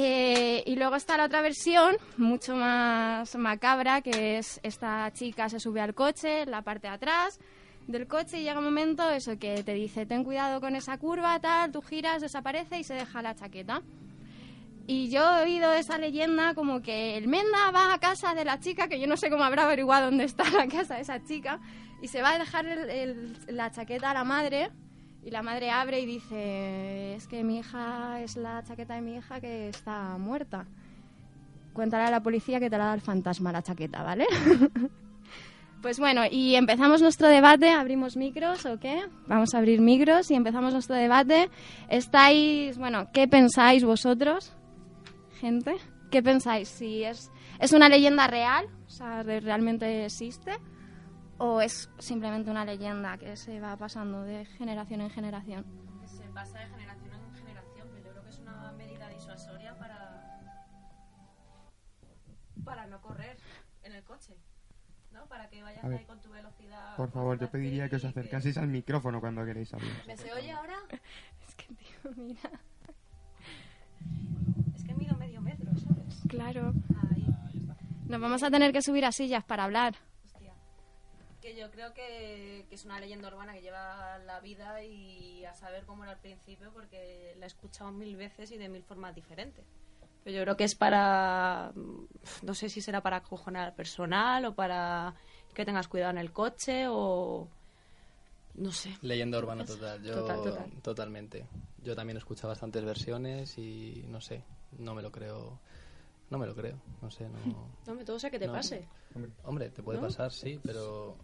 Eh, 0.00 0.62
y 0.64 0.76
luego 0.76 0.94
está 0.94 1.16
la 1.16 1.24
otra 1.24 1.42
versión, 1.42 1.96
mucho 2.16 2.54
más 2.54 3.34
macabra, 3.34 4.00
que 4.00 4.38
es 4.38 4.60
esta 4.62 5.12
chica 5.12 5.48
se 5.48 5.58
sube 5.58 5.80
al 5.80 5.92
coche, 5.92 6.46
la 6.46 6.62
parte 6.62 6.86
de 6.86 6.94
atrás, 6.94 7.40
del 7.88 8.06
coche 8.06 8.38
y 8.38 8.44
llega 8.44 8.58
un 8.58 8.66
momento 8.66 9.08
eso 9.10 9.38
que 9.38 9.62
te 9.64 9.72
dice 9.72 10.04
ten 10.04 10.22
cuidado 10.22 10.60
con 10.60 10.76
esa 10.76 10.98
curva 10.98 11.40
tal 11.40 11.72
tú 11.72 11.80
giras 11.80 12.20
desaparece 12.20 12.78
y 12.78 12.84
se 12.84 12.92
deja 12.94 13.22
la 13.22 13.34
chaqueta 13.34 13.82
y 14.86 15.08
yo 15.08 15.22
he 15.22 15.42
oído 15.44 15.72
esa 15.72 15.98
leyenda 15.98 16.54
como 16.54 16.82
que 16.82 17.16
el 17.16 17.28
Menda 17.28 17.70
va 17.72 17.94
a 17.94 17.98
casa 17.98 18.34
de 18.34 18.44
la 18.44 18.60
chica 18.60 18.88
que 18.88 19.00
yo 19.00 19.06
no 19.06 19.16
sé 19.16 19.30
cómo 19.30 19.42
habrá 19.42 19.64
averiguado 19.64 20.06
dónde 20.06 20.24
está 20.24 20.44
la 20.50 20.68
casa 20.68 20.96
de 20.96 21.00
esa 21.00 21.24
chica 21.24 21.60
y 22.02 22.08
se 22.08 22.20
va 22.20 22.34
a 22.34 22.38
dejar 22.38 22.66
la 23.48 23.70
chaqueta 23.70 24.10
a 24.10 24.14
la 24.14 24.24
madre 24.24 24.70
y 25.24 25.30
la 25.30 25.42
madre 25.42 25.70
abre 25.70 26.00
y 26.00 26.06
dice 26.06 27.14
es 27.14 27.26
que 27.26 27.42
mi 27.42 27.58
hija 27.58 28.20
es 28.20 28.36
la 28.36 28.62
chaqueta 28.64 28.94
de 28.94 29.00
mi 29.00 29.16
hija 29.16 29.40
que 29.40 29.68
está 29.68 30.16
muerta. 30.16 30.66
Cuéntale 31.72 32.04
a 32.04 32.10
la 32.10 32.22
policía 32.22 32.60
que 32.60 32.70
te 32.70 32.78
la 32.78 32.86
da 32.86 32.94
el 32.94 33.00
fantasma 33.00 33.52
la 33.52 33.62
chaqueta 33.62 34.02
vale 34.02 34.26
Pues 35.82 36.00
bueno, 36.00 36.22
y 36.28 36.56
empezamos 36.56 37.00
nuestro 37.02 37.28
debate, 37.28 37.70
abrimos 37.70 38.16
micros 38.16 38.66
o 38.66 38.80
qué? 38.80 39.00
Vamos 39.28 39.54
a 39.54 39.58
abrir 39.58 39.80
micros 39.80 40.28
y 40.28 40.34
empezamos 40.34 40.72
nuestro 40.72 40.96
debate. 40.96 41.50
¿Estáis, 41.88 42.76
bueno, 42.78 43.10
qué 43.12 43.28
pensáis 43.28 43.84
vosotros, 43.84 44.56
gente? 45.38 45.76
¿Qué 46.10 46.20
pensáis? 46.20 46.68
Si 46.68 47.04
es, 47.04 47.30
es 47.60 47.72
una 47.72 47.88
leyenda 47.88 48.26
real, 48.26 48.66
o 48.86 48.90
sea, 48.90 49.22
realmente 49.22 50.06
existe, 50.06 50.58
o 51.38 51.60
es 51.60 51.88
simplemente 51.98 52.50
una 52.50 52.64
leyenda 52.64 53.16
que 53.16 53.36
se 53.36 53.60
va 53.60 53.76
pasando 53.76 54.22
de 54.22 54.46
generación 54.46 55.00
en 55.02 55.10
generación. 55.10 55.64
Se 56.06 56.24
pasa 56.30 56.58
de 56.58 56.66
generación 56.66 57.14
en 57.14 57.34
generación, 57.36 57.88
pero 57.92 58.04
yo 58.04 58.10
creo 58.10 58.22
que 58.24 58.30
es 58.30 58.38
una 58.40 58.72
medida 58.72 59.08
disuasoria 59.10 59.78
para, 59.78 60.52
para 62.64 62.86
no 62.88 63.00
correr 63.00 63.36
en 63.84 63.92
el 63.92 64.02
coche 64.02 64.34
para 65.26 65.48
que 65.48 65.62
vayas 65.62 65.84
ahí 65.84 66.04
con 66.04 66.20
tu 66.20 66.30
velocidad. 66.30 66.96
Por 66.96 67.10
favor, 67.10 67.38
yo 67.38 67.50
pediría 67.50 67.88
que 67.88 67.96
os 67.96 68.04
acercaseis 68.04 68.56
al 68.58 68.68
micrófono 68.68 69.20
cuando 69.20 69.44
queréis 69.44 69.72
hablar. 69.74 69.90
¿Me 70.06 70.16
se 70.16 70.32
oye 70.32 70.50
ahora? 70.52 70.78
es 71.48 71.54
que, 71.54 71.66
tío, 71.74 72.12
mira. 72.16 72.50
Es 74.74 74.84
que 74.84 74.94
mido 74.94 75.16
medio 75.16 75.40
metro, 75.40 75.70
¿sabes? 75.76 76.22
Claro. 76.28 76.72
Ahí. 77.10 77.26
Nos 78.06 78.20
vamos 78.20 78.42
a 78.42 78.50
tener 78.50 78.72
que 78.72 78.82
subir 78.82 79.04
a 79.04 79.12
sillas 79.12 79.44
para 79.44 79.64
hablar. 79.64 79.96
Hostia. 80.24 80.54
Que 81.40 81.56
yo 81.56 81.70
creo 81.70 81.92
que, 81.94 82.66
que 82.68 82.74
es 82.74 82.84
una 82.84 83.00
leyenda 83.00 83.28
urbana 83.28 83.52
que 83.52 83.62
lleva 83.62 84.18
la 84.18 84.40
vida 84.40 84.82
y 84.82 85.44
a 85.44 85.54
saber 85.54 85.84
cómo 85.84 86.04
era 86.04 86.12
al 86.12 86.20
principio 86.20 86.70
porque 86.72 87.34
la 87.38 87.46
he 87.46 87.48
escuchado 87.48 87.90
mil 87.92 88.16
veces 88.16 88.50
y 88.50 88.58
de 88.58 88.68
mil 88.68 88.82
formas 88.82 89.14
diferentes 89.14 89.64
yo 90.24 90.42
creo 90.42 90.56
que 90.56 90.64
es 90.64 90.74
para, 90.74 91.72
no 92.42 92.54
sé 92.54 92.68
si 92.68 92.80
será 92.80 93.02
para 93.02 93.16
acojonar 93.16 93.68
al 93.68 93.74
personal 93.74 94.44
o 94.44 94.54
para 94.54 95.14
que 95.54 95.64
tengas 95.64 95.88
cuidado 95.88 96.10
en 96.10 96.18
el 96.18 96.32
coche 96.32 96.86
o 96.88 97.48
no 98.54 98.72
sé. 98.72 98.96
Leyenda 99.02 99.38
urbana 99.38 99.64
total, 99.64 100.02
yo 100.02 100.24
totalmente. 100.82 101.46
Yo 101.82 101.94
también 101.94 102.16
he 102.16 102.18
escuchado 102.18 102.48
bastantes 102.48 102.84
versiones 102.84 103.56
y 103.58 104.04
no 104.08 104.20
sé, 104.20 104.42
no 104.78 104.94
me 104.94 105.02
lo 105.02 105.10
creo. 105.10 105.58
No 106.30 106.36
me 106.36 106.46
lo 106.46 106.54
creo, 106.54 106.76
no 107.00 107.10
sé, 107.10 107.26
no. 107.26 107.94
No, 107.94 108.04
todo 108.04 108.18
sea 108.18 108.28
que 108.28 108.38
te 108.38 108.50
pase. 108.50 108.86
Hombre, 109.44 109.70
te 109.70 109.82
puede 109.82 109.98
pasar, 109.98 110.30
sí, 110.30 110.60
pero 110.62 111.16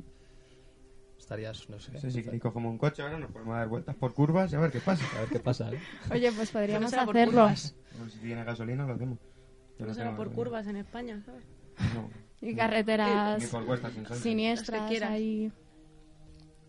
estarías, 1.24 1.68
no 1.68 1.78
sé. 1.78 2.10
si 2.10 2.22
cogemos 2.38 2.70
un 2.70 2.78
coche 2.78 3.02
ahora, 3.02 3.18
nos 3.18 3.30
podemos 3.30 3.56
dar 3.56 3.68
vueltas 3.68 3.96
por 3.96 4.14
curvas 4.14 4.52
y 4.52 4.56
a 4.56 4.60
ver 4.60 4.70
qué 4.70 4.80
pasa. 4.80 5.04
A 5.16 5.20
ver 5.20 5.28
qué 5.30 5.40
pasa, 5.40 5.72
¿eh? 5.72 5.80
Oye, 6.12 6.30
pues 6.32 6.50
podríamos 6.50 6.92
hacerlo. 6.92 7.50
si 7.56 8.18
tiene 8.20 8.44
gasolina, 8.44 8.86
lo 8.86 8.94
hacemos. 8.94 9.18
no, 9.78 9.94
será 9.94 10.14
por 10.16 10.32
curvas 10.32 10.66
en 10.66 10.76
España, 10.76 11.22
¿sabes? 11.24 11.44
No. 11.94 12.10
Y 12.40 12.54
carreteras 12.54 13.42
siniestras 14.20 15.02
ahí. 15.02 15.50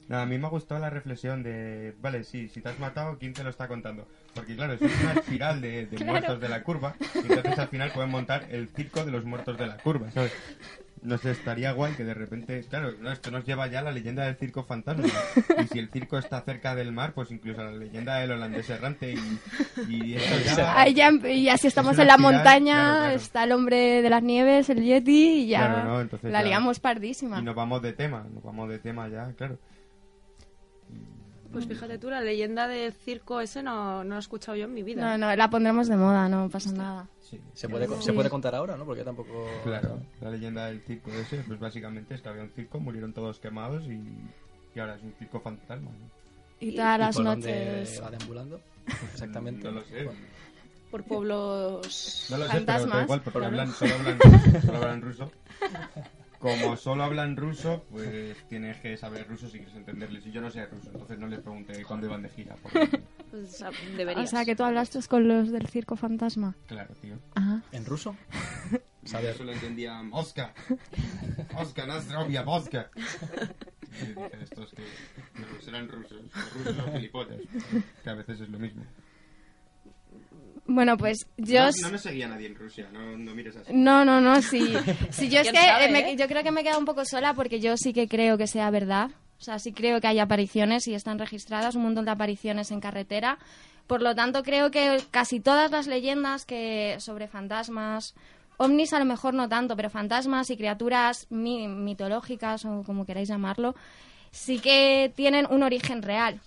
No, 0.07 0.19
a 0.19 0.25
mí 0.25 0.37
me 0.37 0.45
ha 0.45 0.49
gustado 0.49 0.79
la 0.79 0.91
reflexión 0.91 1.41
de, 1.41 1.95
vale, 1.99 2.23
sí, 2.23 2.47
si 2.47 2.61
te 2.61 2.69
has 2.69 2.79
matado, 2.79 3.17
¿quién 3.17 3.33
te 3.33 3.43
lo 3.43 3.49
está 3.49 3.67
contando? 3.67 4.07
Porque 4.35 4.55
claro, 4.55 4.73
es 4.73 4.81
una 4.81 5.13
espiral 5.19 5.61
de, 5.61 5.87
muertos 6.05 6.39
de 6.39 6.47
la 6.47 6.63
curva, 6.63 6.95
y 7.15 7.19
entonces 7.19 7.57
al 7.57 7.67
final 7.69 7.91
pueden 7.91 8.11
montar 8.11 8.45
el 8.51 8.69
circo 8.69 9.03
de 9.03 9.11
los 9.11 9.25
muertos 9.25 9.57
de 9.57 9.65
la 9.65 9.77
curva, 9.77 10.11
¿sabes? 10.11 10.31
No 11.05 11.17
sé, 11.19 11.31
estaría 11.31 11.71
guay 11.71 11.93
que 11.93 12.03
de 12.03 12.13
repente, 12.13 12.63
claro, 12.69 12.91
no, 12.99 13.11
esto 13.11 13.29
nos 13.31 13.45
lleva 13.45 13.67
ya 13.67 13.79
a 13.79 13.83
la 13.83 13.91
leyenda 13.91 14.23
del 14.25 14.35
circo 14.37 14.63
fantasma. 14.63 15.05
Y 15.63 15.67
si 15.67 15.79
el 15.79 15.89
circo 15.89 16.17
está 16.17 16.41
cerca 16.41 16.73
del 16.75 16.91
mar, 16.91 17.13
pues 17.13 17.31
incluso 17.31 17.61
a 17.61 17.65
la 17.65 17.71
leyenda 17.71 18.15
del 18.17 18.31
holandés 18.31 18.69
errante 18.69 19.13
y, 19.13 19.39
y 19.87 20.15
esto 20.15 20.35
ya... 20.57 20.79
Ahí 20.81 20.93
ya- 20.93 21.11
y 21.11 21.47
así 21.49 21.67
estamos 21.67 21.97
en 21.99 22.07
la 22.07 22.17
montaña, 22.17 22.73
claro, 22.75 22.99
claro. 23.01 23.15
está 23.15 23.43
el 23.43 23.51
hombre 23.51 24.01
de 24.01 24.09
las 24.09 24.23
nieves, 24.23 24.69
el 24.69 24.83
yeti, 24.83 25.43
y 25.43 25.47
ya 25.47 25.67
Claro, 25.67 25.83
¿no? 25.85 26.01
Entonces 26.01 26.31
la 26.31 26.41
ya- 26.41 26.47
liamos 26.47 26.79
pardísima. 26.79 27.39
Y 27.39 27.43
nos 27.43 27.55
vamos 27.55 27.81
de 27.81 27.93
tema, 27.93 28.25
nos 28.33 28.43
vamos 28.43 28.67
de 28.69 28.79
tema 28.79 29.07
ya, 29.07 29.31
claro. 29.37 29.57
Pues 31.55 31.67
fíjate 31.67 31.97
tú, 31.97 32.09
la 32.09 32.21
leyenda 32.21 32.67
del 32.67 32.91
circo 32.93 33.39
ese 33.41 33.63
no, 33.63 34.03
no 34.03 34.09
lo 34.11 34.15
he 34.15 34.19
escuchado 34.19 34.55
yo 34.57 34.65
en 34.65 34.73
mi 34.73 34.83
vida. 34.83 35.17
No, 35.17 35.17
no, 35.29 35.35
la 35.35 35.49
pondremos 35.49 35.87
de 35.87 35.95
moda, 35.95 36.27
no 36.29 36.49
pasa 36.49 36.71
nada. 36.71 37.07
Sí, 37.21 37.39
Se 37.53 37.67
puede, 37.69 37.87
Sí. 37.87 37.93
se 38.01 38.13
puede 38.13 38.29
contar 38.29 38.53
ahora, 38.55 38.75
¿no? 38.77 38.85
Porque 38.85 39.03
tampoco... 39.03 39.47
Claro, 39.63 39.99
la 40.21 40.29
leyenda 40.31 40.67
del 40.67 40.81
circo 40.81 41.11
ese, 41.11 41.37
pues 41.47 41.59
básicamente 41.59 42.13
es 42.15 42.21
que 42.21 42.29
había 42.29 42.43
un 42.43 42.49
circo, 42.51 42.79
murieron 42.79 43.13
todos 43.13 43.39
quemados 43.39 43.83
y, 43.85 43.99
y 44.75 44.79
ahora 44.79 44.95
es 44.95 45.01
un 45.03 45.13
circo 45.17 45.39
fantasma. 45.39 45.89
¿no? 45.91 46.09
Y 46.59 46.75
todas 46.75 46.97
¿Y 46.97 46.99
las 46.99 47.15
por 47.15 47.25
noches... 47.25 47.45
dónde 47.95 48.01
va 48.01 48.09
deambulando? 48.11 48.61
Exactamente. 49.13 49.63
No 49.63 49.71
lo 49.71 49.83
sé. 49.85 50.03
Bueno, 50.03 50.19
Por 50.91 51.03
pueblos... 51.03 52.27
No 52.29 52.37
lo 52.37 52.45
sé, 52.45 52.51
pero 52.51 52.65
da 52.65 52.73
Fantasmas. 52.73 53.03
igual, 53.05 53.21
porque 53.21 53.39
Claro. 53.39 53.45
hablan, 53.47 53.71
solo, 53.73 53.93
hablan 53.95 54.19
ruso, 54.19 54.61
solo 54.61 54.77
hablan 54.77 55.01
ruso. 55.01 55.31
Como 56.45 56.77
solo 56.77 57.03
hablan 57.03 57.35
ruso, 57.35 57.85
pues 57.89 58.35
tienes 58.47 58.77
que 58.77 58.95
saber 58.97 59.27
ruso 59.27 59.47
si 59.49 59.57
quieres 59.59 59.75
entenderles. 59.75 60.25
Y 60.25 60.31
yo 60.31 60.41
no 60.41 60.49
sé 60.51 60.65
ruso, 60.67 60.89
entonces 60.91 61.17
no 61.17 61.27
les 61.27 61.39
pregunté 61.39 61.83
cuándo 61.83 62.07
iban 62.07 62.21
de 62.21 62.29
gira. 62.29 62.55
porque- 62.61 63.01
Pues, 63.31 63.63
deberías. 63.97 64.27
O 64.27 64.35
sea, 64.35 64.45
que 64.45 64.55
tú 64.55 64.63
hablaste 64.63 64.99
con 65.09 65.27
los 65.27 65.51
del 65.51 65.67
circo 65.67 65.95
fantasma. 65.95 66.55
claro, 66.67 66.93
tío. 67.01 67.15
Ah. 67.35 67.61
¿En 67.71 67.85
ruso? 67.85 68.15
Yo 68.71 68.77
Saber. 69.05 69.35
solo 69.35 69.51
entendía 69.53 70.01
Oscar. 70.11 70.53
Oscar, 71.57 71.87
Nastrovia, 71.87 72.43
Oscar. 72.45 72.89
Y 74.01 74.05
dije, 74.07 74.31
estos 74.41 74.73
que 74.73 74.83
no, 75.39 75.61
serán 75.61 75.87
rusos. 75.89 76.21
Rusos 76.55 76.75
son 76.75 76.91
gilipollas. 76.93 77.39
Que 78.03 78.09
a 78.09 78.13
veces 78.13 78.41
es 78.41 78.49
lo 78.49 78.59
mismo. 78.59 78.83
Bueno, 80.67 80.97
pues 80.97 81.27
yo... 81.37 81.65
No, 81.65 81.71
no 81.83 81.89
me 81.91 81.97
seguía 81.99 82.27
nadie 82.27 82.47
en 82.47 82.55
Rusia, 82.55 82.89
no, 82.91 83.15
no 83.17 83.35
mires 83.35 83.55
así. 83.55 83.71
No, 83.73 84.03
no, 84.03 84.19
no, 84.19 84.41
sí. 84.41 84.73
sí 85.11 85.29
yo 85.29 85.39
es 85.41 85.49
¿Quién 85.49 85.53
que 85.55 85.65
sabe, 85.69 85.85
eh, 85.85 85.91
me- 85.91 86.11
eh? 86.11 86.15
yo 86.17 86.27
creo 86.27 86.41
que 86.43 86.51
me 86.51 86.61
he 86.61 86.63
quedado 86.63 86.79
un 86.79 86.85
poco 86.85 87.05
sola 87.05 87.33
porque 87.35 87.59
yo 87.59 87.77
sí 87.77 87.93
que 87.93 88.07
creo 88.07 88.37
que 88.37 88.47
sea 88.47 88.69
verdad. 88.71 89.11
O 89.39 89.43
sea, 89.43 89.59
sí 89.59 89.73
creo 89.73 90.01
que 90.01 90.07
hay 90.07 90.17
apariciones 90.19 90.87
y 90.87 90.95
están 90.95 91.19
registradas, 91.19 91.75
un 91.75 91.83
montón 91.83 92.05
de 92.05 92.11
apariciones 92.11 92.71
en 92.71 92.79
carretera. 92.79 93.37
Por 93.85 94.01
lo 94.01 94.15
tanto, 94.15 94.41
creo 94.43 94.71
que 94.71 95.03
casi 95.11 95.39
todas 95.39 95.69
las 95.69 95.85
leyendas 95.85 96.45
que 96.45 96.95
sobre 96.99 97.27
fantasmas, 97.27 98.15
ovnis 98.57 98.93
a 98.93 98.99
lo 98.99 99.05
mejor 99.05 99.33
no 99.35 99.47
tanto, 99.47 99.75
pero 99.75 99.89
fantasmas 99.91 100.49
y 100.49 100.57
criaturas 100.57 101.27
mi- 101.29 101.67
mitológicas 101.67 102.65
o 102.65 102.81
como 102.83 103.05
queráis 103.05 103.27
llamarlo, 103.29 103.75
sí 104.31 104.59
que 104.59 105.11
tienen 105.15 105.45
un 105.49 105.61
origen 105.61 106.01
real. 106.01 106.39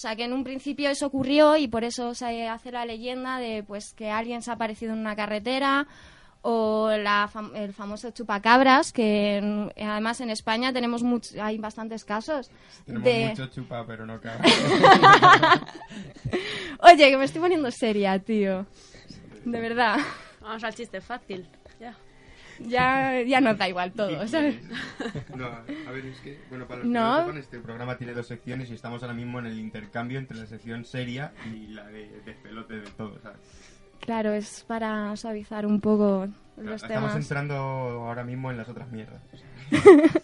O 0.00 0.02
sea, 0.02 0.16
que 0.16 0.24
en 0.24 0.32
un 0.32 0.44
principio 0.44 0.88
eso 0.88 1.06
ocurrió 1.08 1.58
y 1.58 1.68
por 1.68 1.84
eso 1.84 2.14
se 2.14 2.48
hace 2.48 2.72
la 2.72 2.86
leyenda 2.86 3.36
de 3.36 3.62
pues 3.62 3.92
que 3.92 4.10
alguien 4.10 4.40
se 4.40 4.50
ha 4.50 4.54
aparecido 4.54 4.94
en 4.94 4.98
una 5.00 5.14
carretera 5.14 5.86
o 6.40 6.88
la 6.96 7.28
fam- 7.30 7.54
el 7.54 7.74
famoso 7.74 8.10
chupacabras, 8.10 8.94
que 8.94 9.36
en- 9.36 9.70
además 9.76 10.22
en 10.22 10.30
España 10.30 10.72
tenemos 10.72 11.02
much- 11.04 11.38
hay 11.38 11.58
bastantes 11.58 12.06
casos. 12.06 12.50
Tenemos 12.86 13.04
de... 13.04 13.26
mucho 13.28 13.46
chupa, 13.48 13.84
pero 13.86 14.06
no 14.06 14.18
cabe. 14.22 14.38
Oye, 16.82 17.10
que 17.10 17.16
me 17.18 17.24
estoy 17.26 17.42
poniendo 17.42 17.70
seria, 17.70 18.18
tío. 18.18 18.64
De 19.44 19.60
verdad. 19.60 19.98
Vamos 20.40 20.64
al 20.64 20.74
chiste 20.74 21.02
fácil. 21.02 21.46
Ya. 21.78 21.94
Ya, 22.66 23.22
ya 23.22 23.40
nos 23.40 23.56
da 23.56 23.68
igual 23.68 23.92
todo, 23.92 24.26
¿sabes? 24.28 24.56
No, 25.34 25.46
a 25.46 25.90
ver, 25.90 26.04
es 26.06 26.18
que, 26.20 26.38
bueno, 26.50 26.66
para 26.66 26.80
los 26.80 26.88
que 26.88 26.92
No. 26.92 27.20
sepan, 27.20 27.38
este 27.38 27.58
programa 27.58 27.96
tiene 27.96 28.12
dos 28.12 28.26
secciones 28.26 28.70
y 28.70 28.74
estamos 28.74 29.02
ahora 29.02 29.14
mismo 29.14 29.38
en 29.38 29.46
el 29.46 29.58
intercambio 29.58 30.18
entre 30.18 30.36
la 30.36 30.46
sección 30.46 30.84
seria 30.84 31.32
y 31.52 31.68
la 31.68 31.86
de 31.86 32.08
despelote 32.26 32.74
de 32.80 32.90
todo, 32.90 33.18
¿sabes? 33.22 33.38
Claro, 34.00 34.32
es 34.32 34.64
para 34.66 35.16
suavizar 35.16 35.64
un 35.66 35.80
poco 35.80 36.28
los 36.56 36.82
Estamos 36.82 37.10
temas. 37.12 37.16
entrando 37.16 37.54
ahora 37.54 38.24
mismo 38.24 38.50
en 38.50 38.56
las 38.58 38.68
otras 38.68 38.90
mierdas. 38.90 39.22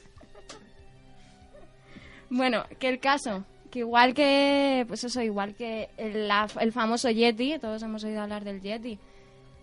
Bueno, 2.28 2.64
que 2.80 2.88
el 2.88 2.98
caso, 2.98 3.44
que 3.70 3.80
igual 3.80 4.12
que, 4.14 4.84
pues 4.88 5.04
eso, 5.04 5.22
igual 5.22 5.54
que 5.54 5.88
el, 5.96 6.26
la- 6.28 6.48
el 6.60 6.72
famoso 6.72 7.08
Yeti, 7.10 7.58
todos 7.60 7.82
hemos 7.82 8.02
oído 8.04 8.20
hablar 8.20 8.42
del 8.44 8.60
Yeti. 8.60 8.98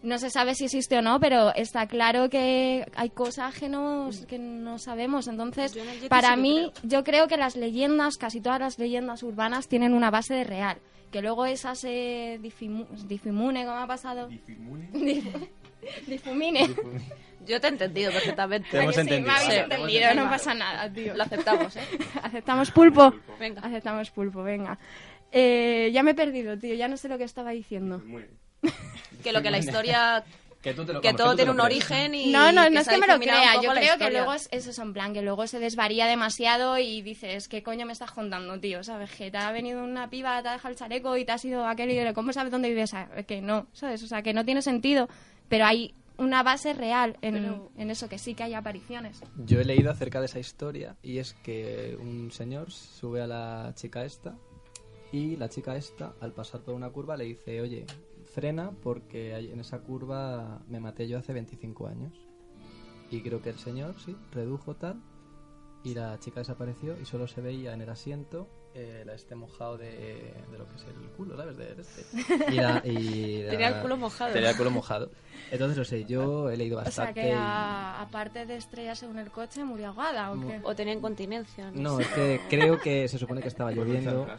No 0.04 0.20
se 0.20 0.30
sabe 0.30 0.54
si 0.54 0.66
existe 0.66 0.98
o 0.98 1.02
no, 1.02 1.20
pero 1.20 1.56
está 1.56 1.88
claro 1.88 2.30
que 2.30 2.86
hay 2.96 3.10
cosas 3.10 3.56
que 3.58 3.70
no, 3.70 4.10
que 4.28 4.38
no 4.38 4.78
sabemos. 4.78 5.28
Entonces, 5.28 5.74
Yo 5.74 5.84
para 6.10 6.36
sí 6.36 6.42
mí, 6.42 6.72
yo 6.84 7.04
creo 7.04 7.28
que 7.28 7.38
las 7.38 7.56
leyendas, 7.56 8.18
casi 8.18 8.42
todas 8.42 8.60
las 8.60 8.78
leyendas 8.78 9.24
urbanas, 9.24 9.68
tienen 9.70 9.94
una 9.94 10.12
base 10.12 10.34
de 10.36 10.44
real. 10.44 10.78
Que 11.12 11.22
luego 11.22 11.46
esa 11.46 11.74
se 11.76 12.40
difimu- 12.42 12.88
difumine, 13.08 13.66
como 13.66 13.78
ha 13.78 13.88
pasado. 13.88 14.28
Difimune. 14.28 14.90
Dif- 14.94 15.50
Difumine. 16.08 16.70
Yo 17.46 17.60
te 17.62 17.68
he 17.68 17.70
entendido 17.70 18.12
perfectamente. 18.12 18.70
Te 18.72 18.78
hemos 18.82 18.98
¿A 18.98 19.02
que 19.04 19.08
sí? 19.08 19.14
entendido. 19.16 19.28
Me 19.28 19.34
habéis 19.40 19.54
Sí, 19.54 19.60
entendido, 19.60 20.14
no 20.16 20.30
pasa 20.30 20.54
nada, 20.54 20.92
tío. 20.92 21.14
Lo 21.14 21.24
aceptamos, 21.24 21.76
¿eh? 21.76 21.82
¿Aceptamos 22.24 22.72
pulpo? 22.72 23.14
Venga. 23.40 23.62
Aceptamos 23.62 24.10
pulpo, 24.12 24.44
venga. 24.44 24.78
Eh, 25.32 25.92
ya 25.94 26.04
me 26.04 26.12
he 26.12 26.16
perdido, 26.16 26.58
tío. 26.58 26.74
Ya 26.76 26.88
no 26.88 26.98
sé 26.98 27.10
lo 27.10 27.18
que 27.18 27.24
estaba 27.26 27.52
diciendo. 27.52 28.00
Muy 28.06 28.24
bien. 28.24 28.43
Que 29.24 29.32
lo 29.32 29.42
que 29.42 29.52
la 29.52 29.58
historia... 29.60 30.24
Que, 30.64 30.74
tú 30.74 30.86
te 30.86 30.94
lo- 30.94 31.02
Que 31.02 31.10
vamos, 31.10 31.18
todo 31.22 31.32
tú 31.32 31.36
te 31.36 31.44
tiene 31.44 31.58
lo 31.58 31.62
un 31.64 31.68
crees. 31.68 31.84
origen 31.92 32.16
y... 32.16 32.32
No, 32.32 32.50
no, 32.54 32.70
no 32.70 32.80
es 32.80 32.88
que 32.88 32.98
me 32.98 33.06
lo 33.06 33.20
crea. 33.20 33.62
Yo 33.62 33.74
creo 33.74 33.98
que 33.98 34.10
luego 34.12 34.34
es 34.34 34.48
eso, 34.54 34.70
es 34.70 34.80
en 34.80 34.94
plan, 34.94 35.14
que 35.14 35.22
luego 35.22 35.46
se 35.46 35.60
desvaría 35.60 36.06
demasiado 36.08 36.78
y 36.78 37.02
dices, 37.02 37.50
¿qué 37.50 37.62
coño 37.64 37.86
me 37.86 37.92
estás 37.92 38.12
contando, 38.12 38.58
tío? 38.62 38.82
¿Sabes? 38.82 39.12
Que 39.12 39.30
te 39.30 39.38
ha 39.38 39.52
venido 39.52 39.84
una 39.84 40.10
piba, 40.10 40.42
te 40.42 40.48
ha 40.48 40.54
dejado 40.54 40.72
el 40.72 40.78
chaleco 40.80 41.18
y 41.18 41.26
te 41.26 41.34
ha 41.34 41.38
sido 41.38 41.66
aquel 41.68 41.92
y 41.92 42.14
¿cómo 42.14 42.32
sabes 42.32 42.50
dónde 42.50 42.70
vives? 42.70 42.94
Ah, 42.94 43.10
Que 43.28 43.42
no, 43.42 43.68
¿sabes? 43.74 44.04
O 44.04 44.08
sea, 44.08 44.22
que 44.22 44.34
no 44.34 44.46
tiene 44.46 44.62
sentido. 44.62 45.10
Pero 45.50 45.66
hay 45.66 45.94
una 46.16 46.44
base 46.44 46.72
real 46.74 47.18
en, 47.22 47.34
Pero- 47.34 47.70
en 47.78 47.92
eso, 47.92 48.08
que 48.08 48.18
sí 48.18 48.34
que 48.34 48.44
hay 48.44 48.54
apariciones. 48.54 49.20
Yo 49.46 49.60
he 49.60 49.66
leído 49.66 49.92
acerca 49.92 50.22
de 50.22 50.28
esa 50.28 50.40
historia 50.40 50.96
y 51.04 51.18
es 51.18 51.34
que 51.44 51.98
un 52.00 52.32
señor 52.32 52.72
sube 52.72 53.22
a 53.22 53.28
la 53.28 53.74
chica 53.76 54.06
esta 54.06 54.34
y 55.12 55.36
la 55.36 55.50
chica 55.50 55.76
esta, 55.76 56.14
al 56.22 56.32
pasar 56.32 56.62
por 56.62 56.74
una 56.74 56.90
curva, 56.90 57.18
le 57.18 57.26
dice, 57.26 57.60
oye, 57.60 57.86
frena 58.34 58.72
porque 58.84 59.36
en 59.38 59.60
esa 59.60 59.80
curva 59.80 60.62
me 60.68 60.80
maté 60.80 61.08
yo 61.08 61.18
hace 61.20 61.34
25 61.34 61.88
años. 61.88 62.14
Y 63.12 63.22
creo 63.22 63.42
que 63.42 63.50
el 63.52 63.60
señor, 63.60 63.96
sí, 64.04 64.16
redujo 64.32 64.76
tal 64.76 65.02
y 65.84 65.94
la 65.94 66.18
chica 66.20 66.40
desapareció 66.40 67.00
y 67.00 67.06
solo 67.06 67.28
se 67.28 67.42
veía 67.42 67.74
en 67.74 67.82
el 67.82 67.90
asiento 67.90 68.48
eh, 68.74 69.04
la 69.06 69.14
este 69.14 69.36
mojado 69.36 69.78
de, 69.78 70.34
de 70.52 70.58
lo 70.58 70.66
que 70.68 70.76
es 70.78 70.84
el 70.86 71.10
culo, 71.16 71.38
¿sabes? 71.38 71.56
De, 71.58 71.76
de 71.76 71.82
este. 71.82 72.52
Y 72.52 72.56
la- 72.56 72.82
y 72.84 73.44
la- 73.44 73.50
Tenía 73.52 73.68
el 73.68 73.82
culo 73.84 73.98
mojado. 73.98 74.34
Tenía 74.34 74.50
el 74.50 74.58
culo 74.58 74.72
mojado. 74.72 75.12
Entonces, 75.52 75.78
no 75.78 75.84
sé, 75.84 76.06
yo 76.06 76.50
he 76.50 76.58
leído 76.58 76.80
O 76.80 76.84
bastante. 76.84 77.14
sea, 77.14 77.24
que 77.24 77.30
y- 77.30 77.34
a- 77.38 78.02
aparte 78.02 78.48
de 78.48 78.56
estrellarse 78.56 79.06
en 79.06 79.20
el 79.20 79.30
coche, 79.30 79.64
murió 79.64 79.90
ahogada, 79.90 80.32
¿o 80.32 80.40
qué? 80.42 80.60
O 80.64 80.74
tenía 80.74 80.94
incontinencia. 80.96 81.70
No, 81.70 81.82
No, 81.82 81.98
sé. 81.98 82.04
es 82.04 82.08
que 82.10 82.42
creo 82.50 82.80
que 82.80 83.08
se 83.08 83.20
supone 83.20 83.42
que 83.42 83.50
estaba 83.50 83.72
lloviendo. 83.72 84.26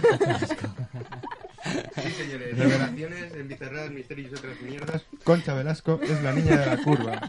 Sí, 2.02 2.10
señores, 2.10 2.56
revelaciones 2.58 3.34
en 3.34 3.48
Bizarradas, 3.48 3.90
Misterios 3.90 4.30
y 4.30 4.34
otras 4.34 4.60
mierdas. 4.60 5.02
Concha 5.24 5.54
Velasco 5.54 6.00
es 6.02 6.22
la 6.22 6.32
niña 6.32 6.56
de 6.56 6.66
la 6.66 6.76
curva. 6.82 7.20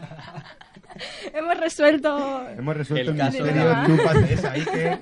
Hemos 1.32 1.58
resuelto... 1.58 2.46
Hemos 2.56 2.76
resuelto 2.76 3.10
El 3.12 3.16
el, 3.20 3.24
caso 3.26 3.42
misterio. 3.44 3.68
de- 3.68 3.86
Chúpate 3.86 4.34
esa, 4.34 4.52
Iker. 4.52 4.98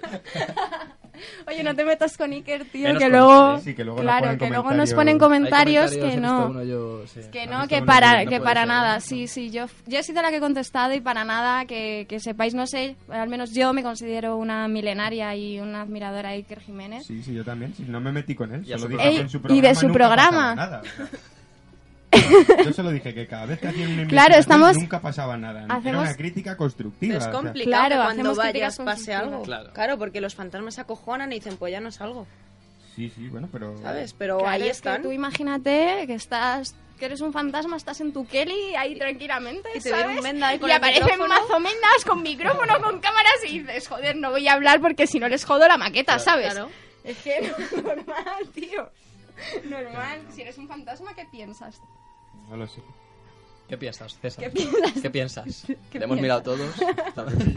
Oye, 1.46 1.62
no 1.62 1.74
te 1.74 1.84
metas 1.84 2.16
con 2.16 2.32
Iker, 2.32 2.64
tío, 2.66 2.84
Menos 2.88 2.98
que 3.02 3.10
con 3.10 3.18
luego... 3.18 3.58
Sí, 3.60 3.74
que 3.74 3.84
luego 3.84 3.98
nos 3.98 4.04
claro, 4.04 4.24
ponen 4.26 4.38
que 4.38 4.48
luego 4.48 4.70
nos 4.72 4.90
comentarios- 4.90 4.94
ponen 4.94 5.18
comentarios, 5.18 5.90
que 5.92 6.16
no... 6.16 6.62
yo, 6.64 7.06
sí. 7.06 7.20
Que 7.32 7.42
¿Has 7.42 7.50
no, 7.50 7.68
que 7.68 7.82
para, 7.82 8.24
No 8.24 8.30
que 8.30 8.40
para 8.40 8.60
ser, 8.62 8.68
nada, 8.68 9.00
sí, 9.00 9.26
sí, 9.26 9.50
yo, 9.50 9.66
yo 9.86 9.98
he 9.98 10.02
sido 10.02 10.22
la 10.22 10.30
que 10.30 10.36
he 10.36 10.40
contestado 10.40 10.94
y 10.94 11.00
para 11.00 11.24
nada, 11.24 11.64
que, 11.66 12.06
que 12.08 12.20
sepáis, 12.20 12.54
no 12.54 12.66
sé, 12.66 12.96
al 13.08 13.28
menos 13.28 13.52
yo 13.52 13.72
me 13.72 13.82
considero 13.82 14.36
una 14.36 14.68
milenaria 14.68 15.34
y 15.36 15.60
una 15.60 15.82
admiradora 15.82 16.30
de 16.30 16.36
Iker 16.36 16.60
Jiménez. 16.60 17.06
Sí, 17.06 17.22
sí, 17.22 17.34
yo 17.34 17.44
también. 17.44 17.74
Sí, 17.74 17.84
no 17.88 18.00
me 18.00 18.12
metí 18.12 18.34
con 18.34 18.54
él. 18.54 18.62
Y 18.66 18.70
Solo 18.78 18.88
dije 18.88 19.08
Ey, 19.08 19.16
en 19.18 19.28
su 19.28 19.36
y 19.38 19.40
programa 19.40 19.68
de 19.68 19.74
su 19.74 19.92
programa. 19.92 20.54
pasaba 20.54 20.54
Nada, 20.54 20.80
o 20.82 20.84
sea. 20.96 21.08
Yo 22.64 22.72
solo 22.72 22.90
dije 22.90 23.12
que 23.14 23.26
cada 23.26 23.46
vez 23.46 23.58
que 23.60 23.68
hacían 23.68 23.92
una 23.92 24.06
Claro, 24.06 24.34
estamos- 24.36 24.76
nunca 24.76 25.00
pasaba 25.00 25.36
nada. 25.36 25.64
Era 25.64 25.74
hacemos- 25.74 26.02
una 26.02 26.14
crítica 26.16 26.56
constructiva. 26.56 27.16
Es 27.18 27.26
complicado 27.28 27.86
Claro, 27.86 27.96
que 27.96 28.14
cuando 28.16 28.34
vayas 28.34 28.78
pase 28.78 29.14
algo. 29.14 29.42
Claro. 29.42 29.98
porque 29.98 30.20
los 30.20 30.34
fantasmas 30.34 30.74
se 30.74 30.80
acojonan 30.80 31.32
y 31.32 31.36
dicen, 31.36 31.56
pues 31.56 31.72
ya 31.72 31.80
no 31.80 31.90
salgo, 31.90 32.26
Sí, 32.96 33.12
sí, 33.14 33.28
bueno, 33.28 33.48
pero... 33.52 33.80
¿sabes? 33.80 34.12
Pero 34.12 34.38
Claro, 34.38 34.50
ahí 34.50 34.62
es 34.62 34.66
que 34.82 34.88
están. 34.88 35.02
tú 35.02 35.12
imagínate 35.12 36.04
que 36.08 36.14
estás 36.14 36.74
que 36.98 37.04
eres 37.04 37.20
un 37.20 37.32
fantasma, 37.32 37.76
estás 37.76 38.00
en 38.00 38.12
tu 38.12 38.26
Kelly 38.26 38.74
ahí 38.76 38.98
tranquilamente, 38.98 39.68
Y 39.76 39.78
te 39.78 39.90
¿sabes? 39.90 40.16
un 40.18 40.22
con 40.58 40.68
y 40.68 40.72
el 40.72 40.78
aparecen 40.78 41.18
mazo 41.28 41.60
mendas 41.60 42.04
con 42.04 42.22
micrófono, 42.24 42.80
con 42.82 42.98
cámaras 42.98 43.34
y 43.48 43.60
dices, 43.60 43.86
joder, 43.86 44.16
no 44.16 44.30
voy 44.30 44.48
a 44.48 44.54
hablar 44.54 44.80
porque 44.80 45.06
si 45.06 45.20
no 45.20 45.28
les 45.28 45.44
jodo 45.44 45.68
la 45.68 45.76
maqueta, 45.78 46.18
¿sabes? 46.18 46.54
Claro. 46.54 46.70
Es 47.04 47.16
que 47.18 47.40
no, 47.76 47.82
normal, 47.82 48.48
tío. 48.52 48.90
Normal. 49.70 50.22
Si 50.34 50.42
eres 50.42 50.58
un 50.58 50.66
fantasma, 50.66 51.14
¿qué 51.14 51.24
piensas? 51.30 51.80
No 52.48 52.56
lo 52.56 52.66
sé. 52.66 52.82
¿Qué 53.68 53.76
piensas, 53.76 54.18
César? 54.18 54.44
¿Qué 54.44 54.50
piensas? 54.50 54.92
¿Qué 55.02 55.10
piensas? 55.10 55.64
¿Qué 55.90 55.98
Le 55.98 56.04
hemos 56.06 56.18
piensas? 56.18 56.22
mirado 56.22 56.42
todos. 56.42 56.76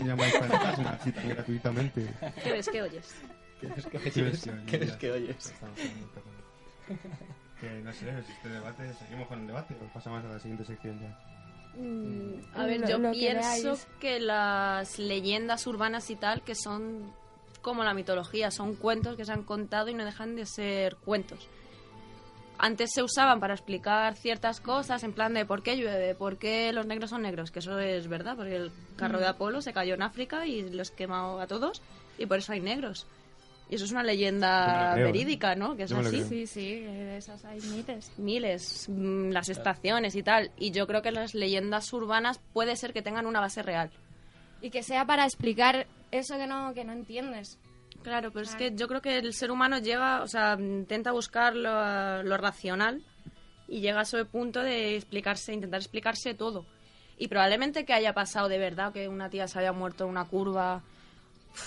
llamáis 0.05 0.33
fantasma, 0.37 0.89
así 0.91 1.11
tan 1.11 1.29
gratuitamente. 1.29 2.07
¿Qué 2.43 2.51
ves? 2.51 2.69
¿Qué 2.69 2.81
oyes? 2.81 3.15
¿Qué 3.61 3.67
es 3.77 3.85
que 3.85 4.11
Sí, 4.11 4.21
oyes? 4.21 4.49
¿Qué 4.67 4.75
es 4.77 4.87
ya. 4.89 4.97
que 4.97 5.11
oyes? 5.11 5.53
Que 7.59 7.69
no 7.83 7.93
sé, 7.93 8.23
si 8.25 8.31
este 8.31 8.49
debate, 8.49 8.93
seguimos 8.95 9.27
con 9.27 9.39
el 9.41 9.47
debate 9.47 9.75
o 9.79 9.93
pasamos 9.93 10.25
a 10.25 10.29
la 10.29 10.39
siguiente 10.39 10.65
sección 10.65 10.99
ya. 10.99 11.17
A 12.59 12.65
ver, 12.65 12.81
Lo- 12.81 12.87
yo 12.89 12.97
lo 12.97 13.11
que 13.11 13.19
pienso 13.19 13.63
veáis. 13.63 13.87
que 13.99 14.19
las 14.19 14.99
leyendas 14.99 15.65
urbanas 15.67 16.09
y 16.09 16.15
tal, 16.15 16.41
que 16.41 16.55
son 16.55 17.13
como 17.61 17.83
la 17.83 17.93
mitología, 17.93 18.49
son 18.51 18.75
cuentos 18.75 19.15
que 19.15 19.23
se 19.25 19.31
han 19.31 19.43
contado 19.43 19.89
y 19.89 19.93
no 19.93 20.03
dejan 20.03 20.35
de 20.35 20.45
ser 20.47 20.95
cuentos. 20.97 21.47
Antes 22.63 22.91
se 22.93 23.01
usaban 23.01 23.39
para 23.39 23.55
explicar 23.55 24.15
ciertas 24.15 24.61
cosas, 24.61 25.03
en 25.03 25.13
plan 25.13 25.33
de 25.33 25.47
por 25.47 25.63
qué 25.63 25.77
llueve, 25.77 26.13
por 26.13 26.37
qué 26.37 26.71
los 26.71 26.85
negros 26.85 27.09
son 27.09 27.23
negros, 27.23 27.49
que 27.49 27.57
eso 27.57 27.79
es 27.79 28.07
verdad, 28.07 28.35
porque 28.35 28.55
el 28.55 28.71
carro 28.95 29.19
de 29.19 29.25
Apolo 29.25 29.63
se 29.63 29.73
cayó 29.73 29.95
en 29.95 30.03
África 30.03 30.45
y 30.45 30.69
los 30.69 30.91
quemó 30.91 31.39
a 31.39 31.47
todos, 31.47 31.81
y 32.19 32.27
por 32.27 32.37
eso 32.37 32.53
hay 32.53 32.61
negros. 32.61 33.07
Y 33.67 33.75
eso 33.75 33.85
es 33.85 33.91
una 33.91 34.03
leyenda 34.03 34.91
creo, 34.93 35.07
¿eh? 35.07 35.11
verídica, 35.11 35.55
¿no? 35.55 35.75
Que 35.75 35.83
es 35.83 35.91
así. 35.91 36.23
Sí, 36.23 36.45
sí, 36.45 36.81
de 36.81 37.17
esas 37.17 37.43
hay 37.45 37.59
miles. 37.61 38.11
miles, 38.17 38.85
mm, 38.89 39.31
las 39.31 39.49
estaciones 39.49 40.13
y 40.15 40.21
tal. 40.21 40.51
Y 40.55 40.69
yo 40.69 40.85
creo 40.85 41.01
que 41.01 41.11
las 41.11 41.33
leyendas 41.33 41.91
urbanas 41.93 42.39
puede 42.53 42.75
ser 42.75 42.93
que 42.93 43.01
tengan 43.01 43.25
una 43.25 43.39
base 43.39 43.63
real. 43.63 43.89
Y 44.61 44.69
que 44.69 44.83
sea 44.83 45.05
para 45.05 45.23
explicar 45.23 45.87
eso 46.11 46.37
que 46.37 46.45
no, 46.45 46.75
que 46.75 46.83
no 46.83 46.93
entiendes. 46.93 47.57
Claro, 48.03 48.31
pero 48.31 48.45
es 48.45 48.55
que 48.55 48.73
yo 48.75 48.87
creo 48.87 49.01
que 49.01 49.17
el 49.17 49.33
ser 49.33 49.51
humano 49.51 49.77
llega, 49.77 50.23
o 50.23 50.27
sea, 50.27 50.57
intenta 50.59 51.11
buscar 51.11 51.55
lo, 51.55 52.23
lo 52.23 52.37
racional 52.37 53.03
y 53.67 53.81
llega 53.81 53.99
a 53.99 54.03
ese 54.03 54.25
punto 54.25 54.61
de 54.61 54.95
explicarse, 54.95 55.53
intentar 55.53 55.79
explicarse 55.79 56.33
todo. 56.33 56.65
Y 57.17 57.27
probablemente 57.27 57.85
que 57.85 57.93
haya 57.93 58.13
pasado 58.13 58.49
de 58.49 58.57
verdad, 58.57 58.91
que 58.91 59.07
una 59.07 59.29
tía 59.29 59.47
se 59.47 59.59
haya 59.59 59.71
muerto 59.71 60.05
en 60.05 60.09
una 60.09 60.25
curva 60.25 60.81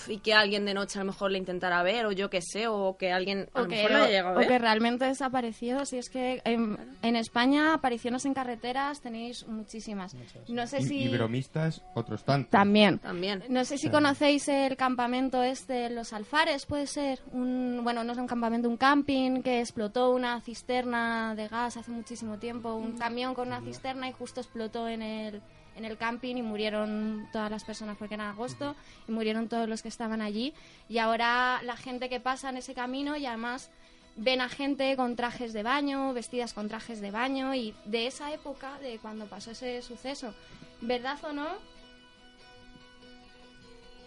y 0.07 0.17
que 0.19 0.33
alguien 0.33 0.65
de 0.65 0.73
noche 0.73 0.99
a 0.99 1.03
lo 1.03 1.11
mejor 1.11 1.31
le 1.31 1.37
intentara 1.37 1.81
ver, 1.83 2.05
o 2.05 2.11
yo 2.11 2.29
qué 2.29 2.41
sé, 2.41 2.67
o 2.67 2.97
que 2.97 3.11
alguien 3.11 3.49
a 3.53 3.59
O 3.59 3.63
lo 3.63 3.67
que, 3.69 3.75
mejor 3.77 3.91
lo 3.91 3.97
haya 3.97 4.07
llegado 4.07 4.29
a 4.29 4.33
o 4.33 4.39
ver. 4.39 4.47
que 4.47 4.59
realmente 4.59 5.05
desapareció. 5.05 5.85
Si 5.85 5.97
es 5.97 6.09
que 6.09 6.41
en, 6.45 6.77
en 7.01 7.15
España, 7.15 7.73
apariciones 7.73 8.25
en 8.25 8.33
carreteras 8.33 9.01
tenéis 9.01 9.45
muchísimas. 9.47 10.15
No 10.47 10.67
sé 10.67 10.79
Y, 10.81 10.85
si. 10.85 11.03
y 11.03 11.09
bromistas, 11.09 11.83
otros 11.93 12.23
tantos. 12.23 12.49
También. 12.51 12.99
También. 12.99 13.43
No 13.49 13.65
sé 13.65 13.77
si 13.77 13.89
conocéis 13.89 14.47
el 14.47 14.75
campamento 14.77 15.43
este, 15.43 15.89
Los 15.89 16.13
Alfares, 16.13 16.65
puede 16.65 16.87
ser. 16.87 17.19
Un, 17.31 17.81
bueno, 17.83 18.03
no 18.03 18.11
es 18.13 18.17
un 18.17 18.27
campamento, 18.27 18.67
un 18.69 18.77
camping 18.77 19.41
que 19.41 19.59
explotó 19.59 20.11
una 20.11 20.41
cisterna 20.41 21.35
de 21.35 21.47
gas 21.47 21.77
hace 21.77 21.91
muchísimo 21.91 22.37
tiempo. 22.37 22.73
Un 22.75 22.97
camión 22.97 23.33
con 23.33 23.47
una 23.47 23.61
cisterna 23.61 24.09
y 24.09 24.11
justo 24.13 24.41
explotó 24.41 24.87
en 24.87 25.01
el, 25.01 25.41
en 25.75 25.85
el 25.85 25.97
camping 25.97 26.35
y 26.37 26.41
murieron 26.41 27.27
todas 27.31 27.51
las 27.51 27.63
personas 27.63 27.97
porque 27.97 28.15
era 28.15 28.29
agosto 28.29 28.75
y 29.07 29.11
murieron 29.11 29.47
todos 29.49 29.67
los 29.67 29.81
que 29.81 29.89
estaban 29.89 30.21
allí. 30.21 30.53
Y 30.89 30.97
ahora 30.99 31.61
la 31.63 31.77
gente 31.77 32.09
que 32.09 32.19
pasa 32.19 32.49
en 32.49 32.57
ese 32.57 32.73
camino 32.73 33.15
y 33.17 33.25
además 33.25 33.69
ven 34.17 34.39
a 34.41 34.47
gente 34.49 34.95
con 34.95 35.15
trajes 35.15 35.51
de 35.51 35.63
baño, 35.63 36.13
vestidas 36.13 36.53
con 36.53 36.69
trajes 36.69 37.01
de 37.01 37.11
baño 37.11 37.53
y 37.53 37.75
de 37.85 38.07
esa 38.07 38.31
época, 38.33 38.77
de 38.79 38.97
cuando 38.99 39.25
pasó 39.25 39.51
ese 39.51 39.81
suceso, 39.81 40.33
¿verdad 40.81 41.17
o 41.23 41.33
no? 41.33 41.47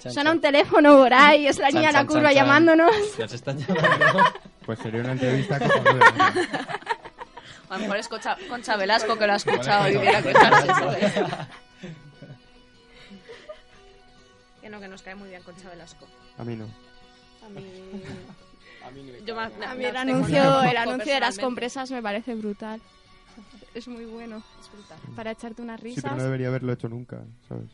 Chan, 0.00 0.12
Suena 0.12 0.30
chan. 0.30 0.36
un 0.36 0.40
teléfono 0.40 0.96
por 0.96 1.12
ahí, 1.12 1.46
es 1.46 1.58
la 1.58 1.66
Chan, 1.70 1.74
niña 1.74 1.88
de 1.88 1.92
la 1.92 2.06
curva 2.06 2.22
chan, 2.22 2.34
chan. 2.34 2.34
llamándonos. 2.36 3.18
Ya 3.18 3.28
se 3.28 3.36
están 3.36 3.58
llamando. 3.58 4.24
Pues 4.64 4.78
sería 4.78 5.00
una 5.00 5.12
entrevista 5.12 5.58
cojonuda. 5.58 6.32
A 7.68 7.74
lo 7.74 7.80
mejor 7.80 7.96
es 7.98 8.08
Concha, 8.08 8.36
Concha 8.48 8.76
Velasco 8.76 9.16
que 9.18 9.26
lo 9.26 9.32
ha 9.34 9.36
escuchado 9.36 9.88
y 9.90 9.96
hubiera 9.96 10.18
escucharse, 10.18 10.66
¿sabes? 10.66 11.12
Que 14.60 14.68
no, 14.68 14.80
que 14.80 14.88
nos 14.88 15.02
cae 15.02 15.14
muy 15.14 15.28
bien 15.28 15.42
Concha 15.42 15.68
Velasco. 15.68 16.06
A 16.38 16.44
mí 16.44 16.56
no. 16.56 16.64
A 17.44 17.48
mí... 17.48 17.62
A 18.86 18.90
mí 18.92 19.02
ni 19.02 19.10
me 19.10 19.22
Yo 19.24 19.34
me- 19.34 19.42
A 19.42 19.48
mí 19.48 19.54
me 19.82 19.88
el 19.88 19.96
abstengo 19.96 20.16
anuncio, 20.18 20.62
el 20.62 20.76
anuncio 20.76 21.12
de 21.12 21.20
las 21.20 21.34
personalmente. 21.34 21.40
compresas 21.42 21.90
me 21.90 22.02
parece 22.02 22.34
brutal. 22.34 22.80
Es 23.74 23.86
muy 23.86 24.06
bueno 24.06 24.42
Es 24.60 24.70
brutal. 24.72 24.98
para 25.14 25.30
echarte 25.32 25.60
unas 25.62 25.78
Sí, 25.80 25.84
risas. 25.88 26.04
pero 26.04 26.16
no 26.16 26.22
debería 26.22 26.48
haberlo 26.48 26.72
hecho 26.72 26.88
nunca, 26.88 27.18
¿sabes? 27.48 27.66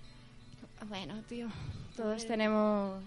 Bueno, 0.88 1.14
tío, 1.28 1.47
todos 1.97 2.26
tenemos 2.26 3.01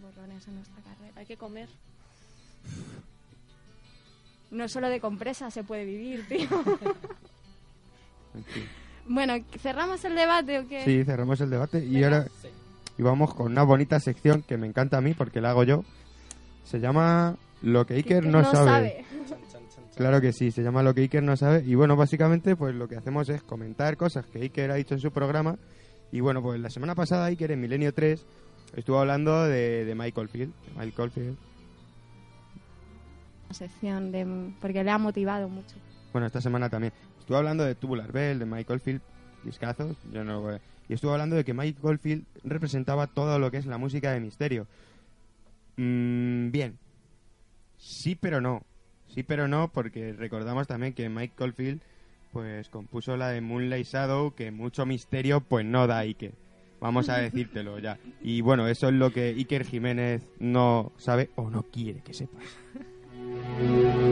borrones 0.00 0.46
en 0.46 0.56
nuestra 0.56 0.76
carrera. 0.82 1.12
Hay 1.16 1.26
que 1.26 1.36
comer. 1.36 1.68
No 4.50 4.68
solo 4.68 4.88
de 4.88 5.00
compresas 5.00 5.52
se 5.52 5.64
puede 5.64 5.84
vivir, 5.84 6.26
tío. 6.28 6.48
Bueno, 9.08 9.34
¿cerramos 9.58 10.04
el 10.04 10.14
debate 10.14 10.58
o 10.58 10.68
qué? 10.68 10.84
Sí, 10.84 11.02
cerramos 11.02 11.40
el 11.40 11.48
debate 11.48 11.82
y 11.82 12.04
ahora 12.04 12.26
y 12.98 13.02
vamos 13.02 13.32
con 13.34 13.52
una 13.52 13.62
bonita 13.62 14.00
sección 14.00 14.42
que 14.42 14.58
me 14.58 14.66
encanta 14.66 14.98
a 14.98 15.00
mí 15.00 15.14
porque 15.14 15.40
la 15.40 15.50
hago 15.50 15.64
yo. 15.64 15.84
Se 16.64 16.80
llama 16.80 17.36
Lo 17.62 17.86
que 17.86 17.94
Iker 17.94 18.26
no, 18.26 18.44
sabe. 18.44 19.04
Claro 19.96 20.20
que 20.20 20.32
sí, 20.32 20.50
se 20.50 20.62
llama 20.62 20.82
Lo 20.82 20.94
que 20.94 21.02
Iker 21.02 21.22
no 21.22 21.36
sabe. 21.36 21.62
Y 21.64 21.74
bueno, 21.74 21.96
básicamente 21.96 22.54
pues 22.54 22.74
lo 22.74 22.88
que 22.88 22.96
hacemos 22.96 23.28
es 23.28 23.42
comentar 23.42 23.96
cosas 23.96 24.26
que 24.26 24.40
Iker 24.40 24.72
ha 24.72 24.74
dicho 24.74 24.94
en 24.94 25.00
su 25.00 25.10
programa. 25.10 25.56
Y 26.12 26.20
bueno, 26.20 26.42
pues 26.42 26.60
la 26.60 26.70
semana 26.70 26.94
pasada 26.94 27.26
Iker 27.26 27.52
en 27.52 27.60
Milenio 27.60 27.94
3 27.94 28.26
estuvo 28.74 28.98
hablando 28.98 29.44
de, 29.44 29.84
de 29.84 29.94
Michael 29.94 30.28
Field. 30.28 30.52
de 30.52 30.84
Michael 30.84 31.10
Field. 31.10 31.36
Sección 33.54 34.12
de 34.12 34.52
porque 34.60 34.82
le 34.84 34.90
ha 34.90 34.98
motivado 34.98 35.48
mucho. 35.48 35.76
Bueno, 36.12 36.26
esta 36.26 36.40
semana 36.40 36.68
también. 36.68 36.92
Estuvo 37.18 37.36
hablando 37.36 37.64
de 37.64 37.74
Tubular 37.74 38.10
Bell, 38.12 38.38
de 38.38 38.46
Michael 38.46 38.80
Field, 38.80 39.00
discazos. 39.44 39.96
Yo 40.12 40.24
no 40.24 40.48
a- 40.48 40.60
Y 40.88 40.94
estuvo 40.94 41.12
hablando 41.12 41.36
de 41.36 41.44
que 41.44 41.52
Michael 41.54 41.98
Field 41.98 42.24
representaba 42.44 43.06
todo 43.06 43.38
lo 43.38 43.50
que 43.50 43.58
es 43.58 43.66
la 43.66 43.76
música 43.78 44.12
de 44.12 44.20
misterio. 44.20 44.66
Mm, 45.76 46.50
bien. 46.50 46.78
Sí, 47.76 48.14
pero 48.14 48.40
no. 48.40 48.62
Sí, 49.08 49.22
pero 49.22 49.48
no, 49.48 49.68
porque 49.72 50.12
recordamos 50.12 50.66
también 50.66 50.92
que 50.94 51.08
Michael 51.08 51.52
Field 51.52 51.80
pues 52.32 52.68
compuso 52.68 53.16
la 53.16 53.28
de 53.30 53.40
Moonlight 53.40 53.86
Shadow, 53.86 54.34
que 54.34 54.50
mucho 54.50 54.84
misterio 54.86 55.40
pues 55.40 55.64
no 55.64 55.86
da 55.86 55.98
Iker. 55.98 56.32
Vamos 56.80 57.08
a 57.08 57.16
decírtelo 57.18 57.78
ya. 57.78 57.98
Y 58.22 58.40
bueno, 58.42 58.68
eso 58.68 58.88
es 58.88 58.94
lo 58.94 59.10
que 59.12 59.28
Iker 59.30 59.64
Jiménez 59.64 60.22
no 60.38 60.92
sabe 60.98 61.30
o 61.36 61.50
no 61.50 61.62
quiere 61.64 62.00
que 62.02 62.14
sepas. 62.14 62.42
Thank 63.30 63.60
you. 63.60 64.07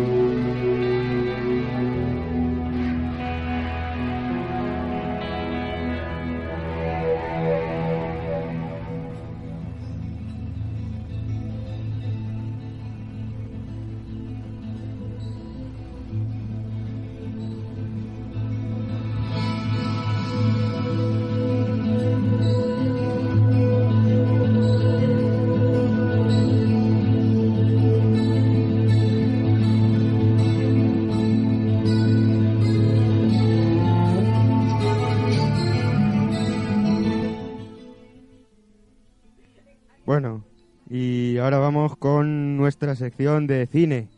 Sección 42.97 43.47
de 43.47 43.67
cine. 43.67 44.09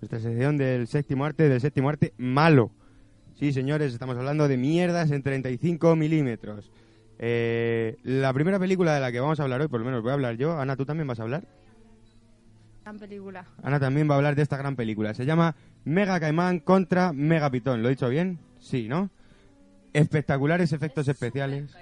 Nuestra 0.00 0.20
sección 0.20 0.56
del 0.58 0.86
séptimo 0.86 1.24
arte, 1.24 1.48
del 1.48 1.60
séptimo 1.60 1.88
arte 1.88 2.12
malo. 2.18 2.70
Sí, 3.36 3.52
señores, 3.52 3.92
estamos 3.92 4.16
hablando 4.16 4.46
de 4.48 4.56
mierdas 4.56 5.10
en 5.10 5.22
35 5.22 5.96
milímetros. 5.96 6.70
Eh, 7.18 7.96
la 8.02 8.32
primera 8.32 8.58
película 8.58 8.94
de 8.94 9.00
la 9.00 9.10
que 9.10 9.20
vamos 9.20 9.40
a 9.40 9.44
hablar 9.44 9.60
hoy, 9.60 9.68
por 9.68 9.80
lo 9.80 9.86
menos 9.86 10.02
voy 10.02 10.10
a 10.10 10.14
hablar 10.14 10.36
yo. 10.36 10.58
Ana, 10.58 10.76
¿tú 10.76 10.84
también 10.84 11.06
vas 11.06 11.20
a 11.20 11.22
hablar? 11.22 11.44
Gran 12.82 12.98
película. 12.98 13.46
Ana 13.62 13.80
también 13.80 14.08
va 14.10 14.14
a 14.14 14.16
hablar 14.18 14.34
de 14.36 14.42
esta 14.42 14.56
gran 14.58 14.76
película. 14.76 15.14
Se 15.14 15.24
llama 15.24 15.56
Mega 15.84 16.20
Caimán 16.20 16.60
contra 16.60 17.12
Mega 17.14 17.50
Pitón. 17.50 17.82
¿Lo 17.82 17.88
he 17.88 17.92
dicho 17.92 18.08
bien? 18.10 18.38
Sí, 18.60 18.88
¿no? 18.88 19.08
Espectaculares 19.92 20.72
efectos 20.72 21.08
especiales. 21.08 21.74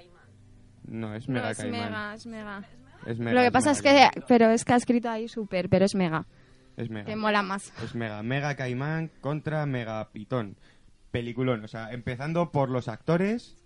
No, 0.86 1.14
es 1.14 1.28
No, 1.28 1.34
Mega 1.34 1.50
es 1.50 1.59
Caimán. 1.59 1.80
mega, 1.90 2.14
es 2.14 2.26
mega. 2.26 2.62
Es 3.07 3.18
mega, 3.18 3.32
Lo 3.32 3.42
que 3.42 3.50
pasa 3.53 3.72
mega 3.72 4.07
es 4.07 4.12
que, 4.12 4.22
pero 4.28 4.50
es 4.50 4.64
que 4.64 4.72
ha 4.72 4.76
escrito 4.76 5.11
ahí 5.11 5.26
super, 5.28 5.68
pero 5.68 5.84
es 5.84 5.94
mega. 5.94 6.26
Es 6.77 6.91
mega. 6.91 7.05
Que 7.07 7.16
mola 7.16 7.43
más. 7.43 7.73
Es 7.83 7.95
Mega. 7.95 8.23
Mega 8.23 8.55
Caimán 8.57 9.11
contra 9.20 9.64
Mega 9.66 10.11
Pitón. 10.12 10.57
Peliculón. 11.11 11.64
O 11.64 11.68
sea, 11.68 11.93
empezando 11.93 12.51
por 12.51 12.70
los 12.70 12.89
actores. 12.89 13.57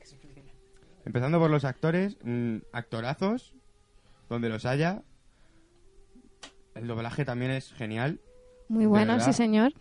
Empezando 1.05 1.39
por 1.39 1.51
los 1.51 1.65
actores. 1.65 2.17
mm, 2.23 2.57
actorazos. 2.73 3.55
Donde 4.29 4.49
los 4.49 4.67
haya. 4.67 5.03
El 6.75 6.87
doblaje 6.89 7.25
también 7.25 7.53
es 7.53 7.73
genial. 7.73 8.21
Muy 8.69 8.87
bueno, 8.87 9.21
sí 9.21 9.33
señor. 9.33 9.73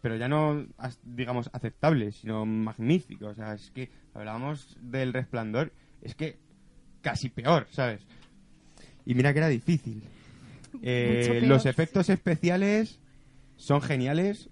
pero 0.00 0.14
ya 0.16 0.28
no, 0.28 0.64
digamos, 1.02 1.50
aceptable, 1.52 2.12
sino 2.12 2.46
magnífico. 2.46 3.26
O 3.26 3.34
sea, 3.34 3.54
es 3.54 3.72
que 3.72 3.90
hablábamos 4.14 4.76
del 4.80 5.12
resplandor, 5.12 5.72
es 6.00 6.14
que 6.14 6.38
casi 7.02 7.28
peor, 7.28 7.66
¿sabes? 7.72 8.06
Y 9.04 9.14
mira 9.16 9.32
que 9.32 9.40
era 9.40 9.48
difícil. 9.48 10.04
Eh, 10.82 11.40
los 11.44 11.66
efectos 11.66 12.10
especiales 12.10 13.00
son 13.56 13.82
geniales. 13.82 14.50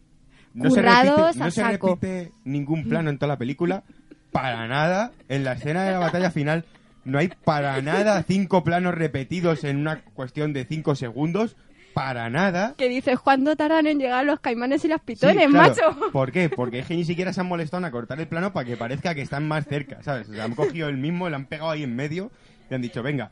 No 0.52 0.70
se, 0.70 0.82
repite, 0.82 1.38
no 1.38 1.50
se 1.50 1.64
repite 1.64 2.32
ningún 2.44 2.88
plano 2.88 3.10
en 3.10 3.18
toda 3.18 3.28
la 3.28 3.38
película, 3.38 3.82
para 4.30 4.68
nada. 4.68 5.12
En 5.28 5.42
la 5.42 5.54
escena 5.54 5.84
de 5.84 5.92
la 5.92 5.98
batalla 5.98 6.30
final 6.30 6.64
no 7.04 7.18
hay 7.18 7.28
para 7.44 7.80
nada 7.82 8.22
cinco 8.22 8.64
planos 8.64 8.94
repetidos 8.94 9.64
en 9.64 9.78
una 9.78 10.02
cuestión 10.02 10.52
de 10.52 10.64
cinco 10.64 10.94
segundos. 10.94 11.56
Para 11.92 12.28
nada. 12.28 12.74
Que 12.76 12.88
dices, 12.88 13.20
¿cuándo 13.20 13.54
tardan 13.54 13.86
en 13.86 14.00
llegar 14.00 14.24
los 14.24 14.40
caimanes 14.40 14.84
y 14.84 14.88
las 14.88 15.00
pitones, 15.00 15.48
macho? 15.48 15.96
¿Por 16.12 16.32
qué? 16.32 16.48
Porque 16.48 16.80
es 16.80 16.86
que 16.86 16.96
ni 16.96 17.04
siquiera 17.04 17.32
se 17.32 17.40
han 17.40 17.46
molestado 17.46 17.86
en 17.86 17.92
cortar 17.92 18.18
el 18.18 18.26
plano 18.26 18.52
para 18.52 18.66
que 18.66 18.76
parezca 18.76 19.14
que 19.14 19.22
están 19.22 19.46
más 19.46 19.64
cerca, 19.66 20.02
¿sabes? 20.02 20.28
O 20.28 20.42
han 20.42 20.56
cogido 20.56 20.88
el 20.88 20.96
mismo, 20.96 21.28
lo 21.28 21.36
han 21.36 21.46
pegado 21.46 21.70
ahí 21.70 21.84
en 21.84 21.94
medio 21.94 22.32
y 22.68 22.74
han 22.74 22.82
dicho, 22.82 23.00
venga, 23.04 23.30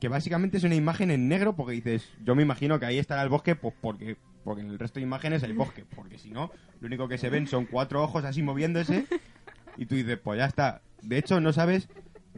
que, 0.00 0.08
básicamente 0.08 0.56
es 0.56 0.64
una 0.64 0.74
imagen 0.74 1.10
en 1.10 1.28
negro 1.28 1.56
porque 1.56 1.72
dices, 1.72 2.08
yo 2.24 2.34
me 2.34 2.42
imagino 2.42 2.78
que 2.78 2.86
ahí 2.86 2.98
estará 2.98 3.22
el 3.22 3.28
bosque 3.28 3.54
pues 3.54 3.74
porque, 3.80 4.16
porque 4.44 4.62
en 4.62 4.70
el 4.70 4.78
resto 4.78 5.00
de 5.00 5.04
imágenes 5.04 5.42
hay 5.42 5.52
bosque, 5.52 5.84
porque 5.94 6.18
si 6.18 6.30
no, 6.30 6.50
lo 6.80 6.86
único 6.86 7.08
que 7.08 7.18
se 7.18 7.30
ven 7.30 7.46
son 7.46 7.66
cuatro 7.66 8.02
ojos 8.02 8.24
así 8.24 8.42
moviéndose 8.42 9.06
y 9.76 9.86
tú 9.86 9.94
dices, 9.94 10.18
pues 10.22 10.38
ya 10.38 10.46
está. 10.46 10.82
De 11.02 11.18
hecho, 11.18 11.40
no 11.40 11.52
sabes... 11.52 11.88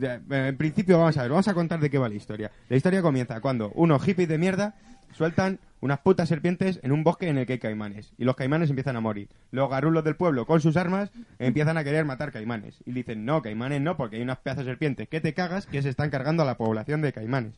En 0.01 0.57
principio, 0.57 0.99
vamos 0.99 1.17
a 1.17 1.23
ver, 1.23 1.31
vamos 1.31 1.49
a 1.49 1.55
contar 1.55 1.81
de 1.81 1.91
qué 1.91 1.99
va 1.99 2.09
la 2.09 2.15
historia. 2.15 2.51
La 2.69 2.77
historia 2.77 3.03
comienza 3.03 3.41
cuando 3.41 3.71
unos 3.75 4.03
hippies 4.03 4.29
de 4.29 4.39
mierda 4.39 4.75
sueltan 5.13 5.59
unas 5.81 5.99
putas 6.01 6.29
serpientes 6.29 6.79
en 6.83 6.93
un 6.93 7.05
bosque 7.05 7.29
en 7.29 7.39
el 7.39 7.47
que 7.47 7.55
hay 7.55 7.59
caimanes. 7.59 8.13
Y 8.19 8.25
los 8.25 8.37
caimanes 8.37 8.71
empiezan 8.71 8.97
a 8.97 9.01
morir. 9.01 9.29
Los 9.51 9.71
garulos 9.71 10.05
del 10.05 10.17
pueblo, 10.17 10.47
con 10.47 10.61
sus 10.61 10.77
armas, 10.77 11.11
empiezan 11.39 11.77
a 11.79 11.85
querer 11.85 12.05
matar 12.05 12.33
caimanes. 12.33 12.83
Y 12.87 12.93
dicen, 12.93 13.25
no, 13.25 13.43
caimanes 13.43 13.81
no, 13.81 13.97
porque 13.97 14.17
hay 14.17 14.23
unas 14.23 14.39
pedazos 14.39 14.67
de 14.67 14.73
serpientes 14.73 15.09
que 15.09 15.21
te 15.21 15.35
cagas 15.35 15.67
que 15.67 15.83
se 15.83 15.89
están 15.89 16.11
cargando 16.11 16.43
a 16.43 16.47
la 16.47 16.57
población 16.57 17.03
de 17.03 17.13
caimanes. 17.13 17.55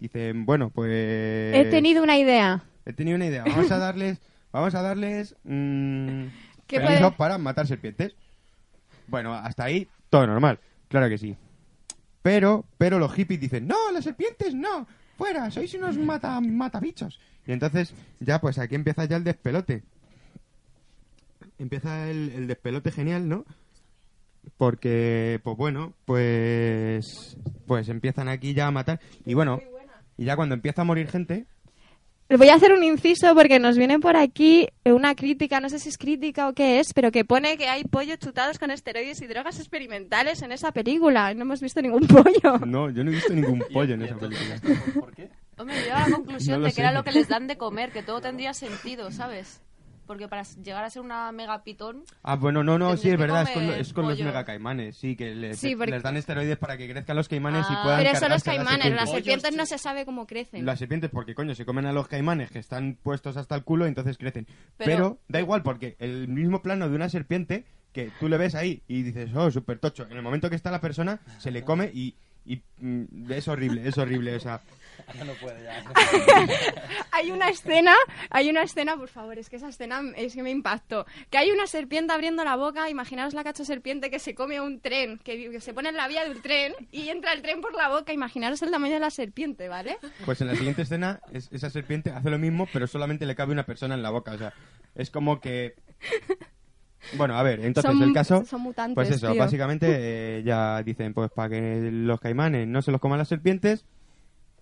Dicen, 0.00 0.46
bueno, 0.46 0.70
pues... 0.70 1.54
He 1.54 1.68
tenido 1.70 2.02
una 2.02 2.18
idea. 2.18 2.62
He 2.84 2.92
tenido 2.92 3.16
una 3.16 3.26
idea. 3.26 3.44
Vamos 3.44 3.70
a 3.70 3.78
darles... 3.78 4.20
Vamos 4.52 4.74
a 4.74 4.82
darles... 4.82 5.36
Mmm, 5.44 6.24
¿Qué 6.66 6.80
para 7.16 7.38
matar 7.38 7.66
serpientes. 7.66 8.14
Bueno, 9.06 9.32
hasta 9.34 9.64
ahí 9.64 9.86
todo 10.10 10.26
normal. 10.26 10.58
Claro 10.88 11.08
que 11.08 11.18
sí. 11.18 11.36
Pero, 12.26 12.64
pero 12.76 12.98
los 12.98 13.14
hippies 13.14 13.38
dicen, 13.38 13.68
no, 13.68 13.92
las 13.92 14.02
serpientes 14.02 14.52
no. 14.52 14.88
Fuera, 15.16 15.48
sois 15.48 15.72
unos 15.74 15.96
mata, 15.96 16.40
matabichos. 16.40 17.20
Y 17.46 17.52
entonces, 17.52 17.94
ya, 18.18 18.40
pues 18.40 18.58
aquí 18.58 18.74
empieza 18.74 19.04
ya 19.04 19.16
el 19.16 19.22
despelote. 19.22 19.84
Empieza 21.60 22.10
el, 22.10 22.48
despelote 22.48 22.90
genial, 22.90 23.28
¿no? 23.28 23.44
Porque, 24.56 25.40
pues 25.44 25.56
bueno, 25.56 25.94
pues, 26.04 27.36
pues 27.64 27.88
empiezan 27.88 28.26
aquí 28.26 28.54
ya 28.54 28.66
a 28.66 28.72
matar. 28.72 28.98
Y 29.24 29.34
bueno, 29.34 29.60
y 30.18 30.24
ya 30.24 30.34
cuando 30.34 30.56
empieza 30.56 30.82
a 30.82 30.84
morir 30.84 31.06
gente, 31.06 31.46
Voy 32.28 32.48
a 32.48 32.54
hacer 32.54 32.72
un 32.72 32.82
inciso 32.82 33.32
porque 33.36 33.60
nos 33.60 33.78
viene 33.78 34.00
por 34.00 34.16
aquí 34.16 34.68
una 34.84 35.14
crítica, 35.14 35.60
no 35.60 35.68
sé 35.68 35.78
si 35.78 35.90
es 35.90 35.96
crítica 35.96 36.48
o 36.48 36.54
qué 36.54 36.80
es, 36.80 36.92
pero 36.92 37.12
que 37.12 37.24
pone 37.24 37.56
que 37.56 37.68
hay 37.68 37.84
pollos 37.84 38.18
chutados 38.18 38.58
con 38.58 38.72
esteroides 38.72 39.22
y 39.22 39.28
drogas 39.28 39.60
experimentales 39.60 40.42
en 40.42 40.50
esa 40.50 40.72
película. 40.72 41.32
No 41.34 41.42
hemos 41.42 41.60
visto 41.60 41.80
ningún 41.80 42.06
pollo. 42.08 42.58
No, 42.66 42.90
yo 42.90 43.04
no 43.04 43.12
he 43.12 43.14
visto 43.14 43.32
ningún 43.32 43.62
pollo 43.72 43.94
en 43.94 44.02
esa 44.02 44.16
película. 44.16 44.60
¿Por 44.94 45.14
qué? 45.14 45.30
Hombre, 45.56 45.76
yo 45.86 45.94
a 45.94 46.08
la 46.08 46.16
conclusión 46.16 46.62
de 46.64 46.72
que 46.72 46.80
era 46.80 46.92
lo 46.92 47.04
que 47.04 47.12
les 47.12 47.28
dan 47.28 47.46
de 47.46 47.56
comer, 47.56 47.92
que 47.92 48.02
todo 48.02 48.20
tendría 48.20 48.54
sentido, 48.54 49.12
¿sabes? 49.12 49.62
Porque 50.06 50.28
para 50.28 50.42
llegar 50.42 50.84
a 50.84 50.90
ser 50.90 51.02
una 51.02 51.32
megapitón... 51.32 52.04
Ah, 52.22 52.36
bueno, 52.36 52.62
no, 52.62 52.78
no, 52.78 52.96
sí, 52.96 53.10
es 53.10 53.18
verdad, 53.18 53.42
es 53.42 53.50
con, 53.50 53.62
es 53.64 53.92
con 53.92 54.08
los 54.08 54.18
megacaimanes, 54.18 54.96
sí, 54.96 55.16
que 55.16 55.34
les, 55.34 55.62
les, 55.62 56.02
dan 56.02 56.16
esteroides 56.16 56.56
para 56.58 56.76
que 56.76 56.88
crezcan 56.88 57.16
los 57.16 57.28
caimanes 57.28 57.66
y 57.68 57.74
ah. 57.74 57.80
puedan 57.82 58.02
Pero 58.02 58.18
son 58.18 58.30
los 58.30 58.44
caimanes, 58.44 58.94
las 58.94 59.10
serpientes 59.10 59.54
no 59.54 59.66
se 59.66 59.78
sabe 59.78 60.04
cómo 60.04 60.26
crecen. 60.26 60.64
Las 60.64 60.78
serpientes, 60.78 61.10
porque 61.10 61.34
coño, 61.34 61.54
se 61.54 61.64
comen 61.64 61.86
a 61.86 61.92
los 61.92 62.08
caimanes 62.08 62.50
que 62.50 62.58
están 62.58 62.98
puestos 63.02 63.36
hasta 63.36 63.54
el 63.54 63.64
culo 63.64 63.86
y 63.86 63.88
entonces 63.88 64.18
crecen. 64.18 64.46
Pero, 64.76 65.18
da 65.28 65.40
igual, 65.40 65.62
porque 65.62 65.96
el 65.98 66.28
mismo 66.28 66.62
plano 66.62 66.88
de 66.88 66.94
una 66.94 67.08
serpiente 67.08 67.64
que 67.92 68.10
tú 68.20 68.28
le 68.28 68.36
ves 68.36 68.54
ahí 68.54 68.82
y 68.86 69.02
dices, 69.02 69.30
oh, 69.34 69.50
súper 69.50 69.78
tocho. 69.78 70.06
En 70.10 70.16
el 70.16 70.22
momento 70.22 70.50
que 70.50 70.56
está 70.56 70.70
la 70.70 70.82
persona, 70.82 71.20
se 71.38 71.50
le 71.50 71.62
come 71.62 71.90
y, 71.92 72.14
y 72.44 72.62
mm, 72.78 73.32
es 73.32 73.48
horrible, 73.48 73.88
es 73.88 73.96
horrible. 73.96 74.36
O 74.36 74.40
sea, 74.40 74.60
no 75.26 75.32
puede 75.34 75.62
ya. 75.62 75.84
hay 77.12 77.30
una 77.30 77.48
escena, 77.48 77.94
hay 78.30 78.50
una 78.50 78.62
escena, 78.62 78.96
por 78.96 79.08
favor, 79.08 79.38
es 79.38 79.48
que 79.48 79.56
esa 79.56 79.68
escena 79.68 80.00
es 80.16 80.34
que 80.34 80.42
me 80.42 80.50
impactó. 80.50 81.06
Que 81.30 81.38
hay 81.38 81.50
una 81.50 81.66
serpiente 81.66 82.12
abriendo 82.12 82.44
la 82.44 82.56
boca, 82.56 82.88
imaginaos 82.90 83.34
la 83.34 83.44
cacho 83.44 83.64
serpiente 83.64 84.10
que 84.10 84.18
se 84.18 84.34
come 84.34 84.60
un 84.60 84.80
tren, 84.80 85.18
que, 85.18 85.60
se 85.60 85.74
pone 85.74 85.90
en 85.90 85.96
la 85.96 86.08
vía 86.08 86.24
del 86.24 86.42
tren 86.42 86.74
y 86.90 87.08
entra 87.08 87.32
el 87.32 87.42
tren 87.42 87.60
por 87.60 87.74
la 87.74 87.88
boca, 87.88 88.12
imaginaros 88.12 88.62
el 88.62 88.70
tamaño 88.70 88.94
de 88.94 89.00
la 89.00 89.10
serpiente, 89.10 89.68
¿vale? 89.68 89.98
Pues 90.24 90.40
en 90.40 90.48
la 90.48 90.54
siguiente 90.54 90.82
escena 90.82 91.20
esa 91.32 91.70
serpiente 91.70 92.10
hace 92.10 92.30
lo 92.30 92.38
mismo, 92.38 92.68
pero 92.72 92.86
solamente 92.86 93.26
le 93.26 93.34
cabe 93.34 93.52
una 93.52 93.66
persona 93.66 93.94
en 93.94 94.02
la 94.02 94.10
boca, 94.10 94.32
o 94.32 94.38
sea, 94.38 94.52
es 94.94 95.10
como 95.10 95.40
que 95.40 95.74
bueno, 97.16 97.36
a 97.36 97.42
ver, 97.42 97.60
entonces 97.60 98.00
el 98.00 98.12
caso. 98.12 98.44
Son 98.44 98.60
mutantes, 98.60 98.94
pues 98.94 99.10
eso, 99.10 99.34
básicamente 99.34 99.86
eh, 100.38 100.42
ya 100.44 100.82
dicen, 100.82 101.14
pues 101.14 101.30
para 101.30 101.50
que 101.50 101.90
los 101.92 102.20
caimanes 102.20 102.66
no 102.66 102.82
se 102.82 102.90
los 102.90 103.00
coman 103.00 103.18
las 103.18 103.28
serpientes, 103.28 103.86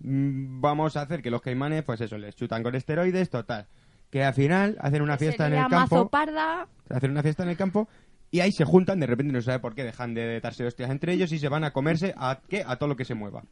vamos 0.04 0.96
a 0.96 1.02
hacer 1.02 1.22
que 1.22 1.30
los 1.30 1.40
caimanes, 1.40 1.82
pues 1.82 2.00
eso, 2.00 2.18
les 2.18 2.36
chutan 2.36 2.62
con 2.62 2.74
esteroides, 2.74 3.30
total. 3.30 3.66
Que 4.10 4.22
al 4.22 4.34
final 4.34 4.76
hacen 4.80 5.02
una 5.02 5.16
fiesta 5.16 5.46
en 5.46 5.54
el 5.54 5.66
campo. 5.66 6.08
Parda. 6.08 6.68
Hacen 6.90 7.10
una 7.10 7.22
fiesta 7.22 7.42
en 7.42 7.48
el 7.48 7.56
campo 7.56 7.88
y 8.34 8.40
ahí 8.40 8.50
se 8.50 8.64
juntan, 8.64 8.98
de 8.98 9.06
repente 9.06 9.32
no 9.32 9.40
se 9.40 9.46
sabe 9.46 9.60
por 9.60 9.76
qué, 9.76 9.84
dejan 9.84 10.12
de 10.12 10.40
darse 10.40 10.66
hostias 10.66 10.90
entre 10.90 11.12
ellos 11.12 11.30
y 11.30 11.38
se 11.38 11.48
van 11.48 11.62
a 11.62 11.72
comerse 11.72 12.14
a 12.16 12.40
qué? 12.48 12.64
A 12.66 12.74
todo 12.74 12.88
lo 12.88 12.96
que 12.96 13.04
se 13.04 13.14
mueva. 13.14 13.44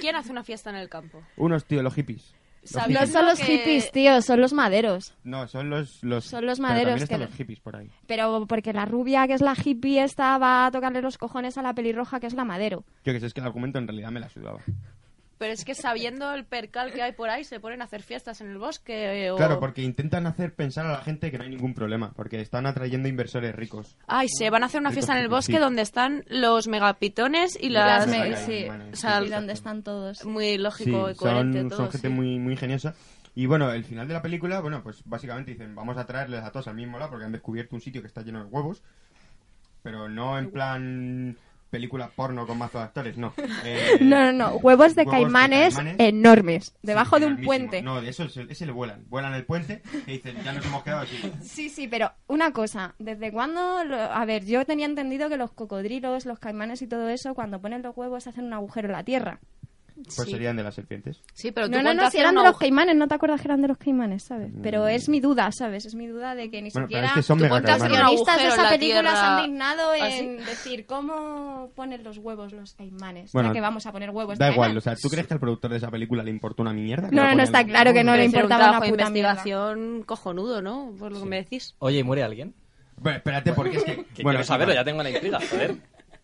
¿Quién 0.00 0.14
hace 0.14 0.30
una 0.30 0.44
fiesta 0.44 0.70
en 0.70 0.76
el 0.76 0.88
campo? 0.88 1.20
Unos 1.36 1.64
tíos, 1.64 1.82
los 1.82 1.92
hippies. 1.94 2.32
no 2.88 3.06
son 3.08 3.26
los 3.26 3.40
hippies, 3.40 3.90
tío, 3.90 4.22
son 4.22 4.40
los 4.40 4.52
maderos. 4.52 5.12
No, 5.24 5.48
son 5.48 5.70
los, 5.70 6.04
los 6.04 6.24
son 6.24 6.46
los 6.46 6.60
maderos 6.60 7.04
pero 7.08 7.24
los 7.24 7.34
hippies 7.34 7.58
por 7.58 7.74
ahí. 7.74 7.90
Pero 8.06 8.46
porque 8.46 8.72
la 8.72 8.84
rubia 8.84 9.26
que 9.26 9.34
es 9.34 9.40
la 9.40 9.54
hippie 9.54 10.04
esta 10.04 10.38
va 10.38 10.66
a 10.66 10.70
tocarle 10.70 11.02
los 11.02 11.18
cojones 11.18 11.58
a 11.58 11.62
la 11.62 11.74
pelirroja 11.74 12.20
que 12.20 12.28
es 12.28 12.34
la 12.34 12.44
madero. 12.44 12.84
Yo 13.04 13.12
que 13.12 13.18
sé, 13.18 13.26
es 13.26 13.34
que 13.34 13.40
el 13.40 13.46
argumento 13.46 13.80
en 13.80 13.88
realidad 13.88 14.12
me 14.12 14.20
la 14.20 14.28
sudaba. 14.28 14.60
Pero 15.38 15.52
es 15.52 15.64
que 15.64 15.74
sabiendo 15.74 16.32
el 16.32 16.44
percal 16.44 16.92
que 16.92 17.02
hay 17.02 17.12
por 17.12 17.28
ahí, 17.28 17.44
se 17.44 17.60
ponen 17.60 17.82
a 17.82 17.84
hacer 17.84 18.02
fiestas 18.02 18.40
en 18.40 18.48
el 18.48 18.58
bosque. 18.58 19.30
O... 19.30 19.36
Claro, 19.36 19.60
porque 19.60 19.82
intentan 19.82 20.26
hacer 20.26 20.54
pensar 20.54 20.86
a 20.86 20.92
la 20.92 21.02
gente 21.02 21.30
que 21.30 21.36
no 21.36 21.44
hay 21.44 21.50
ningún 21.50 21.74
problema, 21.74 22.12
porque 22.14 22.40
están 22.40 22.66
atrayendo 22.66 23.08
inversores 23.08 23.54
ricos. 23.54 23.96
Ay, 24.06 24.28
se 24.28 24.48
van 24.48 24.62
a 24.62 24.66
hacer 24.66 24.80
una 24.80 24.92
fiesta 24.92 25.12
en 25.12 25.22
el 25.22 25.28
bosque 25.28 25.58
donde 25.58 25.82
están 25.82 26.24
los 26.28 26.68
megapitones 26.68 27.58
y 27.60 27.68
las. 27.68 28.06
sí, 28.46 28.66
y 28.66 29.28
donde 29.28 29.52
están 29.52 29.82
todos. 29.82 30.24
Muy 30.24 30.56
lógico 30.56 31.10
y 31.10 31.14
coherente 31.14 31.60
son, 31.60 31.68
todo. 31.68 31.78
Son 31.78 31.90
gente 31.90 32.08
muy, 32.08 32.38
muy 32.38 32.52
ingeniosa. 32.54 32.94
Y 33.34 33.44
bueno, 33.44 33.70
el 33.70 33.84
final 33.84 34.08
de 34.08 34.14
la 34.14 34.22
película, 34.22 34.60
bueno, 34.60 34.82
pues 34.82 35.02
básicamente 35.04 35.50
dicen, 35.50 35.74
vamos 35.74 35.98
a 35.98 36.06
traerles 36.06 36.42
a 36.42 36.50
todos 36.50 36.68
al 36.68 36.74
mismo 36.74 36.98
lado 36.98 37.10
porque 37.10 37.26
han 37.26 37.32
descubierto 37.32 37.76
un 37.76 37.82
sitio 37.82 38.00
que 38.00 38.08
está 38.08 38.22
lleno 38.22 38.42
de 38.42 38.50
huevos. 38.50 38.82
Pero 39.82 40.08
no 40.08 40.38
en 40.38 40.50
plan 40.50 41.36
película 41.76 42.08
porno 42.08 42.46
con 42.46 42.56
mazo 42.56 42.78
de 42.78 42.84
actores, 42.84 43.18
no. 43.18 43.34
Eh, 43.66 43.98
no, 44.00 44.26
no, 44.26 44.32
no. 44.32 44.56
Huevos 44.56 44.94
de, 44.94 45.04
caimanes, 45.04 45.76
enormes, 45.98 46.74
debajo 46.82 47.18
de 47.18 47.26
un 47.26 47.42
puente. 47.42 47.82
No, 47.82 48.00
de 48.00 48.10
eso 48.10 48.24
ese 48.24 48.66
le 48.66 48.72
vuelan. 48.72 49.04
Vuelan 49.08 49.34
el 49.34 49.44
puente 49.44 49.82
y 50.06 50.12
dicen, 50.12 50.36
ya 50.44 50.52
nos 50.52 50.64
hemos 50.64 50.82
quedado 50.82 51.02
así. 51.02 51.16
Sí, 51.42 51.68
sí, 51.68 51.88
pero 51.88 52.12
una 52.28 52.52
cosa. 52.52 52.94
¿Desde 52.98 53.32
cuándo? 53.32 53.60
a 53.60 54.24
ver, 54.24 54.44
yo 54.44 54.64
tenía 54.64 54.86
entendido 54.86 55.28
que 55.28 55.36
los 55.36 55.52
cocodrilos, 55.52 56.26
los 56.26 56.38
caimanes 56.38 56.80
y 56.82 56.86
todo 56.86 57.08
eso, 57.08 57.34
cuando 57.34 57.60
ponen 57.60 57.82
los 57.82 57.96
huevos 57.96 58.26
hacen 58.26 58.44
un 58.44 58.52
agujero 58.52 58.88
en 58.88 58.92
la 58.92 59.04
tierra. 59.04 59.40
Pues 60.04 60.30
serían 60.30 60.56
de 60.56 60.62
las 60.62 60.74
serpientes. 60.74 61.22
Sí, 61.32 61.52
pero 61.52 61.68
no, 61.68 61.82
no, 61.82 61.94
no, 61.94 62.10
si 62.10 62.18
eran 62.18 62.34
de 62.34 62.42
los 62.42 62.58
caimanes, 62.58 62.96
no 62.96 63.08
te 63.08 63.14
acuerdas 63.14 63.40
que 63.40 63.48
eran 63.48 63.62
de 63.62 63.68
los 63.68 63.78
caimanes, 63.78 64.24
¿sabes? 64.24 64.52
Pero 64.62 64.84
mm. 64.84 64.88
es 64.88 65.08
mi 65.08 65.20
duda, 65.20 65.50
¿sabes? 65.52 65.86
Es 65.86 65.94
mi 65.94 66.06
duda 66.06 66.34
de 66.34 66.50
que 66.50 66.62
ni 66.62 66.70
siquiera 66.70 67.08
es 67.08 67.12
que 67.12 67.22
son 67.22 67.38
los 67.40 67.48
guionistas 67.48 68.38
de 68.38 68.48
esa 68.48 68.68
película 68.68 69.10
se 69.10 69.16
han 69.16 69.42
dignado 69.44 69.90
¿Ah, 69.92 70.08
en 70.08 70.36
decir 70.38 70.86
cómo 70.86 71.70
ponen 71.74 72.02
los 72.04 72.18
huevos 72.18 72.52
los 72.52 72.74
caimanes. 72.74 73.32
Bueno, 73.32 73.52
que 73.52 73.60
vamos 73.60 73.86
a 73.86 73.92
poner 73.92 74.10
huevos. 74.10 74.38
Da 74.38 74.52
igual, 74.52 74.76
o 74.76 74.80
sea, 74.80 74.94
¿tú 74.96 75.08
crees 75.08 75.26
que 75.26 75.34
al 75.34 75.40
productor 75.40 75.70
de 75.70 75.78
esa 75.78 75.90
película 75.90 76.22
le 76.22 76.30
importó 76.30 76.62
una 76.62 76.72
mierda? 76.72 77.08
No, 77.10 77.34
no, 77.34 77.42
está 77.42 77.64
claro 77.64 77.92
que 77.92 78.04
no 78.04 78.16
le 78.16 78.24
importaba 78.24 78.70
una 78.70 78.80
puta 78.80 79.08
investigación 79.08 80.02
cojonudo, 80.04 80.62
¿no? 80.62 80.92
Por 80.98 81.12
lo 81.12 81.20
que 81.20 81.26
me 81.26 81.36
decís. 81.36 81.74
Oye, 81.78 81.98
¿y 81.98 82.02
muere 82.02 82.22
alguien? 82.22 82.54
Bueno, 82.98 83.18
espérate, 83.18 83.52
porque 83.52 83.76
es 83.76 83.84
que... 83.84 84.04
bueno, 84.22 84.42
saberlo, 84.42 84.74
ya 84.74 84.84
tengo 84.84 85.02
la 85.02 85.10
intriga, 85.10 85.38
joder. 85.50 85.76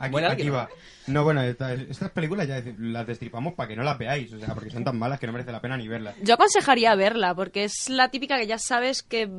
Aquí, 0.03 0.49
va. 0.49 0.69
No, 1.07 1.23
bueno, 1.23 1.43
estas, 1.43 2.11
películas 2.11 2.49
ya 2.49 2.63
las 2.79 3.07
destripamos 3.07 3.55
para 3.55 3.69
que 3.69 3.77
no 3.77 3.85
las 3.85 3.99
veáis, 3.99 4.33
o 4.33 4.39
sea, 4.39 4.55
porque 4.55 4.71
son 4.71 4.83
tan 4.83 4.99
malas 4.99 5.21
que 5.21 5.27
no 5.27 5.33
merece 5.33 5.53
la 5.53 5.61
pena 5.61 5.77
ni 5.77 5.87
verlas. 5.87 6.17
Yo 6.23 6.35
aconsejaría 6.35 6.95
verla, 6.97 7.35
porque 7.35 7.65
es 7.65 7.89
la 7.89 8.09
típica 8.09 8.37
que 8.39 8.47
ya 8.47 8.59
sabes 8.59 9.03
que... 9.03 9.31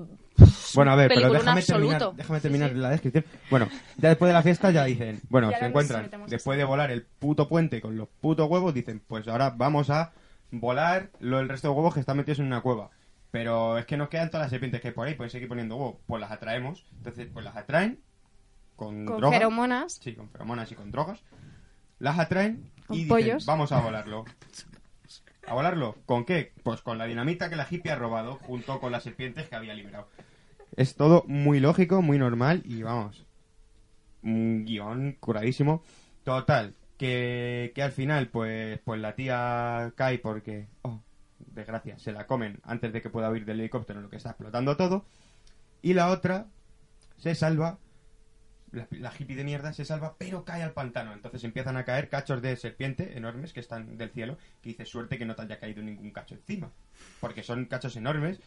Bueno, 0.76 0.92
a 0.92 0.96
ver, 0.96 1.10
pero 1.14 1.32
déjame 1.32 1.62
terminar, 1.62 2.14
déjame 2.16 2.40
terminar 2.40 2.74
la 2.74 2.90
descripción. 2.90 3.26
Bueno, 3.50 3.70
ya 3.98 4.10
después 4.10 4.30
de 4.30 4.34
la 4.34 4.42
fiesta 4.42 4.72
ya 4.72 4.86
dicen, 4.86 5.22
bueno, 5.30 5.52
se 5.52 5.66
encuentran, 5.66 6.10
después 6.28 6.58
de 6.58 6.64
volar 6.64 6.92
el 6.92 7.04
puto 7.04 7.48
puente 7.48 7.82
con 7.82 7.98
los 7.98 8.08
putos 8.08 8.50
huevos, 8.50 8.74
dicen, 8.74 9.02
pues 9.06 9.28
ahora 9.28 9.52
vamos 9.56 9.90
a 9.90 10.14
volar 10.52 11.12
lo, 11.20 11.40
el 11.40 11.50
resto 11.50 11.68
de 11.70 11.76
huevos 11.76 11.94
que 11.94 12.00
están 12.00 12.18
metidos 12.18 12.40
en 12.40 12.46
una 12.46 12.62
cueva. 12.62 12.90
Pero 13.32 13.78
es 13.78 13.86
que 13.86 13.98
nos 13.98 14.10
quedan 14.10 14.30
todas 14.30 14.46
las 14.46 14.52
serpientes 14.52 14.80
que 14.80 14.90
hay 14.90 14.94
por 14.94 15.08
ahí, 15.08 15.16
pueden 15.16 15.32
seguir 15.32 15.48
poniendo 15.48 15.76
huevos, 15.76 15.96
pues 16.06 16.22
las 16.22 16.32
atraemos. 16.32 16.86
Entonces, 16.98 17.28
pues 17.34 17.44
las 17.44 17.56
atraen 17.56 18.00
con, 18.86 19.06
Con 19.06 19.18
drogas. 19.18 19.40
feromonas. 19.40 20.00
Sí, 20.02 20.14
con 20.16 20.30
feromonas 20.30 20.72
y 20.72 20.76
con 20.76 20.92
drogas. 20.92 21.20
Las 22.00 22.20
atraen 22.20 22.72
Con 22.88 22.98
y 22.98 23.06
dicen, 23.06 23.38
vamos 23.46 23.72
a 23.72 23.80
volarlo. 23.82 24.26
¿A 25.48 25.54
volarlo? 25.54 25.98
¿Con 26.06 26.26
qué? 26.26 26.54
Pues 26.64 26.82
con 26.82 26.98
la 26.98 27.06
dinamita 27.06 27.50
que 27.50 27.56
la 27.56 27.68
hippie 27.70 27.92
ha 27.92 27.96
robado 27.96 28.36
junto 28.36 28.80
con 28.80 28.92
las 28.92 29.04
serpientes 29.04 29.48
que 29.48 29.56
había 29.56 29.74
liberado. 29.74 30.08
Es 30.76 30.96
todo 30.96 31.24
muy 31.28 31.60
lógico, 31.60 32.02
muy 32.02 32.18
normal 32.18 32.64
y 32.66 32.82
vamos, 32.82 33.26
un 34.24 34.66
guion 34.66 35.18
curadísimo. 35.20 35.84
Total, 36.24 36.74
que, 36.98 37.72
que 37.76 37.84
al 37.84 37.92
final 37.92 38.30
pues, 38.30 38.80
pues 38.80 39.00
la 39.00 39.14
tía 39.16 39.94
cae 39.96 40.18
porque, 40.20 40.68
oh, 40.82 41.02
desgracia, 41.40 42.00
se 42.00 42.12
la 42.12 42.26
comen 42.26 42.60
antes 42.64 42.92
de 42.94 43.02
que 43.02 43.10
pueda 43.10 43.30
huir 43.30 43.46
del 43.46 43.60
helicóptero 43.60 44.00
en 44.00 44.04
lo 44.06 44.10
que 44.10 44.18
está 44.18 44.30
explotando 44.30 44.78
todo. 44.78 45.06
Y 45.82 45.94
la 45.94 46.10
otra 46.10 46.48
se 47.18 47.36
salva, 47.36 47.78
la, 48.74 48.88
la 48.92 49.14
hippie 49.18 49.36
de 49.36 49.44
mierda 49.44 49.72
se 49.72 49.86
salva, 49.86 50.16
pero 50.18 50.44
cae 50.44 50.62
al 50.64 50.74
pantano. 50.74 51.14
Entonces 51.14 51.44
empiezan 51.44 51.78
a 51.78 51.86
caer 51.86 52.10
cachos 52.10 52.42
de 52.42 52.56
serpiente 52.58 53.18
enormes 53.18 53.54
que 53.54 53.60
están 53.62 53.98
del 53.98 54.10
cielo, 54.12 54.38
que 54.62 54.70
dice 54.70 54.86
suerte 54.86 55.18
que 55.18 55.26
no 55.26 55.36
te 55.36 55.44
haya 55.44 55.60
caído 55.60 55.82
ningún 55.82 56.12
cacho 56.12 56.36
encima. 56.36 56.72
Porque 57.22 57.44
son 57.44 57.66
cachos 57.66 57.96
enormes 57.96 58.40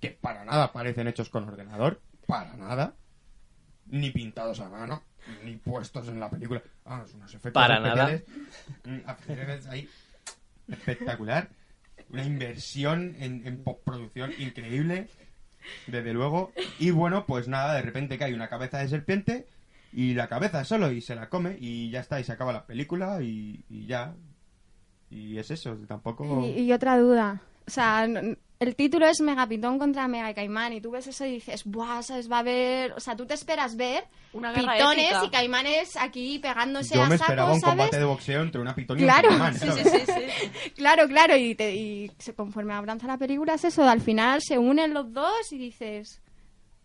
que 0.00 0.10
para 0.10 0.44
nada 0.44 0.72
parecen 0.72 1.08
hechos 1.08 1.28
con 1.30 1.48
ordenador, 1.48 2.00
para 2.26 2.54
nada, 2.56 2.94
ni 3.86 4.10
pintados 4.10 4.60
a 4.60 4.68
mano, 4.68 5.02
ni 5.44 5.56
puestos 5.56 6.08
en 6.08 6.20
la 6.20 6.30
película. 6.30 6.62
Vamos, 6.84 7.14
unos 7.14 7.30
efectos 7.32 7.52
Para 7.54 7.80
nada. 7.80 8.12
especiales, 8.12 9.66
mm, 9.66 9.70
ahí 9.70 9.88
espectacular. 10.68 11.48
Una 12.10 12.24
inversión 12.24 13.16
en, 13.18 13.46
en 13.46 13.64
postproducción 13.64 14.32
increíble, 14.38 15.08
desde 15.86 16.12
luego. 16.12 16.52
Y 16.78 16.90
bueno, 16.90 17.26
pues 17.26 17.48
nada, 17.48 17.74
de 17.74 17.82
repente 17.82 18.18
cae 18.18 18.34
una 18.34 18.48
cabeza 18.48 18.78
de 18.78 18.88
serpiente 18.88 19.46
y 19.92 20.14
la 20.14 20.28
cabeza 20.28 20.64
solo 20.64 20.90
y 20.90 21.00
se 21.00 21.14
la 21.14 21.28
come 21.28 21.56
y 21.60 21.90
ya 21.90 22.00
está, 22.00 22.18
y 22.20 22.24
se 22.24 22.32
acaba 22.32 22.52
la 22.52 22.66
película 22.66 23.22
y, 23.22 23.64
ya. 23.86 24.14
Y 25.10 25.38
es 25.38 25.50
eso, 25.50 25.76
tampoco... 25.86 26.44
Y, 26.44 26.60
y 26.62 26.72
otra 26.72 26.98
duda. 26.98 27.40
O 27.66 27.70
sea, 27.70 28.04
n- 28.04 28.36
el 28.64 28.74
título 28.74 29.06
es 29.06 29.20
Megapitón 29.20 29.78
contra 29.78 30.08
Mega 30.08 30.34
Caimán 30.34 30.72
y 30.72 30.80
tú 30.80 30.90
ves 30.90 31.06
eso 31.06 31.24
y 31.24 31.32
dices, 31.34 31.64
¡buah! 31.64 32.02
¿sabes? 32.02 32.30
Va 32.30 32.36
a 32.36 32.40
haber... 32.40 32.92
O 32.94 33.00
sea, 33.00 33.14
tú 33.16 33.24
te 33.26 33.34
esperas 33.34 33.76
ver 33.76 34.04
Una 34.32 34.52
pitones 34.52 35.14
y 35.24 35.28
caimanes 35.30 35.96
aquí 35.96 36.38
pegándose 36.40 36.94
Yo 36.96 37.02
a 37.02 37.08
me 37.08 37.16
saco, 37.18 37.30
esperaba 37.30 37.52
un 37.52 37.60
¿sabes? 37.60 37.76
combate 37.76 37.98
de 37.98 38.04
boxeo 38.04 38.42
entre 38.42 38.60
una 38.60 38.74
pitón 38.74 38.98
y 38.98 39.02
un 39.02 39.06
Claro. 39.08 39.28
caimán, 39.28 39.54
Sí, 39.54 39.66
¿sabes? 39.66 39.90
Sí, 39.92 39.98
sí, 40.06 40.12
sí. 40.40 40.70
Claro, 40.76 41.06
claro, 41.06 41.36
y, 41.36 41.54
te- 41.54 41.74
y 41.74 42.10
conforme 42.36 42.74
avanza 42.74 43.06
la 43.06 43.18
película 43.18 43.54
es 43.54 43.64
eso, 43.64 43.84
al 43.88 44.00
final 44.00 44.40
se 44.42 44.58
unen 44.58 44.92
los 44.94 45.12
dos 45.12 45.52
y 45.52 45.58
dices, 45.58 46.20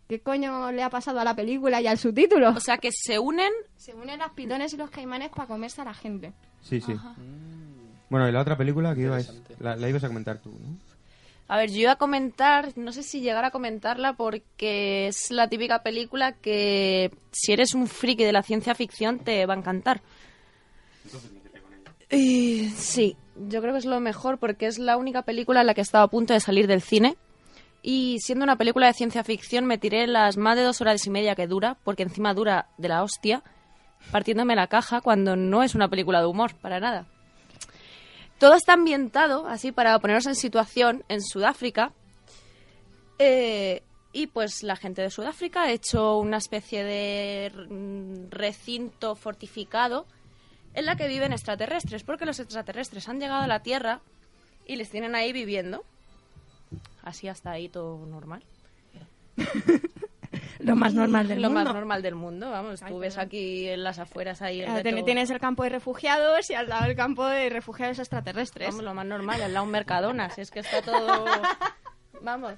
¿qué 0.08 0.22
coño 0.22 0.72
le 0.72 0.84
ha 0.84 0.90
pasado 0.90 1.20
a 1.20 1.24
la 1.24 1.36
película 1.36 1.82
y 1.82 1.88
al 1.88 1.98
subtítulo? 1.98 2.50
O 2.50 2.60
sea, 2.60 2.78
que 2.78 2.90
se 2.92 3.20
unen 3.20 3.52
Se 3.76 3.94
unen 3.94 4.20
las 4.20 4.32
pitones 4.34 4.74
y 4.74 4.78
los 4.78 4.90
caimanes 4.90 5.30
para 5.30 5.48
comerse 5.48 5.82
a 5.82 5.86
la 5.86 5.94
gente. 5.94 6.34
Sí, 6.62 6.82
sí. 6.82 6.94
Bueno, 8.10 8.28
y 8.28 8.32
la 8.32 8.42
otra 8.42 8.58
película 8.58 8.96
que 8.96 9.02
ibas, 9.02 9.32
la, 9.60 9.76
la 9.76 9.88
ibas 9.90 10.04
a 10.04 10.08
comentar 10.08 10.40
tú, 10.40 10.50
¿no? 10.50 10.78
A 11.52 11.58
ver, 11.58 11.72
yo 11.72 11.80
iba 11.80 11.94
a 11.94 11.96
comentar, 11.96 12.78
no 12.78 12.92
sé 12.92 13.02
si 13.02 13.22
llegar 13.22 13.44
a 13.44 13.50
comentarla 13.50 14.14
porque 14.14 15.08
es 15.08 15.32
la 15.32 15.50
típica 15.50 15.82
película 15.82 16.34
que 16.34 17.10
si 17.32 17.52
eres 17.52 17.74
un 17.74 17.88
friki 17.88 18.24
de 18.24 18.32
la 18.32 18.44
ciencia 18.44 18.76
ficción 18.76 19.18
te 19.18 19.48
va 19.48 19.56
a 19.56 19.58
encantar. 19.58 20.02
Y 22.12 22.70
sí, 22.76 23.18
yo 23.36 23.62
creo 23.62 23.74
que 23.74 23.80
es 23.80 23.86
lo 23.86 24.00
mejor 24.00 24.38
porque 24.38 24.68
es 24.68 24.78
la 24.78 24.96
única 24.96 25.24
película 25.24 25.62
en 25.62 25.68
la 25.68 25.74
que 25.74 25.82
estaba 25.82 26.04
a 26.04 26.10
punto 26.10 26.34
de 26.34 26.40
salir 26.40 26.68
del 26.68 26.84
cine. 26.84 27.18
Y 27.82 28.18
siendo 28.20 28.44
una 28.44 28.56
película 28.56 28.86
de 28.86 28.94
ciencia 28.94 29.24
ficción 29.24 29.66
me 29.66 29.80
tiré 29.80 30.06
las 30.06 30.38
más 30.38 30.56
de 30.56 30.62
dos 30.62 30.82
horas 30.82 31.04
y 31.08 31.10
media 31.10 31.34
que 31.34 31.48
dura, 31.48 31.78
porque 31.84 32.04
encima 32.04 32.36
dura 32.36 32.68
de 32.78 32.90
la 32.90 33.02
hostia, 33.02 33.42
partiéndome 34.12 34.56
la 34.56 34.68
caja 34.68 35.02
cuando 35.02 35.36
no 35.36 35.64
es 35.64 35.74
una 35.74 35.88
película 35.88 36.20
de 36.20 36.28
humor, 36.28 36.54
para 36.62 36.80
nada. 36.80 37.08
Todo 38.40 38.54
está 38.56 38.74
ambientado, 38.74 39.48
así 39.48 39.72
para 39.72 40.00
ponernos 40.00 40.26
en 40.26 40.36
situación, 40.36 41.04
en 41.10 41.22
Sudáfrica. 41.22 41.92
Eh, 43.20 43.84
y 44.14 44.28
pues 44.28 44.64
la 44.64 44.78
gente 44.78 45.02
de 45.02 45.12
Sudáfrica 45.12 45.64
ha 45.64 45.72
hecho 45.72 46.18
una 46.18 46.38
especie 46.38 46.84
de 46.84 47.52
mm, 47.70 48.32
recinto 48.32 49.16
fortificado 49.16 50.06
en 50.74 50.86
la 50.86 50.96
que 50.96 51.08
viven 51.08 51.34
extraterrestres, 51.34 52.04
porque 52.04 52.26
los 52.26 52.40
extraterrestres 52.40 53.10
han 53.10 53.20
llegado 53.20 53.44
a 53.44 53.48
la 53.48 53.62
Tierra 53.62 54.00
y 54.66 54.78
les 54.78 54.90
tienen 54.90 55.16
ahí 55.16 55.34
viviendo. 55.34 55.84
Así 57.04 57.28
hasta 57.28 57.52
ahí 57.52 57.68
todo 57.68 58.06
normal. 58.06 58.44
Lo 60.60 60.76
más 60.76 60.94
normal 60.94 61.28
del 61.28 61.42
Lo 61.42 61.50
mundo. 61.50 61.64
más 61.64 61.74
normal 61.74 62.02
del 62.02 62.16
mundo, 62.16 62.52
vamos. 62.52 62.84
Ay, 62.84 62.92
Tú 62.92 63.00
ves 63.00 63.18
aquí 63.18 63.68
en 63.70 63.84
las 63.84 63.98
afueras 63.98 64.42
ahí... 64.42 64.62
el 64.62 64.84
ten-. 64.84 65.06
Tienes 65.06 65.30
el 65.30 65.40
campo 65.40 65.64
de 65.64 65.70
refugiados 65.70 66.50
y 66.50 66.54
al 66.54 66.68
lado 66.68 66.86
el 66.86 66.96
campo 66.96 67.26
de 67.26 67.50
refugiados 67.50 67.98
extraterrestres. 68.00 68.70
Vamos, 68.70 68.84
lo 68.84 68.94
más 68.94 69.06
normal, 69.06 69.42
al 69.42 69.54
lado 69.54 69.66
un 69.66 69.72
Mercadona, 69.72 70.30
si 70.30 70.42
es 70.42 70.52
que 70.52 70.60
está 70.60 70.82
todo... 70.82 71.26
Vamos. 72.22 72.56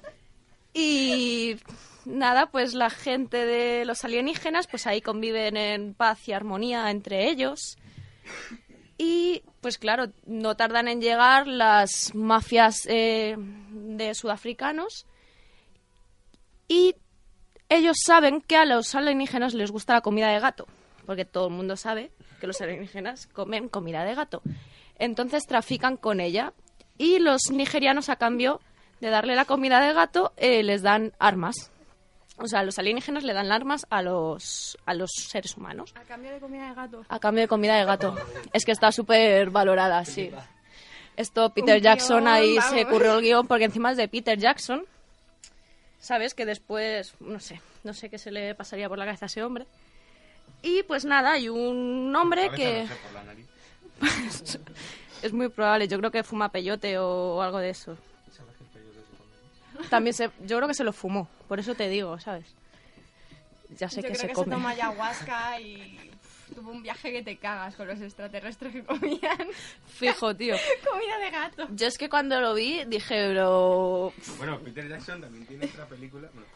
Y 0.74 1.56
nada, 2.04 2.46
pues 2.46 2.74
la 2.74 2.90
gente 2.90 3.46
de 3.46 3.84
los 3.84 4.04
alienígenas, 4.04 4.66
pues 4.66 4.86
ahí 4.86 5.00
conviven 5.00 5.56
en 5.56 5.94
paz 5.94 6.26
y 6.28 6.32
armonía 6.32 6.90
entre 6.90 7.28
ellos. 7.28 7.78
Y 8.98 9.42
pues 9.60 9.78
claro, 9.78 10.06
no 10.26 10.56
tardan 10.56 10.88
en 10.88 11.00
llegar 11.00 11.46
las 11.46 12.14
mafias 12.14 12.86
eh, 12.86 13.36
de 13.38 14.14
sudafricanos 14.14 15.06
y 16.68 16.96
ellos 17.76 17.96
saben 18.04 18.40
que 18.40 18.56
a 18.56 18.64
los 18.64 18.94
alienígenas 18.94 19.54
les 19.54 19.70
gusta 19.70 19.94
la 19.94 20.00
comida 20.00 20.28
de 20.28 20.40
gato, 20.40 20.66
porque 21.06 21.24
todo 21.24 21.48
el 21.48 21.54
mundo 21.54 21.76
sabe 21.76 22.10
que 22.40 22.46
los 22.46 22.60
alienígenas 22.60 23.26
comen 23.28 23.68
comida 23.68 24.04
de 24.04 24.14
gato. 24.14 24.42
Entonces 24.98 25.46
trafican 25.46 25.96
con 25.96 26.20
ella 26.20 26.52
y 26.98 27.18
los 27.18 27.50
nigerianos 27.50 28.08
a 28.08 28.16
cambio 28.16 28.60
de 29.00 29.10
darle 29.10 29.34
la 29.34 29.44
comida 29.44 29.80
de 29.80 29.92
gato 29.92 30.32
eh, 30.36 30.62
les 30.62 30.82
dan 30.82 31.12
armas. 31.18 31.70
O 32.38 32.46
sea, 32.46 32.62
los 32.62 32.78
alienígenas 32.78 33.24
le 33.24 33.34
dan 33.34 33.52
armas 33.52 33.86
a 33.90 34.02
los, 34.02 34.78
a 34.86 34.94
los 34.94 35.10
seres 35.12 35.56
humanos. 35.56 35.94
A 35.94 36.02
cambio 36.02 36.32
de 36.32 36.40
comida 36.40 36.68
de 36.68 36.74
gato. 36.74 37.04
A 37.08 37.18
cambio 37.18 37.42
de 37.42 37.48
comida 37.48 37.76
de 37.76 37.84
gato. 37.84 38.14
Es 38.52 38.64
que 38.64 38.72
está 38.72 38.90
súper 38.90 39.50
valorada, 39.50 40.04
sí. 40.04 40.30
Esto 41.16 41.50
Peter 41.50 41.80
Jackson 41.80 42.26
ahí 42.26 42.56
vamos. 42.56 42.70
se 42.70 42.84
ocurrió 42.84 43.18
el 43.18 43.22
guion 43.22 43.46
porque 43.46 43.64
encima 43.64 43.90
es 43.90 43.96
de 43.96 44.08
Peter 44.08 44.38
Jackson. 44.38 44.84
¿Sabes? 46.02 46.34
Que 46.34 46.44
después, 46.44 47.14
no 47.20 47.38
sé, 47.38 47.60
no 47.84 47.94
sé 47.94 48.10
qué 48.10 48.18
se 48.18 48.32
le 48.32 48.56
pasaría 48.56 48.88
por 48.88 48.98
la 48.98 49.04
cabeza 49.04 49.26
a 49.26 49.28
ese 49.28 49.44
hombre. 49.44 49.68
Y 50.60 50.82
pues 50.82 51.04
nada, 51.04 51.32
hay 51.32 51.48
un 51.48 52.12
hombre 52.16 52.46
Cabeza, 52.46 52.56
que 52.56 52.82
no 52.82 52.88
sé, 52.88 52.94
por 52.96 53.12
la 53.12 53.22
nariz. 53.22 53.46
es 55.22 55.32
muy 55.32 55.48
probable, 55.48 55.86
yo 55.86 55.98
creo 55.98 56.10
que 56.10 56.24
fuma 56.24 56.48
peyote 56.48 56.98
o, 56.98 57.40
algo 57.40 57.58
de 57.58 57.70
eso. 57.70 57.96
También 59.90 60.12
se, 60.12 60.30
yo 60.44 60.56
creo 60.56 60.66
que 60.66 60.74
se 60.74 60.82
lo 60.82 60.92
fumó, 60.92 61.28
por 61.46 61.60
eso 61.60 61.76
te 61.76 61.88
digo, 61.88 62.18
¿sabes? 62.18 62.46
Ya 63.78 63.88
sé 63.88 64.02
Yo 64.02 64.08
que 64.08 64.14
creo 64.14 64.20
se 64.20 64.26
que 64.26 64.32
come. 64.34 64.44
se 64.46 64.50
toma 64.50 64.70
ayahuasca 64.70 65.60
y 65.60 66.11
tuvo 66.54 66.70
un 66.70 66.82
viaje 66.82 67.12
que 67.12 67.22
te 67.22 67.36
cagas 67.36 67.74
con 67.74 67.86
los 67.88 68.00
extraterrestres 68.00 68.72
que 68.72 68.84
comían 68.84 69.48
Fijo, 69.86 70.34
tío. 70.34 70.54
comida 70.90 71.18
de 71.18 71.30
gato. 71.30 71.68
Yo 71.74 71.86
es 71.86 71.98
que 71.98 72.08
cuando 72.08 72.40
lo 72.40 72.54
vi 72.54 72.84
dije, 72.86 73.28
pero 73.28 74.12
Bueno, 74.38 74.58
Peter 74.60 74.88
Jackson 74.88 75.20
también 75.20 75.46
tiene 75.46 75.66
otra 75.66 75.86
película. 75.86 76.28
bueno. 76.32 76.48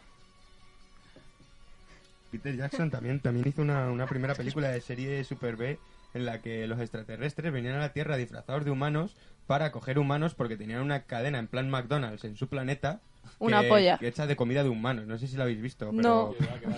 Peter 2.30 2.56
Jackson 2.56 2.90
también, 2.90 3.20
también 3.20 3.48
hizo 3.48 3.62
una, 3.62 3.90
una 3.90 4.06
primera 4.06 4.34
película 4.34 4.68
de 4.68 4.80
serie 4.80 5.22
Super 5.24 5.56
B 5.56 5.78
en 6.14 6.26
la 6.26 6.40
que 6.40 6.66
los 6.66 6.80
extraterrestres 6.80 7.52
venían 7.52 7.76
a 7.76 7.80
la 7.80 7.92
Tierra 7.92 8.16
disfrazados 8.16 8.64
de 8.64 8.70
humanos 8.70 9.14
para 9.46 9.70
coger 9.70 9.98
humanos 9.98 10.34
porque 10.34 10.56
tenían 10.56 10.80
una 10.80 11.02
cadena 11.02 11.38
en 11.38 11.46
plan 11.46 11.70
McDonald's 11.70 12.24
en 12.24 12.36
su 12.36 12.48
planeta. 12.48 13.00
Una 13.38 13.62
que- 13.62 13.68
polla. 13.68 13.98
que 13.98 14.08
hecha 14.08 14.26
de 14.26 14.36
comida 14.36 14.62
de 14.62 14.68
humanos. 14.68 15.06
No 15.06 15.18
sé 15.18 15.26
si 15.26 15.36
la 15.36 15.44
habéis 15.44 15.60
visto. 15.60 15.90
Pero 15.90 16.02
No. 16.02 16.34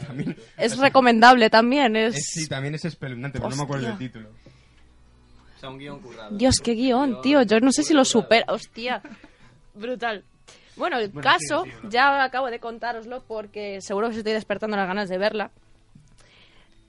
también, 0.07 0.37
es 0.57 0.77
recomendable 0.79 1.51
también. 1.51 1.97
Es... 1.97 2.17
es- 2.17 2.25
sí, 2.33 2.49
también 2.49 2.75
es 2.75 2.85
espeluznante, 2.85 3.39
pero 3.39 3.51
no 3.51 3.57
me 3.57 3.63
acuerdo 3.63 3.87
del 3.87 3.99
título. 3.99 4.29
O 5.57 5.61
sea, 5.61 5.71
un 5.71 5.79
guion 5.79 6.01
currado. 6.01 6.37
Dios, 6.37 6.57
qué 6.63 6.75
guion, 6.75 7.21
tío. 7.21 7.43
Yo 7.43 7.59
no 7.61 7.73
sé 7.73 7.83
si 7.83 7.93
lo 7.95 8.05
supera. 8.05 8.45
Hostia. 8.49 9.03
Brutal. 9.75 10.25
Bueno, 10.77 10.99
el 10.99 11.09
Bueno, 11.09 11.29
caso, 11.29 11.65
sigue, 11.65 11.77
sigue, 11.77 11.89
ya 11.91 12.23
acabo 12.23 12.49
de 12.51 12.61
contároslo 12.61 13.25
porque 13.27 13.81
seguro 13.81 14.07
que 14.07 14.13
os 14.13 14.19
estoy 14.19 14.33
despertando 14.35 14.77
las 14.77 14.87
ganas 14.87 15.09
de 15.09 15.19
verla. 15.19 15.51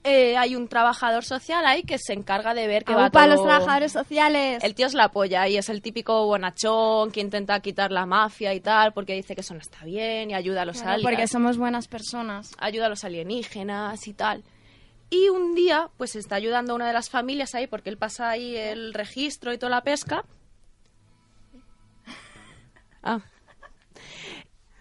Eh, 0.02 0.34
hay 0.38 0.56
un 0.56 0.66
trabajador 0.66 1.24
social 1.24 1.66
ahí 1.66 1.82
que 1.82 1.98
se 1.98 2.14
encarga 2.14 2.54
de 2.54 2.66
ver 2.66 2.84
que 2.84 2.94
va 2.94 3.10
para 3.10 3.34
todo... 3.34 3.34
los 3.36 3.44
trabajadores 3.46 3.92
sociales. 3.92 4.64
El 4.64 4.74
tío 4.74 4.86
es 4.86 4.94
la 4.94 5.10
polla 5.10 5.46
y 5.46 5.58
es 5.58 5.68
el 5.68 5.82
típico 5.82 6.24
bonachón 6.24 7.10
que 7.12 7.20
intenta 7.20 7.60
quitar 7.60 7.92
la 7.92 8.06
mafia 8.06 8.54
y 8.54 8.60
tal 8.60 8.94
porque 8.94 9.12
dice 9.14 9.34
que 9.34 9.42
eso 9.42 9.52
no 9.52 9.60
está 9.60 9.84
bien 9.84 10.30
y 10.30 10.34
ayuda 10.34 10.62
a 10.62 10.64
los 10.64 10.76
Claro, 10.78 10.92
aliens 10.92 11.10
porque 11.10 11.26
somos 11.26 11.58
buenas 11.58 11.86
personas. 11.86 12.50
ayuda 12.58 12.86
a 12.86 12.88
los 12.88 13.04
alienígenas 13.04 14.06
y 14.06 14.14
tal. 14.14 14.42
Y 15.10 15.28
un 15.28 15.54
día, 15.54 15.90
pues 15.98 16.16
está 16.16 16.36
ayudando 16.36 16.72
a 16.72 16.76
una 16.76 16.86
de 16.86 16.92
las 16.94 17.10
familias 17.10 17.54
ahí, 17.54 17.66
porque 17.66 17.90
él 17.90 17.98
pasa 17.98 18.30
ahí 18.30 18.56
el 18.56 18.94
registro 18.94 19.52
y 19.52 19.58
toda 19.58 19.70
la 19.70 19.82
pesca. 19.82 20.24
Ah. 23.02 23.20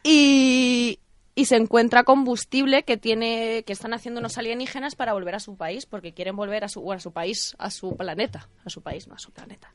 Y, 0.04 1.00
y 1.40 1.46
se 1.46 1.56
encuentra 1.56 2.04
combustible 2.04 2.84
que 2.84 2.98
tiene 2.98 3.64
que 3.66 3.74
están 3.74 3.94
haciendo 3.94 4.20
unos 4.20 4.38
alienígenas 4.38 4.96
para 4.96 5.14
volver 5.14 5.36
a 5.36 5.40
su 5.40 5.56
país 5.56 5.86
porque 5.86 6.14
quieren 6.14 6.36
volver 6.36 6.64
a 6.64 6.68
su 6.68 6.82
bueno, 6.82 6.98
a 6.98 7.02
su 7.02 7.12
país 7.12 7.56
a 7.58 7.70
su 7.72 7.96
planeta 7.96 8.50
a 8.66 8.70
su 8.70 8.82
país 8.82 9.08
no 9.08 9.16
a 9.16 9.20
su 9.20 9.32
planeta 9.32 9.74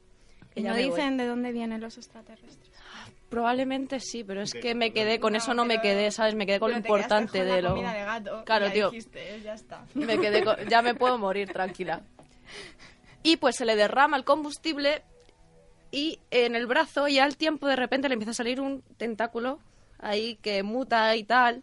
y 0.55 0.63
no 0.63 0.73
voy. 0.75 0.85
dicen 0.85 1.17
de 1.17 1.27
dónde 1.27 1.53
vienen 1.53 1.81
los 1.81 1.97
extraterrestres. 1.97 2.71
probablemente 3.31 3.99
sí 4.01 4.23
pero 4.25 4.43
es 4.43 4.53
que 4.53 4.75
me 4.75 4.93
quedé 4.93 5.19
con 5.21 5.37
eso 5.37 5.55
no 5.55 5.65
me 5.65 5.81
quedé 5.81 6.11
sabes 6.11 6.35
me 6.35 6.45
quedé 6.47 6.61
con 6.61 6.71
lo 6.71 6.77
importante 6.77 7.39
con 7.39 7.49
la 7.49 7.55
de 7.57 7.63
lo 7.63 7.75
de 7.77 7.83
gato, 7.83 8.43
claro 8.45 8.71
tío 8.71 8.91
dijiste, 8.91 9.41
ya 9.43 9.55
está. 9.55 9.85
me 9.95 10.19
quedé 10.21 10.45
con- 10.45 10.57
ya 10.69 10.83
me 10.83 10.95
puedo 10.95 11.17
morir 11.19 11.51
tranquila 11.53 12.03
y 13.23 13.37
pues 13.39 13.57
se 13.57 13.65
le 13.65 13.75
derrama 13.75 14.17
el 14.19 14.25
combustible 14.25 15.03
y 15.91 16.19
en 16.31 16.55
el 16.57 16.67
brazo 16.67 17.09
y 17.09 17.19
al 17.19 17.37
tiempo 17.37 17.67
de 17.67 17.77
repente 17.77 18.09
le 18.09 18.15
empieza 18.15 18.33
a 18.33 18.35
salir 18.35 18.61
un 18.61 18.83
tentáculo 18.97 19.61
ahí 20.05 20.37
que 20.43 20.63
muta 20.63 21.15
y 21.17 21.25
tal 21.25 21.63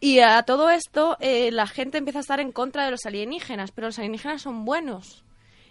y 0.00 0.20
a 0.20 0.42
todo 0.44 0.70
esto 0.70 1.16
eh, 1.20 1.50
la 1.50 1.66
gente 1.66 1.98
empieza 1.98 2.20
a 2.20 2.22
estar 2.22 2.40
en 2.40 2.52
contra 2.52 2.84
de 2.84 2.90
los 2.92 3.04
alienígenas 3.06 3.70
pero 3.72 3.88
los 3.88 3.98
alienígenas 3.98 4.42
son 4.42 4.64
buenos 4.64 5.24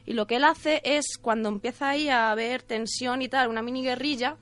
y 0.06 0.14
lo 0.14 0.26
que 0.28 0.38
él 0.38 0.44
hace 0.46 0.82
es 0.86 1.18
cuando 1.22 1.50
empieza 1.50 1.90
ahí 1.90 2.10
a 2.10 2.32
haber 2.32 2.62
tensión 2.64 3.22
y 3.22 3.28
tal 3.30 3.50
una 3.50 3.62
mini 3.62 3.84
guerrilla 3.84 4.38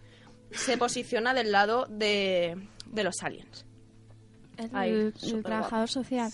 se 0.51 0.77
posiciona 0.77 1.33
del 1.33 1.51
lado 1.51 1.85
de, 1.89 2.55
de 2.87 3.03
los 3.03 3.15
aliens 3.23 3.65
Ahí, 4.73 4.89
El, 4.91 4.95
el 5.07 5.13
superguapo. 5.15 5.47
trabajador 5.47 5.89
social. 5.89 6.31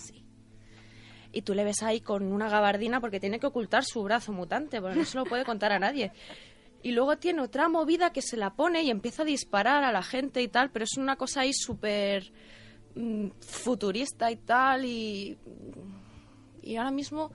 y 1.32 1.42
tú 1.42 1.54
le 1.54 1.64
ves 1.64 1.82
ahí 1.82 2.00
con 2.00 2.30
una 2.32 2.48
gabardina 2.48 3.00
porque 3.00 3.18
tiene 3.18 3.40
que 3.40 3.46
ocultar 3.46 3.84
su 3.84 4.02
brazo 4.04 4.32
mutante, 4.32 4.80
porque 4.80 4.98
no 4.98 5.04
se 5.04 5.18
lo 5.18 5.24
puede 5.24 5.44
contar 5.44 5.72
a 5.72 5.78
nadie. 5.80 6.12
Y 6.82 6.92
luego 6.92 7.16
tiene 7.16 7.40
otra 7.42 7.68
movida 7.68 8.12
que 8.12 8.22
se 8.22 8.36
la 8.36 8.54
pone 8.54 8.82
y 8.82 8.90
empieza 8.90 9.22
a 9.22 9.24
disparar 9.26 9.84
a 9.84 9.92
la 9.92 10.02
gente 10.02 10.42
y 10.42 10.48
tal, 10.48 10.70
pero 10.70 10.84
es 10.84 10.96
una 10.96 11.16
cosa 11.16 11.42
ahí 11.42 11.52
súper 11.52 12.32
mm, 12.96 13.28
futurista 13.40 14.30
y 14.30 14.36
tal. 14.36 14.84
Y, 14.84 15.38
y 16.62 16.76
ahora 16.76 16.90
mismo 16.90 17.30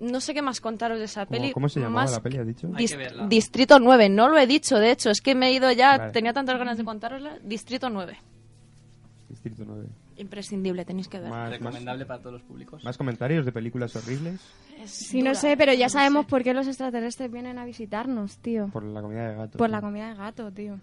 no 0.00 0.20
sé 0.20 0.32
qué 0.34 0.42
más 0.42 0.60
contaros 0.60 0.98
de 0.98 1.04
esa 1.04 1.26
¿Cómo, 1.26 1.38
peli. 1.40 1.52
cómo 1.52 1.68
se 1.68 1.78
llamaba 1.78 2.02
Más 2.02 2.12
la 2.12 2.22
peli, 2.22 2.38
has 2.38 2.46
dicho? 2.46 2.66
Hay 2.74 2.84
Dis- 2.86 2.90
que 2.90 2.96
verla. 2.96 3.26
Distrito 3.28 3.78
9, 3.78 4.08
no 4.08 4.28
lo 4.28 4.38
he 4.38 4.46
dicho, 4.46 4.78
de 4.78 4.90
hecho, 4.90 5.10
es 5.10 5.20
que 5.20 5.34
me 5.34 5.48
he 5.48 5.52
ido 5.52 5.70
ya, 5.72 5.98
Vale. 5.98 6.12
tenía 6.12 6.32
tantas 6.32 6.58
ganas 6.58 6.78
de 6.78 6.84
contarosla. 6.84 7.38
Distrito 7.44 7.88
9, 7.90 8.16
Distrito 9.28 9.62
9. 9.66 9.86
Imprescindible, 10.20 10.84
tenéis 10.84 11.08
que 11.08 11.18
ver. 11.18 11.30
Más, 11.30 11.50
más, 11.50 11.58
Recomendable 11.58 12.06
para 12.06 12.20
todos 12.20 12.34
los 12.34 12.42
públicos. 12.42 12.84
más 12.84 12.96
comentarios 12.96 13.44
de 13.44 13.52
películas 13.52 13.94
horribles 13.96 14.40
Sí, 14.86 15.22
no 15.22 15.34
sé, 15.34 15.56
pero 15.56 15.72
ya 15.74 15.88
sabemos 15.88 16.24
por 16.26 16.42
qué 16.42 16.54
los 16.54 16.66
extraterrestres 16.66 17.30
vienen 17.30 17.58
a 17.58 17.64
visitarnos, 17.64 18.38
tío. 18.38 18.68
por 18.72 18.82
la 18.84 19.02
comida 19.02 19.28
de 19.30 19.36
gato. 19.36 19.58
Por 19.58 19.68
sí. 19.68 19.72
la 19.72 19.80
comida 19.80 20.08
de 20.10 20.14
gato, 20.14 20.50
tío. 20.52 20.78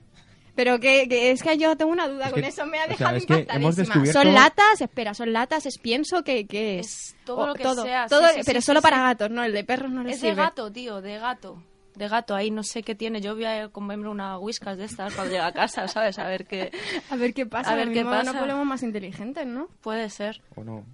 Pero 0.56 0.80
que, 0.80 1.08
que 1.08 1.30
es 1.32 1.44
que 1.44 1.56
yo 1.58 1.78
tengo 1.78 1.92
una 1.92 2.08
duda 2.08 2.26
Es 2.26 2.32
con 2.34 2.42
que- 2.42 2.48
eso, 2.48 2.66
me 2.66 2.80
ha 2.80 2.86
o 2.86 2.88
sea, 2.88 2.96
dejado 2.98 3.18
es 3.18 3.26
que 3.28 3.34
hemos 3.34 3.44
impactadísima. 3.44 3.86
descubierto- 3.86 4.22
Son 4.24 4.34
latas, 4.34 4.82
espera, 4.82 5.14
son 5.14 5.32
latas, 5.34 5.66
es 5.68 5.78
pienso 5.78 6.24
que, 6.24 6.48
que 6.48 6.80
es. 6.80 6.88
Es 6.88 7.16
todo 7.26 7.38
O- 7.42 7.48
lo 7.48 7.54
que 7.54 7.62
todo, 7.64 7.84
sea, 7.84 8.08
todo, 8.08 8.28
sí, 8.30 8.36
sí, 8.38 8.42
pero 8.46 8.62
sí, 8.62 8.66
solo 8.66 8.80
sí, 8.80 8.84
para 8.84 8.98
sí. 8.98 9.04
gatos, 9.04 9.30
no, 9.32 9.44
el 9.44 9.54
de 9.54 9.64
perros 9.64 9.92
no 9.92 10.04
les 10.04 10.16
Es 10.16 10.22
de 10.22 10.30
sirve. 10.30 10.42
gato, 10.42 10.72
tío, 10.72 11.00
de 11.02 11.20
gato. 11.20 11.62
De 11.98 12.08
gato, 12.08 12.36
ahí 12.36 12.52
no 12.52 12.64
sé 12.64 12.84
qué 12.84 12.94
tiene. 12.94 13.22
Yo 13.22 13.34
voy 13.34 13.46
a 13.46 13.70
comerme 13.70 14.08
una 14.08 14.38
whiskas 14.38 14.78
de 14.78 14.86
estas 14.86 15.14
cuando 15.16 15.32
llegue 15.32 15.44
a 15.44 15.52
casa, 15.52 15.88
¿sabes? 15.88 16.20
A 16.20 16.28
ver 16.28 16.46
qué 16.46 16.72
A 17.10 17.16
ver 17.16 17.34
qué 17.34 17.46
pasa, 17.46 17.72
A 17.72 17.76
ver 17.76 17.92
qué 17.92 18.04
pasa. 18.04 18.34
No 18.34 18.40
volvemos 18.40 18.66
más 18.66 18.84
inteligentes, 18.84 19.48
¿no? 19.48 19.68
puede 19.82 20.10
ser. 20.10 20.42
¿O 20.56 20.64
no? 20.64 20.86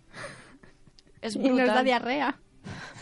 Es 1.22 1.36
Y 1.44 1.50
nos 1.50 1.68
da 1.68 1.84
diarrea. 1.84 2.38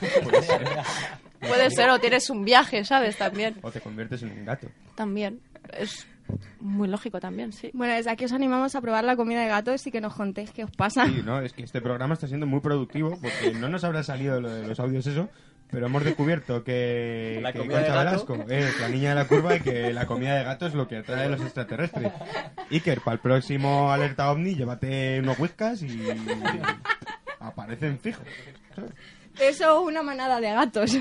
Puede 1.40 1.72
ser, 1.72 1.90
o 1.90 2.00
tienes 2.00 2.30
un 2.30 2.46
viaje, 2.46 2.84
¿sabes? 2.86 3.18
También. 3.18 3.58
O 3.62 3.72
te 3.72 3.82
conviertes 3.82 4.22
en 4.22 4.32
un 4.32 4.46
gato. 4.46 4.68
También. 4.96 5.42
Es 5.76 6.08
muy 6.60 6.88
lógico 6.88 7.20
también, 7.20 7.52
sí. 7.52 7.72
Bueno, 7.74 7.94
desde 7.94 8.12
aquí 8.12 8.26
os 8.26 8.32
animamos 8.32 8.76
a 8.76 8.82
probar 8.82 9.04
la 9.04 9.16
comida 9.16 9.42
de 9.42 9.48
gatos 9.48 9.86
y 9.88 9.92
que 9.92 10.02
nos 10.02 10.14
contéis 10.14 10.52
qué 10.52 10.64
os 10.64 10.72
pasa. 10.72 11.06
Sí, 11.06 11.22
no, 11.24 11.42
es 11.42 11.54
que 11.54 11.64
este 11.64 11.82
programa 11.82 12.14
está 12.14 12.28
siendo 12.28 12.46
muy 12.46 12.60
productivo 12.60 13.18
porque 13.22 13.54
no 13.54 13.70
nos 13.70 13.84
habrá 13.84 14.04
salido 14.04 14.40
lo 14.40 14.50
de 14.50 14.68
los 14.68 14.80
audios 14.80 15.06
eso, 15.08 15.30
pero 15.72 15.86
hemos 15.88 16.04
descubierto 16.04 16.64
que, 16.64 17.40
La 17.44 17.54
que 17.54 17.60
comida 17.60 17.80
de 17.80 17.86
Concha. 17.88 18.00
Velasco 18.04 18.38
es 18.50 18.80
la 18.80 18.90
niña 18.90 19.10
de 19.10 19.16
la 19.16 19.28
curva 19.28 19.56
y 19.56 19.62
que 19.62 19.94
la 19.94 20.06
comida 20.06 20.36
de 20.36 20.44
gato 20.44 20.68
es 20.68 20.74
lo 20.74 20.88
que 20.88 20.98
atrae 20.98 21.26
a 21.26 21.30
los 21.30 21.42
extraterrestres. 21.42 22.12
Iker, 22.70 23.02
para 23.02 23.14
el 23.16 23.20
próximo 23.20 23.92
alerta 23.92 24.30
ovni, 24.32 24.56
llévate 24.56 25.20
unos 25.20 25.40
whiskas 25.40 25.82
y 25.82 26.08
aparecen 27.40 28.00
fijos. 28.00 28.26
Eso 29.40 29.82
es 29.82 29.88
una 29.88 30.04
manada 30.04 30.40
de 30.40 30.52
gatos. 30.52 30.98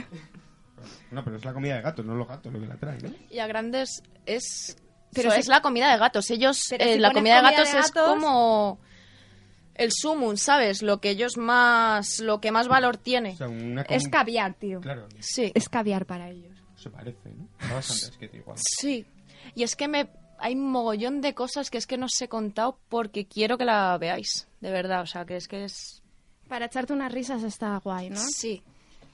No, 1.11 1.25
pero 1.25 1.37
es 1.37 1.45
la 1.45 1.53
comida 1.53 1.77
de 1.77 1.83
gatos, 1.83 2.05
no 2.07 2.15
los 2.15 2.27
gatos 2.29 2.53
lo 2.53 2.61
que 2.61 2.67
la 2.67 2.77
traen, 2.77 2.99
¿no? 3.03 3.11
Y 3.31 3.39
a 3.41 3.47
grandes 3.47 4.03
es... 4.27 4.77
Pero 5.13 5.31
si- 5.33 5.41
es 5.41 5.49
la 5.49 5.61
comida 5.61 5.91
de 5.93 5.99
gatos. 5.99 6.31
Ellos, 6.31 6.71
eh, 6.73 6.95
si 6.95 6.99
la 7.01 7.13
comida 7.13 7.37
de 7.37 7.43
gatos 7.43 7.73
de 7.73 7.79
es 7.81 7.91
como 7.91 8.79
el 9.81 9.91
sumum, 9.93 10.37
¿sabes? 10.37 10.83
Lo 10.83 11.01
que 11.01 11.11
ellos 11.11 11.37
más... 11.37 12.21
Lo 12.21 12.41
que 12.41 12.53
más 12.53 12.69
valor 12.69 12.97
tiene. 12.97 13.31
O 13.33 13.37
sea, 13.37 13.49
una 13.49 13.85
com- 13.85 13.97
Es 13.97 14.09
caviar, 14.09 14.55
tío. 14.55 14.81
Claro, 14.81 15.09
Sí. 15.19 15.51
Es 15.55 15.69
caviar 15.69 16.07
para 16.07 16.29
ellos. 16.31 16.57
se 16.77 16.91
parece, 16.91 17.31
¿no? 17.31 17.49
Está 17.61 17.75
bastante 17.75 18.05
esquete 18.13 18.37
igual. 18.39 18.57
Sí, 18.61 19.05
y 19.55 19.63
es 19.65 19.77
que 19.77 19.89
me 19.89 20.09
hay 20.39 20.55
un 20.55 20.71
mogollón 20.71 21.21
de 21.21 21.35
cosas 21.35 21.69
que 21.71 21.77
es 21.79 21.87
que 21.87 21.99
no 21.99 22.07
os 22.07 22.23
he 22.23 22.29
contado 22.29 22.79
porque 22.89 23.27
quiero 23.27 23.59
que 23.59 23.67
la 23.67 23.99
veáis, 23.99 24.49
de 24.61 24.71
verdad, 24.71 25.03
o 25.03 25.07
sea, 25.07 25.25
que 25.27 25.37
es 25.37 25.49
que 25.49 25.65
es... 25.65 26.03
Para 26.49 26.65
echarte 26.67 26.93
unas 26.95 27.13
risas 27.13 27.43
está 27.43 27.77
guay, 27.79 28.09
¿no? 28.11 28.17
Sí, 28.19 28.63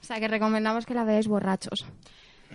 O 0.00 0.04
sea, 0.04 0.20
que 0.20 0.28
recomendamos 0.28 0.86
que 0.86 0.94
la 0.94 1.02
veáis 1.04 1.26
borrachos. 1.26 1.84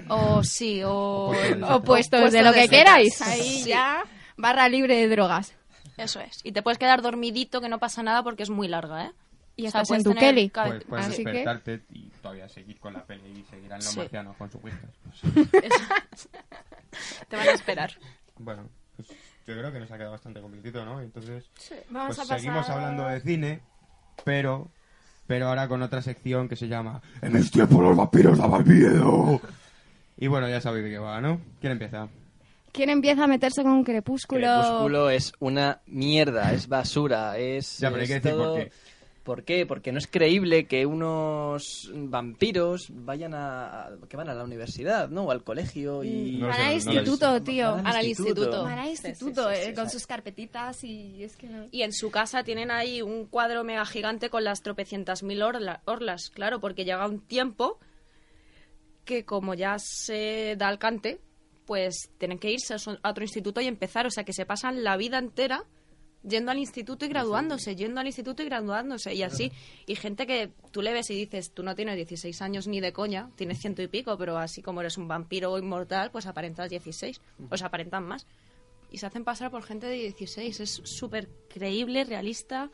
o 0.08 0.42
sí, 0.44 0.82
o... 0.84 1.32
O 1.32 1.76
Opuestos 1.76 2.32
de 2.32 2.42
lo 2.44 2.54
que 2.54 2.70
queráis. 2.70 3.22
Ahí 3.22 3.42
Sí, 3.42 3.70
ya, 3.70 4.04
barra 4.38 4.70
libre 4.70 4.96
de 4.96 5.10
drogas. 5.10 5.54
Eso 5.98 6.20
es, 6.20 6.40
y 6.44 6.52
te 6.52 6.62
puedes 6.62 6.78
quedar 6.78 7.02
dormidito 7.02 7.62
que 7.62 7.70
no 7.70 7.80
pasa 7.80 8.04
nada 8.04 8.24
porque 8.24 8.44
es 8.44 8.50
muy 8.50 8.68
larga, 8.68 9.06
¿eh? 9.06 9.12
Y 9.58 9.68
O 9.68 9.72
sea, 9.72 9.82
estás 9.82 9.98
en 9.98 10.04
tu 10.04 10.16
Kelly. 10.16 10.50
Puedes, 10.50 10.84
puedes 10.86 11.08
Así 11.08 11.24
que- 11.24 11.32
despertarte 11.32 11.82
y 11.92 12.10
todavía 12.22 12.48
seguir 12.50 12.80
con 12.80 12.94
la 12.94 13.04
peli 13.06 13.40
y 13.42 13.44
seguirán 13.50 13.80
los 13.80 13.90
Sí. 13.90 14.00
marcianos 14.00 14.38
con 14.38 14.50
sus 14.50 14.64
whiskas. 14.64 14.92
Te 17.30 17.36
van 17.36 17.48
a 17.48 17.52
esperar. 17.52 17.92
Bueno, 18.38 18.70
pues 18.96 19.10
yo 19.10 19.54
creo 19.58 19.72
que 19.72 19.80
nos 19.80 19.92
ha 19.92 19.96
quedado 19.98 20.12
bastante 20.12 20.42
completito, 20.42 20.84
¿no? 20.86 21.02
Entonces, 21.02 21.46
Vamos 21.90 22.16
pues 22.18 22.30
a 22.32 22.36
seguimos 22.38 22.66
pasar- 22.66 22.78
hablando 22.78 23.08
de 23.08 23.22
cine, 23.22 23.62
pero 24.24 24.70
pero 25.28 25.48
ahora 25.48 25.68
con 25.70 25.82
otra 25.82 26.02
sección 26.02 26.50
que 26.50 26.58
se 26.58 26.68
llama 26.68 27.02
En 27.22 27.32
mis 27.34 27.52
tiempos 27.52 27.80
los 27.82 27.96
vampiros 27.96 28.38
daban 28.38 28.68
miedo. 28.68 29.40
Y 30.18 30.28
bueno, 30.28 30.50
ya 30.50 30.60
sabéis 30.60 30.84
de 30.86 30.92
qué 30.92 30.98
va, 31.00 31.22
¿no? 31.22 31.40
¿Quién 31.62 31.74
empieza? 31.74 32.10
¿Quién 32.72 32.90
empieza 32.90 33.24
a 33.26 33.28
meterse 33.28 33.64
con 33.64 33.84
Crepúsculo? 33.84 34.48
Crepúsculo 34.62 35.10
es 35.10 35.34
una 35.40 35.82
mierda, 35.88 36.54
es 36.54 36.68
basura, 36.68 37.38
es... 37.38 37.80
Ya, 37.80 37.90
pero 37.90 38.02
hay 38.02 38.08
que 38.08 38.14
decir 38.16 38.32
por 38.32 38.44
todo- 38.44 38.56
qué. 38.56 38.72
¿Por 39.24 39.44
qué? 39.44 39.68
Porque 39.68 39.92
no 39.92 40.00
es 40.00 40.08
creíble 40.08 40.66
que 40.66 40.88
unos 40.88 41.92
vampiros 41.94 42.88
vayan 42.92 43.36
a... 43.36 43.90
que 44.10 44.18
van 44.18 44.30
a 44.30 44.34
la 44.34 44.44
universidad, 44.44 45.10
¿no? 45.10 45.26
O 45.26 45.32
al 45.32 45.44
colegio 45.44 46.04
y... 46.04 46.38
No 46.38 46.48
lo 46.48 46.52
Van 46.54 46.62
al 46.62 46.68
no 46.70 46.74
instituto, 46.74 47.34
sé. 47.36 47.42
tío. 47.42 47.72
Van 47.76 47.86
al 47.88 48.08
instituto. 48.08 48.64
Van 48.64 48.80
al 48.80 48.86
sí, 48.98 49.08
instituto, 49.10 49.50
sí, 49.52 49.56
sí, 49.64 49.70
eh, 49.70 49.74
con 49.76 49.90
sus 49.92 50.08
carpetitas 50.08 50.84
y 50.84 51.24
es 51.24 51.36
que 51.36 51.48
no... 51.48 51.68
Y 51.70 51.84
en 51.84 51.94
su 51.94 52.10
casa 52.10 52.44
tienen 52.44 52.72
ahí 52.72 53.04
un 53.04 53.28
cuadro 53.28 53.64
mega 53.64 53.86
gigante 53.86 54.32
con 54.32 54.44
las 54.44 54.64
tropecientas 54.64 55.22
mil 55.22 55.44
orla- 55.44 55.82
orlas, 55.86 56.32
claro, 56.32 56.60
porque 56.60 56.84
llega 56.84 57.06
un 57.08 57.20
tiempo 57.22 57.78
que 59.06 59.24
como 59.24 59.54
ya 59.54 59.78
se 59.78 60.56
da 60.58 60.68
al 60.68 60.80
cante, 60.80 61.20
pues 61.72 62.10
tienen 62.18 62.38
que 62.38 62.52
irse 62.52 62.74
a 62.74 62.78
su- 62.80 63.00
a 63.02 63.10
otro 63.10 63.24
instituto 63.24 63.62
y 63.62 63.68
empezar, 63.68 64.06
o 64.06 64.12
sea 64.12 64.26
que 64.26 64.34
se 64.34 64.46
pasan 64.46 64.84
la 64.84 64.98
vida 64.98 65.18
entera 65.20 65.64
yendo 66.28 66.52
al 66.52 66.58
instituto 66.58 67.06
y 67.06 67.08
graduándose, 67.08 67.78
yendo 67.78 68.02
al 68.02 68.08
instituto 68.08 68.44
y 68.44 68.46
graduándose, 68.48 69.14
y 69.14 69.24
así. 69.24 69.54
Y 69.86 69.96
gente 69.96 70.28
que 70.28 70.52
tú 70.72 70.82
le 70.82 70.92
ves 70.92 71.10
y 71.12 71.16
dices, 71.16 71.54
tú 71.54 71.64
no 71.64 71.74
tienes 71.74 71.96
16 71.96 72.42
años 72.42 72.68
ni 72.68 72.82
de 72.82 72.92
coña, 72.92 73.30
tienes 73.38 73.60
ciento 73.62 73.82
y 73.82 73.88
pico, 73.88 74.18
pero 74.18 74.38
así 74.38 74.62
como 74.62 74.82
eres 74.82 74.98
un 74.98 75.08
vampiro 75.08 75.58
inmortal, 75.58 76.12
pues 76.12 76.26
aparentas 76.26 76.70
16, 76.70 77.22
o 77.50 77.56
sea, 77.56 77.68
aparentan 77.68 78.04
más. 78.06 78.28
Y 78.92 78.98
se 78.98 79.06
hacen 79.06 79.24
pasar 79.24 79.50
por 79.50 79.64
gente 79.64 79.88
de 79.88 79.96
16, 79.96 80.60
es 80.60 80.82
súper 80.84 81.30
creíble, 81.48 82.04
realista, 82.04 82.70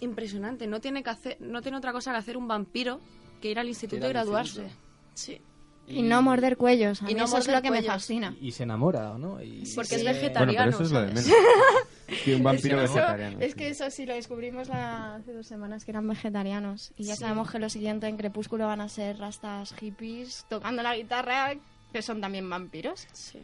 impresionante. 0.00 0.66
No 0.66 0.80
tiene, 0.80 1.02
que 1.02 1.10
hacer, 1.10 1.36
no 1.40 1.60
tiene 1.60 1.76
otra 1.76 1.92
cosa 1.92 2.12
que 2.12 2.16
hacer 2.18 2.36
un 2.38 2.48
vampiro 2.48 2.98
que 3.42 3.50
ir 3.50 3.58
al 3.58 3.68
instituto 3.68 4.06
y 4.06 4.08
graduarse. 4.08 4.62
instituto. 4.62 4.82
Sí. 5.14 5.40
Y 5.88 6.02
no 6.02 6.22
morder 6.22 6.56
cuellos. 6.56 7.02
A 7.02 7.10
Y 7.10 7.14
mí 7.14 7.18
no 7.18 7.24
eso 7.26 7.38
es 7.38 7.48
lo 7.48 7.54
que 7.60 7.70
me 7.70 7.78
cuellos. 7.78 7.92
fascina. 7.92 8.34
Y 8.40 8.52
se 8.52 8.62
enamora, 8.62 9.18
¿no? 9.18 9.42
Y- 9.42 9.64
Porque 9.74 9.96
es 9.96 10.00
Sí. 10.00 10.04
Bueno, 10.06 10.12
vegetariano. 10.20 10.64
pero 10.64 10.70
eso 10.70 10.82
es 10.84 10.90
lo 10.92 11.00
de 11.00 11.06
menos. 11.08 11.26
Que 12.24 12.34
un 12.36 12.42
vampiro 12.42 12.80
Eso- 12.82 12.94
vegetariano. 12.94 13.40
Es 13.40 13.54
que 13.54 13.68
eso 13.68 13.90
sí 13.90 14.04
lo 14.06 14.14
descubrimos 14.14 14.68
la- 14.68 15.16
hace 15.16 15.32
dos 15.32 15.46
semanas 15.46 15.84
que 15.84 15.90
eran 15.92 16.06
vegetarianos. 16.06 16.92
Y 16.98 17.04
ya 17.04 17.16
sabemos 17.16 17.50
que 17.50 17.58
lo 17.58 17.68
siguiente 17.70 18.06
en 18.06 18.16
Crepúsculo 18.16 18.66
van 18.66 18.80
a 18.82 18.88
ser 18.88 19.18
rastas 19.18 19.74
hippies 19.74 20.44
tocando 20.48 20.82
la 20.82 20.94
guitarra, 20.96 21.54
que 21.92 22.02
son 22.02 22.20
también 22.20 22.48
vampiros. 22.48 23.06
Sí. 23.12 23.42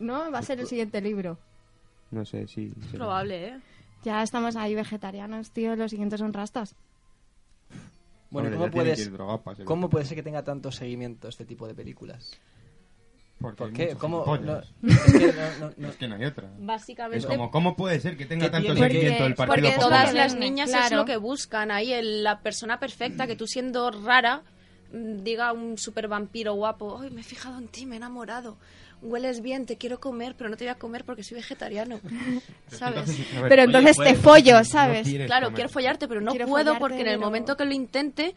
¿No? 0.00 0.30
Va 0.32 0.38
a 0.38 0.42
ser 0.42 0.58
el 0.60 0.66
siguiente 0.66 1.00
libro. 1.00 1.38
No 2.10 2.24
sé, 2.24 2.46
sí. 2.48 2.72
sí. 2.90 2.96
Probable, 2.96 3.48
¿eh? 3.48 3.60
Ya 4.04 4.22
estamos 4.22 4.56
ahí 4.56 4.74
vegetarianos, 4.74 5.50
tío. 5.52 5.76
Los 5.76 5.90
siguientes 5.90 6.18
son 6.18 6.32
rastas. 6.32 6.74
Bueno, 8.32 8.48
Hombre, 8.48 8.58
¿cómo, 8.58 8.70
puedes, 8.72 8.98
ser 9.04 9.64
¿cómo 9.64 9.90
puede 9.90 10.04
ser 10.06 10.16
que 10.16 10.22
tenga 10.22 10.42
tanto 10.42 10.72
seguimiento 10.72 11.28
este 11.28 11.44
tipo 11.44 11.68
de 11.68 11.74
películas? 11.74 12.32
Porque 13.38 13.56
¿Por 13.58 13.72
qué? 13.72 13.94
¿Cómo? 13.96 14.24
No, 14.38 14.58
es 14.82 15.12
que 15.12 15.32
no, 15.32 15.66
no, 15.68 15.74
no. 15.76 15.88
Es 15.88 15.96
que 15.96 16.08
no 16.08 16.14
hay 16.14 16.24
otra. 16.24 16.50
Básicamente. 16.58 17.18
Es 17.18 17.26
como, 17.26 17.50
¿cómo 17.50 17.76
puede 17.76 18.00
ser 18.00 18.16
que 18.16 18.24
tenga 18.24 18.46
¿Qué 18.46 18.50
tanto 18.52 18.74
seguimiento 18.74 19.26
el 19.26 19.34
Porque- 19.34 19.48
Partido 19.50 19.68
Porque 19.68 19.76
Popular? 19.80 20.00
todas 20.04 20.14
las 20.14 20.32
Claro. 20.34 20.40
niñas 20.48 20.70
es 20.70 20.76
Claro. 20.76 20.96
lo 20.96 21.04
que 21.04 21.16
buscan 21.18 21.70
ahí, 21.70 21.92
el- 21.92 22.22
la 22.24 22.40
persona 22.40 22.80
perfecta, 22.80 23.26
que 23.26 23.36
tú 23.36 23.46
siendo 23.46 23.90
rara 23.90 24.42
mm, 24.92 25.22
diga 25.24 25.52
un 25.52 25.76
super 25.76 26.06
vampiro 26.08 26.54
guapo, 26.54 27.00
ay, 27.02 27.10
me 27.10 27.20
he 27.22 27.24
fijado 27.24 27.58
en 27.58 27.68
ti, 27.68 27.84
me 27.84 27.94
he 27.94 27.98
enamorado, 27.98 28.56
hueles 29.02 29.42
bien, 29.42 29.66
te 29.66 29.76
quiero 29.76 29.98
comer, 30.00 30.34
pero 30.36 30.48
no 30.48 30.56
te 30.56 30.64
voy 30.64 30.70
a 30.70 30.76
comer 30.76 31.04
porque 31.04 31.22
soy 31.24 31.36
vegetariano, 31.36 32.00
¿sabes? 32.70 33.18
Ver, 33.34 33.48
Pero 33.48 33.62
entonces 33.64 33.96
te 33.96 34.14
follo, 34.14 34.64
¿sabes? 34.64 35.08
Claro, 35.26 35.46
comer. 35.48 35.54
quiero 35.54 35.68
follarte, 35.68 36.08
pero 36.08 36.20
no 36.20 36.30
Quiero 36.30 36.46
puedo 36.46 36.64
follarte, 36.64 36.80
porque 36.80 37.00
en 37.00 37.08
el 37.08 37.16
pero- 37.16 37.20
momento 37.26 37.56
que 37.56 37.64
lo 37.64 37.72
intente 37.74 38.34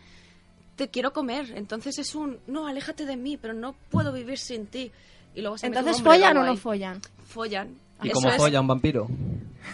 te 0.76 0.90
quiero 0.90 1.14
comer. 1.14 1.54
Entonces 1.56 1.98
es 2.00 2.16
un, 2.16 2.40
no, 2.48 2.68
aléjate 2.68 3.06
de 3.06 3.16
mí, 3.16 3.38
pero 3.38 3.54
no 3.54 3.76
puedo 3.90 4.12
vivir 4.12 4.38
sin 4.38 4.66
ti. 4.68 4.92
Y 5.36 5.42
luego 5.42 5.58
se 5.58 5.68
Entonces, 5.68 6.02
¿follan 6.02 6.36
o 6.38 6.44
no 6.46 6.56
follan? 6.58 7.00
Follan. 7.28 7.76
¿Y 8.04 8.10
cómo 8.10 8.30
es, 8.30 8.38
folla 8.38 8.62
un 8.62 8.68
vampiro? 8.68 9.08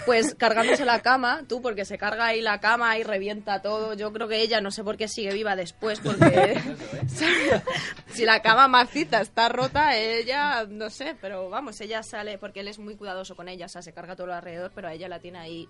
Pues 0.05 0.36
cargándose 0.38 0.86
la 0.86 1.01
cama, 1.01 1.43
tú, 1.47 1.61
porque 1.61 1.86
se 1.86 1.97
carga 1.97 2.28
ahí 2.28 2.41
la 2.41 2.59
cama 2.59 2.97
y 2.97 3.03
revienta 3.03 3.61
todo. 3.61 3.93
Yo 3.93 4.13
creo 4.13 4.28
que 4.28 4.41
ella 4.41 4.61
no 4.61 4.72
sé 4.72 4.84
por 4.84 4.97
qué 4.97 5.07
sigue 5.07 5.34
viva 5.34 5.55
después, 5.55 5.99
porque 5.99 6.61
si 8.07 8.26
la 8.26 8.41
cama 8.41 8.67
maciza 8.67 9.22
está 9.22 9.49
rota, 9.49 9.97
ella, 9.97 10.65
no 10.69 10.89
sé, 10.89 11.15
pero 11.19 11.49
vamos, 11.49 11.80
ella 11.82 12.03
sale, 12.03 12.38
porque 12.38 12.61
él 12.61 12.67
es 12.67 12.80
muy 12.80 12.95
cuidadoso 12.95 13.36
con 13.36 13.49
ella, 13.49 13.65
o 13.65 13.69
sea, 13.69 13.82
se 13.82 13.93
carga 13.93 14.15
todo 14.15 14.28
lo 14.28 14.36
alrededor, 14.36 14.72
pero 14.74 14.88
a 14.88 14.93
ella 14.93 15.07
la 15.07 15.19
tiene 15.19 15.39
ahí. 15.39 15.67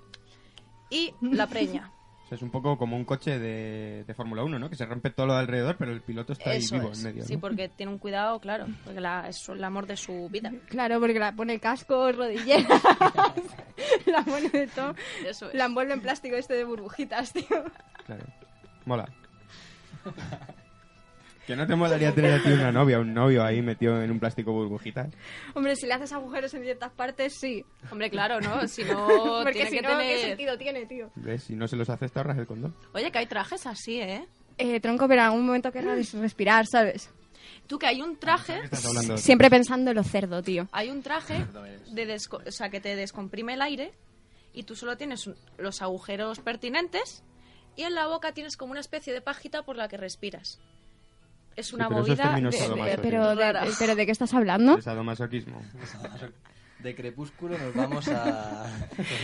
Y 0.89 1.13
la 1.21 1.47
preña. 1.47 1.91
Sea, 2.31 2.37
es 2.37 2.41
un 2.43 2.49
poco 2.49 2.77
como 2.77 2.95
un 2.95 3.03
coche 3.03 3.37
de, 3.39 4.05
de 4.07 4.13
Fórmula 4.13 4.41
1, 4.45 4.57
¿no? 4.57 4.69
Que 4.69 4.77
se 4.77 4.85
rompe 4.85 5.09
todo 5.09 5.25
lo 5.25 5.33
de 5.33 5.39
alrededor, 5.39 5.75
pero 5.77 5.91
el 5.91 5.99
piloto 6.01 6.31
está 6.31 6.53
Eso 6.53 6.75
ahí 6.75 6.79
vivo 6.79 6.93
es. 6.93 6.99
en 6.99 7.03
medio. 7.03 7.25
Sí, 7.25 7.33
¿no? 7.35 7.41
porque 7.41 7.67
tiene 7.67 7.91
un 7.91 7.97
cuidado, 7.97 8.39
claro, 8.39 8.67
porque 8.85 9.01
la- 9.01 9.27
es 9.27 9.49
el 9.49 9.61
amor 9.61 9.85
de 9.85 9.97
su 9.97 10.29
vida. 10.29 10.49
Claro, 10.69 11.01
porque 11.01 11.19
la 11.19 11.33
pone 11.33 11.59
casco, 11.59 12.09
rodilleras, 12.13 12.81
la 14.05 14.23
pone 14.23 14.47
de 14.49 14.67
todo. 14.67 14.95
Eso 15.27 15.49
es. 15.49 15.55
La 15.55 15.65
envuelve 15.65 15.91
en 15.93 16.01
plástico 16.01 16.37
este 16.37 16.53
de 16.53 16.63
burbujitas, 16.63 17.33
tío. 17.33 17.45
Claro. 18.05 18.23
Mola. 18.85 19.09
que 21.51 21.57
no 21.57 21.67
te 21.67 21.75
molaría 21.75 22.13
tener 22.15 22.31
a 22.33 22.41
ti 22.41 22.49
una 22.49 22.71
novia, 22.71 22.97
un 22.99 23.13
novio 23.13 23.43
ahí 23.43 23.61
metido 23.61 24.01
en 24.01 24.09
un 24.09 24.19
plástico 24.19 24.53
burbujitas. 24.53 25.13
Hombre, 25.53 25.75
si 25.75 25.85
le 25.85 25.93
haces 25.93 26.13
agujeros 26.13 26.53
en 26.53 26.63
ciertas 26.63 26.91
partes, 26.93 27.33
sí. 27.37 27.65
Hombre, 27.91 28.09
claro, 28.09 28.39
¿no? 28.39 28.65
Si 28.69 28.83
no, 28.85 29.41
Porque 29.43 29.53
tiene 29.53 29.69
si 29.69 29.75
que 29.77 29.81
no, 29.81 29.97
¿qué 29.99 30.21
sentido 30.21 30.57
tiene, 30.57 30.85
tío? 30.85 31.11
¿Ves? 31.15 31.43
Si 31.43 31.55
no 31.55 31.67
se 31.67 31.75
los 31.75 31.89
haces, 31.89 32.11
te 32.11 32.19
ahorras 32.19 32.37
el 32.37 32.47
condón. 32.47 32.73
Oye, 32.93 33.11
que 33.11 33.17
hay 33.17 33.25
trajes 33.25 33.65
así, 33.65 33.99
¿eh? 33.99 34.25
Eh, 34.57 34.79
tronco, 34.79 35.07
pero 35.09 35.21
en 35.21 35.27
algún 35.27 35.45
momento 35.45 35.71
querrás 35.73 36.13
respirar, 36.13 36.65
¿sabes? 36.67 37.09
Tú, 37.67 37.77
que 37.77 37.87
hay 37.87 38.01
un 38.01 38.17
traje... 38.17 38.59
¿Qué 38.59 38.65
estás 38.65 38.85
hablando? 38.85 39.17
Siempre 39.17 39.49
pensando 39.49 39.91
en 39.91 39.97
lo 39.97 40.03
cerdo, 40.03 40.41
tío. 40.41 40.67
Hay 40.71 40.89
un 40.89 41.01
traje 41.03 41.45
de 41.91 42.07
desco- 42.07 42.41
o 42.47 42.51
sea, 42.51 42.69
que 42.69 42.79
te 42.79 42.95
descomprime 42.95 43.55
el 43.55 43.61
aire 43.61 43.91
y 44.53 44.63
tú 44.63 44.75
solo 44.75 44.95
tienes 44.97 45.29
los 45.57 45.81
agujeros 45.81 46.39
pertinentes 46.39 47.23
y 47.75 47.83
en 47.83 47.95
la 47.95 48.07
boca 48.07 48.33
tienes 48.33 48.55
como 48.57 48.71
una 48.71 48.81
especie 48.81 49.11
de 49.13 49.21
pajita 49.21 49.63
por 49.63 49.75
la 49.75 49.87
que 49.87 49.97
respiras. 49.97 50.59
Es 51.55 51.73
una 51.73 51.87
pero 51.89 52.01
esos 52.01 52.17
movida 52.17 52.35
de- 52.35 52.97
Pero 52.97 53.35
de, 53.35 53.71
pero 53.79 53.95
¿de 53.95 54.05
qué 54.05 54.11
estás 54.11 54.33
hablando? 54.33 54.75
De 54.77 54.81
sadomasoquismo. 54.81 55.61
De 56.79 56.95
crepúsculo 56.95 57.57
nos 57.59 57.75
vamos 57.75 58.07
a... 58.07 58.65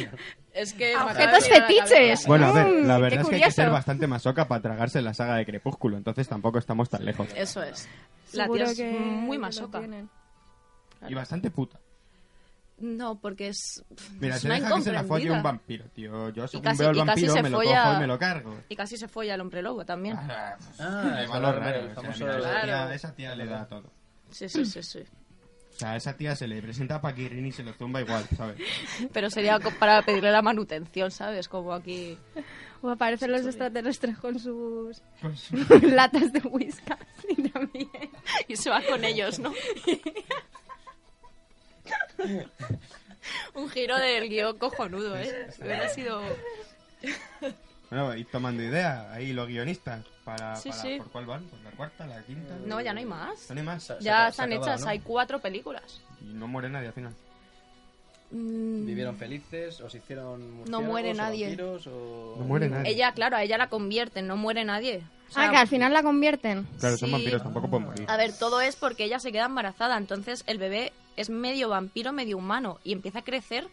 Es 0.54 0.74
que 0.74 0.96
objetos 0.96 1.48
fetiches. 1.48 2.26
Bueno, 2.28 2.48
a 2.48 2.52
ver, 2.52 2.68
Mm, 2.68 2.88
la 2.88 2.96
qué 2.98 3.02
verdad 3.02 3.22
es 3.22 3.30
que 3.30 3.36
hay 3.36 3.42
que 3.42 3.52
ser 3.52 3.70
bastante 3.70 4.08
masoca 4.08 4.48
para 4.48 4.62
tragarse 4.62 5.02
la 5.02 5.14
saga 5.14 5.36
de 5.36 5.46
Crepúsculo, 5.46 5.98
entonces 5.98 6.28
tampoco 6.28 6.58
estamos 6.60 6.90
tan 6.90 7.04
lejos. 7.06 7.28
Eso 7.36 7.64
es. 7.64 7.88
La 8.34 8.48
tía 8.48 8.66
es 8.66 8.80
muy 8.80 9.38
masoca. 9.38 9.82
Y 11.08 11.14
bastante 11.14 11.50
puta. 11.52 11.80
No, 12.80 13.20
porque 13.20 13.48
es, 13.48 13.84
Mira, 14.20 14.36
es 14.36 14.42
se 14.42 14.48
una 14.48 14.56
deja 14.60 14.76
que 14.76 14.82
se 14.84 14.92
la 14.92 15.04
folle 15.04 15.32
un 15.32 15.42
vampiro, 15.42 15.86
tío. 15.96 16.30
Yo 16.30 16.48
según 16.48 16.64
casi- 16.64 16.78
veo 16.80 16.90
al 16.90 16.96
y 16.96 17.00
casi 17.00 17.08
vampiro 17.10 17.34
se 17.34 17.44
me 17.44 17.50
lo 17.50 17.58
folla- 17.58 17.84
cojo 17.84 17.96
y 17.96 18.00
me 18.02 18.08
lo 18.08 18.20
cargo. 18.20 18.60
Y 18.70 18.76
casi 18.76 18.98
se 18.98 19.08
folla 19.08 19.34
al 19.34 19.42
hombre 19.42 19.62
lobo 19.64 19.84
también. 19.84 20.16
Ah, 20.18 20.56
pues, 20.58 20.80
Ah, 20.80 21.14
qué 21.18 21.22
el 21.24 21.28
valor 21.28 21.56
raro. 21.56 21.80
el 21.80 21.86
o 21.86 21.94
sea, 21.94 22.04
famoso- 22.04 22.26
mira, 22.26 22.38
esa, 22.38 22.52
tía, 22.52 22.62
Claro. 22.64 22.92
esa 22.92 23.16
tía 23.16 23.36
le 23.36 23.46
da 23.48 23.66
todo. 23.68 23.92
Sí, 24.30 24.48
sí, 24.50 24.66
sí, 24.66 24.84
sí. 24.84 25.00
O 25.00 25.80
sea, 25.80 25.92
a 25.92 25.96
esa 25.96 26.14
tía 26.18 26.36
se 26.36 26.48
le 26.48 26.62
presenta 26.62 26.96
a 26.96 27.02
Paquirrin 27.02 27.46
y 27.48 27.52
se 27.52 27.64
lo 27.64 27.74
zumba 27.74 28.02
igual, 28.02 28.26
¿sabes? 28.36 28.58
Pero 29.14 29.30
sería 29.32 29.60
para 29.80 30.02
pedirle 30.04 30.32
la 30.32 30.42
manutención, 30.42 31.10
¿sabes? 31.12 31.48
Como 31.50 31.74
aquí... 31.74 32.18
O 32.84 32.92
aparecen 32.92 33.32
los 33.32 33.44
extraterrestres 33.44 34.18
con 34.20 34.38
sus 34.38 35.02
latas 35.82 36.32
de 36.32 36.40
whisky. 36.42 36.94
Y 37.30 37.50
también. 37.50 37.90
Y 38.48 38.56
se 38.56 38.70
va 38.70 38.84
con 38.84 39.04
ellos, 39.04 39.40
¿no? 39.40 39.52
Un 43.56 43.70
giro 43.70 43.98
del 43.98 44.30
guion 44.30 44.58
cojonudo, 44.58 45.18
¿eh? 45.18 45.48
Hubiera 45.60 45.90
sido... 45.90 46.22
Bueno, 47.90 48.16
y 48.16 48.24
tomando 48.26 48.62
idea, 48.64 49.12
ahí 49.14 49.32
los 49.34 49.48
guionistas. 49.48 50.04
Para, 50.26 50.56
Sí, 50.58 50.70
para- 50.70 50.82
sí. 50.82 50.98
¿Por 50.98 51.10
cuál 51.12 51.26
van? 51.26 51.44
¿Por 51.46 51.60
la 51.62 51.72
cuarta, 51.72 52.06
la 52.06 52.22
quinta? 52.24 52.54
No, 52.66 52.82
ya 52.82 52.92
no 52.94 53.00
hay 53.00 53.06
más. 53.06 53.50
¿No 53.50 53.58
hay 53.60 53.66
más? 53.66 53.84
Se 53.84 53.94
Ya 54.02 54.26
se 54.26 54.32
están 54.32 54.52
acabado, 54.52 54.72
hechas, 54.72 54.82
¿no? 54.82 54.90
hay 54.90 55.00
cuatro 55.00 55.40
películas. 55.40 56.02
Y 56.22 56.34
no 56.34 56.48
muere 56.48 56.70
nadie 56.70 56.88
al 56.88 56.94
final. 56.94 57.14
Mm, 58.32 58.86
¿Vivieron 58.86 59.16
felices? 59.18 59.80
¿O 59.80 59.90
se 59.90 60.00
hicieron 60.00 60.66
No 60.66 60.82
muere 60.82 61.12
o 61.12 61.14
nadie. 61.14 61.46
vampiros, 61.48 61.88
o- 61.88 62.36
No 62.40 62.44
muere 62.44 62.68
nadie. 62.68 62.92
Ella, 62.92 63.14
claro, 63.14 63.38
a 63.38 63.44
ella 63.44 63.58
la 63.58 63.70
convierten, 63.70 64.28
no 64.28 64.36
muere 64.36 64.66
nadie. 64.66 65.02
O 65.30 65.34
sea, 65.34 65.48
Ah, 65.48 65.52
que 65.52 65.58
al 65.58 65.68
final 65.70 65.94
la 65.94 66.04
convierten. 66.04 66.64
Claro, 66.80 66.98
son 66.98 67.12
vampiros, 67.12 67.42
tampoco 67.42 67.70
pueden 67.70 67.86
morir. 67.86 68.06
A 68.10 68.18
ver, 68.18 68.34
todo 68.38 68.60
es 68.60 68.76
porque 68.76 69.06
ella 69.06 69.20
se 69.20 69.32
queda 69.32 69.46
embarazada, 69.46 69.98
entonces 69.98 70.44
el 70.48 70.58
bebé 70.58 70.92
es 71.18 71.30
medio 71.30 71.68
vampiro, 71.70 72.14
medio 72.14 72.38
humano 72.38 72.80
y 72.86 72.94
empieza 72.94 73.20
a 73.20 73.24
crecer 73.24 73.68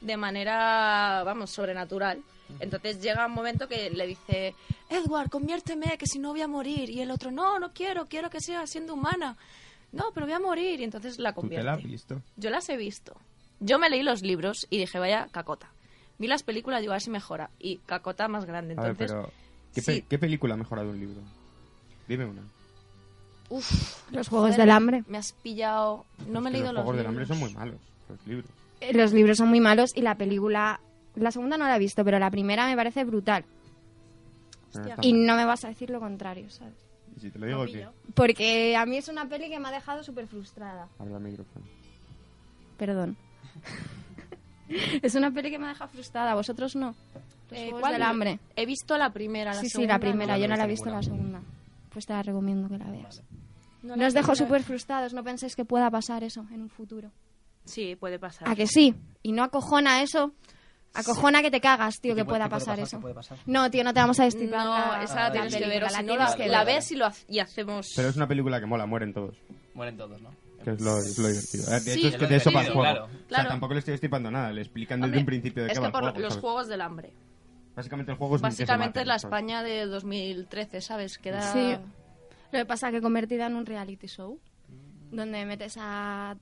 de 0.00 0.16
manera, 0.16 1.22
vamos, 1.24 1.50
sobrenatural. 1.50 2.22
Entonces 2.58 3.00
llega 3.00 3.26
un 3.26 3.32
momento 3.32 3.68
que 3.68 3.90
le 3.90 4.06
dice, 4.06 4.54
Edward, 4.88 5.28
conviérteme, 5.30 5.96
que 5.98 6.06
si 6.06 6.18
no 6.18 6.30
voy 6.30 6.40
a 6.42 6.48
morir. 6.48 6.90
Y 6.90 7.00
el 7.00 7.10
otro, 7.10 7.30
no, 7.30 7.58
no 7.58 7.72
quiero, 7.72 8.06
quiero 8.06 8.30
que 8.30 8.40
siga 8.40 8.66
siendo 8.66 8.94
humana. 8.94 9.36
No, 9.92 10.06
pero 10.14 10.26
voy 10.26 10.34
a 10.34 10.40
morir. 10.40 10.80
Y 10.80 10.84
entonces 10.84 11.18
la 11.18 11.30
¿Tú 11.32 11.34
te 11.36 11.40
convierte. 11.42 11.64
la 11.64 11.72
has 11.74 11.82
visto? 11.82 12.22
Yo 12.36 12.50
las 12.50 12.68
he 12.68 12.76
visto. 12.76 13.14
Yo 13.60 13.78
me 13.78 13.90
leí 13.90 14.02
los 14.02 14.22
libros 14.22 14.66
y 14.70 14.78
dije, 14.78 14.98
vaya, 14.98 15.28
cacota. 15.30 15.70
Vi 16.18 16.26
las 16.28 16.42
películas, 16.42 16.80
digo, 16.80 16.92
a 16.92 16.96
ver 16.96 17.02
si 17.02 17.10
mejora. 17.10 17.50
Y 17.58 17.76
cacota 17.86 18.26
más 18.28 18.44
grande. 18.46 18.74
A 18.76 18.82
ver, 18.82 18.90
Entonces, 18.92 19.16
pero... 19.16 19.32
¿qué, 19.74 19.80
sí. 19.80 20.00
pe- 20.00 20.06
¿Qué 20.08 20.18
película 20.18 20.54
ha 20.54 20.56
mejorado 20.56 20.90
un 20.90 20.98
libro? 20.98 21.20
Dime 22.08 22.24
una. 22.24 22.42
Uff, 23.50 24.10
Los 24.10 24.28
Juegos 24.28 24.56
del 24.56 24.70
Hambre. 24.70 25.04
me 25.08 25.18
has 25.18 25.32
pillado. 25.32 26.06
No 26.28 26.40
me 26.40 26.48
he 26.50 26.52
leído 26.54 26.72
los 26.72 26.82
Juegos 26.82 26.96
del. 26.96 27.06
Hambre 27.06 27.26
son 27.26 27.38
muy 27.38 27.52
malos, 27.52 27.76
los 28.08 28.26
libros. 28.26 28.50
Eh, 28.80 28.94
Los 28.94 29.12
libros 29.12 29.36
son 29.36 29.48
muy 29.48 29.60
malos 29.60 29.94
y 29.94 30.00
la 30.00 30.14
película... 30.14 30.80
La 31.16 31.30
segunda 31.30 31.58
no 31.58 31.66
la 31.66 31.76
he 31.76 31.78
visto, 31.78 32.02
pero 32.04 32.18
la 32.18 32.30
primera 32.30 32.66
me 32.66 32.76
parece 32.76 33.04
brutal. 33.04 33.44
Está 34.72 34.96
Y 35.02 35.12
no 35.12 35.36
me 35.36 35.44
vas 35.44 35.64
a 35.64 35.68
decir 35.68 35.90
lo 35.90 36.00
contrario, 36.00 36.48
¿sabes? 36.48 36.74
Y 37.16 37.20
si 37.20 37.30
te 37.30 37.38
lo 37.38 37.46
digo, 37.46 37.66
¿qué? 37.66 37.86
Porque 38.14 38.74
a 38.76 38.86
mí 38.86 38.96
es 38.96 39.08
una 39.08 39.28
peli 39.28 39.50
que 39.50 39.58
me 39.58 39.68
ha 39.68 39.72
dejado 39.72 40.02
súper 40.02 40.26
frustrada. 40.28 40.88
Habla 40.98 41.18
micrófono. 41.18 41.66
Perdón. 42.78 43.16
es 45.02 45.14
una 45.14 45.30
peli 45.32 45.50
que 45.50 45.58
me 45.58 45.66
ha 45.66 45.70
dejado 45.70 45.90
frustrada, 45.90 46.34
vosotros 46.34 46.76
no. 46.76 46.94
Los 47.50 47.58
Eh, 47.58 47.64
Juegos 47.64 47.80
¿cuál? 47.80 47.92
del 47.94 48.02
Hambre. 48.02 48.38
He 48.56 48.64
visto 48.64 48.96
la 48.96 49.12
primera, 49.12 49.52
la 49.52 49.60
sí, 49.60 49.68
sí, 49.68 49.86
la 49.86 49.98
primera. 49.98 50.34
no. 50.36 50.40
Yo 50.42 50.48
no 50.48 50.56
la 50.56 50.64
he 50.64 50.68
visto 50.68 50.88
la 50.90 51.02
segunda. 51.02 51.40
Pues 51.92 52.06
te 52.06 52.12
la 52.12 52.22
recomiendo 52.22 52.68
que 52.68 52.78
la 52.78 52.90
veas. 52.90 53.22
No 53.82 53.96
Nos 53.96 54.14
dejo 54.14 54.34
súper 54.34 54.62
frustrados. 54.62 55.12
No 55.14 55.24
penséis 55.24 55.56
que 55.56 55.64
pueda 55.64 55.90
pasar 55.90 56.22
eso 56.24 56.44
en 56.52 56.62
un 56.62 56.68
futuro. 56.68 57.10
Sí, 57.64 57.96
puede 57.96 58.18
pasar. 58.18 58.48
¿A 58.48 58.54
que 58.54 58.66
sí? 58.66 58.94
Y 59.22 59.32
no 59.32 59.42
acojona 59.44 60.02
eso. 60.02 60.32
Acojona 60.92 61.40
que 61.40 61.50
te 61.52 61.60
cagas, 61.60 62.00
tío, 62.00 62.12
¿Y 62.12 62.16
que 62.16 62.24
puede- 62.24 62.38
pueda 62.38 62.48
pasar 62.48 62.76
pasar? 62.78 62.78
eso. 62.80 62.96
¿Qué 62.98 63.02
puede 63.02 63.14
pasar? 63.14 63.38
No, 63.46 63.70
tío, 63.70 63.84
no 63.84 63.94
te 63.94 64.00
vamos 64.00 64.18
a 64.18 64.24
destripar 64.24 64.64
No, 64.64 64.74
la- 64.74 65.02
esa 65.04 65.14
la 65.14 65.32
tienes 65.32 65.54
que 65.54 65.66
ver. 65.68 65.84
O 65.84 65.88
si 65.88 65.94
no, 66.02 66.04
tienes 66.08 66.30
la, 66.30 66.36
que 66.36 66.48
la 66.48 66.64
ves 66.64 66.90
y, 66.90 66.96
lo, 66.96 67.06
ha- 67.06 67.14
y 67.28 67.38
hacemos... 67.38 67.92
Pero 67.94 68.08
es 68.08 68.16
una 68.16 68.26
película 68.26 68.58
que 68.60 68.66
mola, 68.66 68.86
mueren 68.86 69.12
todos. 69.14 69.36
Mueren 69.74 69.96
todos, 69.96 70.20
¿no? 70.20 70.30
Que 70.64 70.72
es 70.72 70.80
lo, 70.80 70.98
es 70.98 71.16
lo 71.18 71.28
divertido. 71.28 71.64
Eh, 71.68 71.70
De 71.74 71.80
Sí. 71.80 71.90
hecho, 72.00 72.08
es 72.08 72.14
Es 72.14 72.18
que 72.20 72.26
de 72.26 72.36
eso 72.36 72.50
va 72.52 72.60
el 72.62 72.66
juego. 72.72 72.80
claro. 72.82 73.04
O 73.04 73.08
sea, 73.08 73.26
Claro. 73.28 73.48
tampoco 73.50 73.72
le 73.74 73.78
estoy 73.78 73.94
estipando 73.94 74.30
nada. 74.32 74.52
Le 74.52 74.60
explican 74.62 75.00
desde 75.00 75.06
Hombre, 75.10 75.20
un 75.20 75.26
principio 75.26 75.62
de 75.62 75.68
es 75.68 75.72
qué 75.72 75.74
que 75.78 75.80
va 75.80 75.86
el 75.86 75.92
por 75.92 76.02
juego. 76.02 76.18
los 76.18 76.28
¿sabes? 76.32 76.40
Juegos 76.42 76.68
del 76.68 76.80
Hambre. 76.80 77.12
Básicamente 77.80 78.12
el 78.12 78.18
juego 78.18 78.36
es 78.36 78.42
Básicamente 78.42 79.00
es 79.00 79.06
la 79.06 79.18
¿sabes? 79.18 79.24
España 79.24 79.62
de 79.62 79.86
2013, 79.86 80.80
¿sabes? 80.80 81.18
Queda... 81.18 81.52
Sí. 81.52 81.76
Lo 82.52 82.58
que 82.58 82.64
pasa 82.66 82.88
es 82.88 82.94
que 82.94 83.00
convertida 83.00 83.46
en 83.46 83.56
un 83.56 83.64
reality 83.66 84.06
show, 84.06 84.38
donde 85.10 85.44
metes 85.46 85.76
a... 85.80 86.36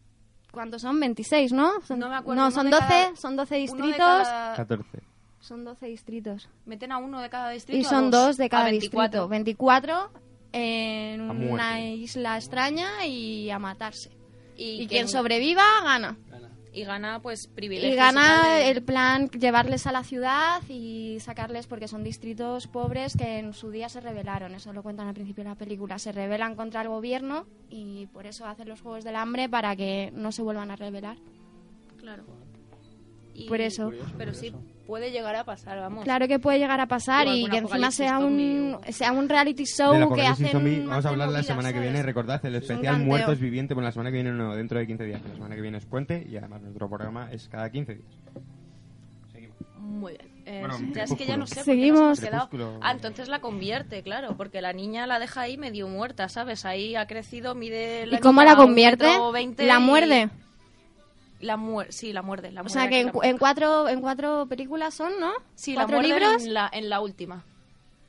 ¿Cuántos 0.50 0.80
son? 0.82 0.98
26, 0.98 1.52
¿no? 1.52 1.80
Son- 1.82 1.98
No 1.98 2.08
me 2.08 2.16
acuerdo, 2.16 2.42
No, 2.42 2.50
son 2.50 2.66
de 2.66 2.70
12, 2.72 2.86
cada- 2.86 3.16
son 3.16 3.36
12 3.36 3.54
uno 3.54 3.56
de 3.56 3.60
distritos. 3.60 3.98
cada- 3.98 4.56
14. 4.56 4.98
Son 5.40 5.64
12 5.64 5.86
distritos. 5.86 6.48
Meten 6.66 6.90
a 6.92 6.98
uno 6.98 7.20
de 7.20 7.28
cada 7.30 7.50
distrito. 7.50 7.78
Y 7.80 7.84
son 7.84 8.10
dos 8.10 8.36
de 8.38 8.46
a 8.46 8.48
cada 8.48 8.64
24. 8.64 9.02
distrito. 9.04 9.28
24 9.28 10.10
en 10.52 11.20
una 11.30 11.80
isla 11.82 12.36
extraña 12.36 13.04
y 13.06 13.50
a 13.50 13.58
matarse. 13.58 14.10
Y, 14.56 14.82
Y, 14.82 14.86
quien 14.88 15.06
sobreviva, 15.08 15.62
gana. 15.84 16.16
Y 16.78 16.84
gana 16.84 17.20
pues 17.20 17.48
privilegios. 17.48 17.92
Y 17.92 17.96
gana 17.96 18.60
el 18.60 18.84
plan 18.84 19.28
llevarles 19.30 19.88
a 19.88 19.92
la 19.92 20.04
ciudad 20.04 20.62
y 20.68 21.18
sacarles 21.20 21.66
porque 21.66 21.88
son 21.88 22.04
distritos 22.04 22.68
pobres 22.68 23.16
que 23.16 23.38
en 23.38 23.52
su 23.52 23.72
día 23.72 23.88
se 23.88 24.00
rebelaron, 24.00 24.54
eso 24.54 24.72
lo 24.72 24.84
cuentan 24.84 25.08
al 25.08 25.14
principio 25.14 25.42
de 25.42 25.50
la 25.50 25.56
película, 25.56 25.98
se 25.98 26.12
rebelan 26.12 26.54
contra 26.54 26.82
el 26.82 26.88
gobierno 26.88 27.46
y 27.68 28.06
por 28.06 28.26
eso 28.26 28.46
hacen 28.46 28.68
los 28.68 28.80
Juegos 28.80 29.02
del 29.02 29.16
Hambre 29.16 29.48
para 29.48 29.74
que 29.74 30.12
no 30.14 30.30
se 30.30 30.42
vuelvan 30.42 30.70
a 30.70 30.76
rebelar. 30.76 31.16
Claro. 31.98 32.22
por 33.48 33.60
eso. 33.60 33.90
pero 34.16 34.32
sí 34.32 34.52
puede 34.88 35.10
llegar 35.10 35.36
a 35.36 35.44
pasar, 35.44 35.78
vamos. 35.78 36.02
Claro 36.02 36.26
que 36.26 36.38
puede 36.38 36.58
llegar 36.58 36.80
a 36.80 36.86
pasar 36.86 37.28
y 37.28 37.46
que 37.50 37.58
encima 37.58 37.90
sea 37.90 38.18
un, 38.20 38.78
sea 38.88 39.12
un 39.12 39.28
reality 39.28 39.66
show 39.66 40.14
que 40.14 40.26
hacen... 40.26 40.86
vamos 40.88 41.04
a 41.04 41.10
hablar 41.10 41.28
la 41.28 41.42
semana 41.42 41.74
que 41.74 41.78
viene, 41.78 42.02
recordad, 42.02 42.44
el 42.46 42.54
especial 42.54 42.98
Muertos 43.04 43.38
Vivientes, 43.38 43.74
bueno, 43.74 43.86
la 43.86 43.92
semana 43.92 44.10
que 44.10 44.14
viene 44.14 44.32
no, 44.32 44.56
dentro 44.56 44.78
de 44.78 44.86
15 44.86 45.04
días, 45.04 45.20
la 45.28 45.34
semana 45.34 45.54
que 45.56 45.60
viene 45.60 45.76
es 45.76 45.84
puente 45.84 46.26
y 46.26 46.38
además 46.38 46.62
nuestro 46.62 46.88
programa 46.88 47.30
es 47.30 47.48
cada 47.48 47.70
15 47.70 47.96
días. 47.96 48.08
Seguimos. 49.30 49.56
Muy 49.76 50.12
bien. 50.14 50.38
Eh, 50.46 50.66
ya 50.94 51.02
es 51.02 51.14
que 51.14 51.26
ya 51.26 51.36
no 51.36 51.46
sé. 51.46 51.62
Seguimos. 51.62 52.22
Ah, 52.80 52.92
entonces 52.92 53.28
la 53.28 53.40
convierte, 53.40 54.02
claro, 54.02 54.38
porque 54.38 54.62
la 54.62 54.72
niña 54.72 55.06
la 55.06 55.18
deja 55.18 55.42
ahí 55.42 55.58
medio 55.58 55.86
muerta, 55.88 56.30
¿sabes? 56.30 56.64
Ahí 56.64 56.96
ha 56.96 57.06
crecido, 57.06 57.54
mide... 57.54 58.08
¿Y 58.10 58.18
cómo 58.20 58.42
la 58.42 58.56
convierte? 58.56 59.06
La 59.58 59.80
muerde. 59.80 60.30
La 61.40 61.56
muerde, 61.56 61.92
sí, 61.92 62.12
la 62.12 62.22
muerde. 62.22 62.50
La 62.50 62.62
o 62.62 62.68
sea 62.68 62.88
que 62.88 63.00
en, 63.00 63.38
cuatro, 63.38 63.88
en 63.88 64.00
cuatro 64.00 64.46
películas 64.46 64.94
son, 64.94 65.12
¿no? 65.20 65.32
Sí, 65.54 65.74
¿Cuatro 65.74 66.02
la 66.02 66.02
libros? 66.02 66.44
En 66.44 66.54
la, 66.54 66.68
en 66.72 66.88
la 66.88 67.00
última. 67.00 67.44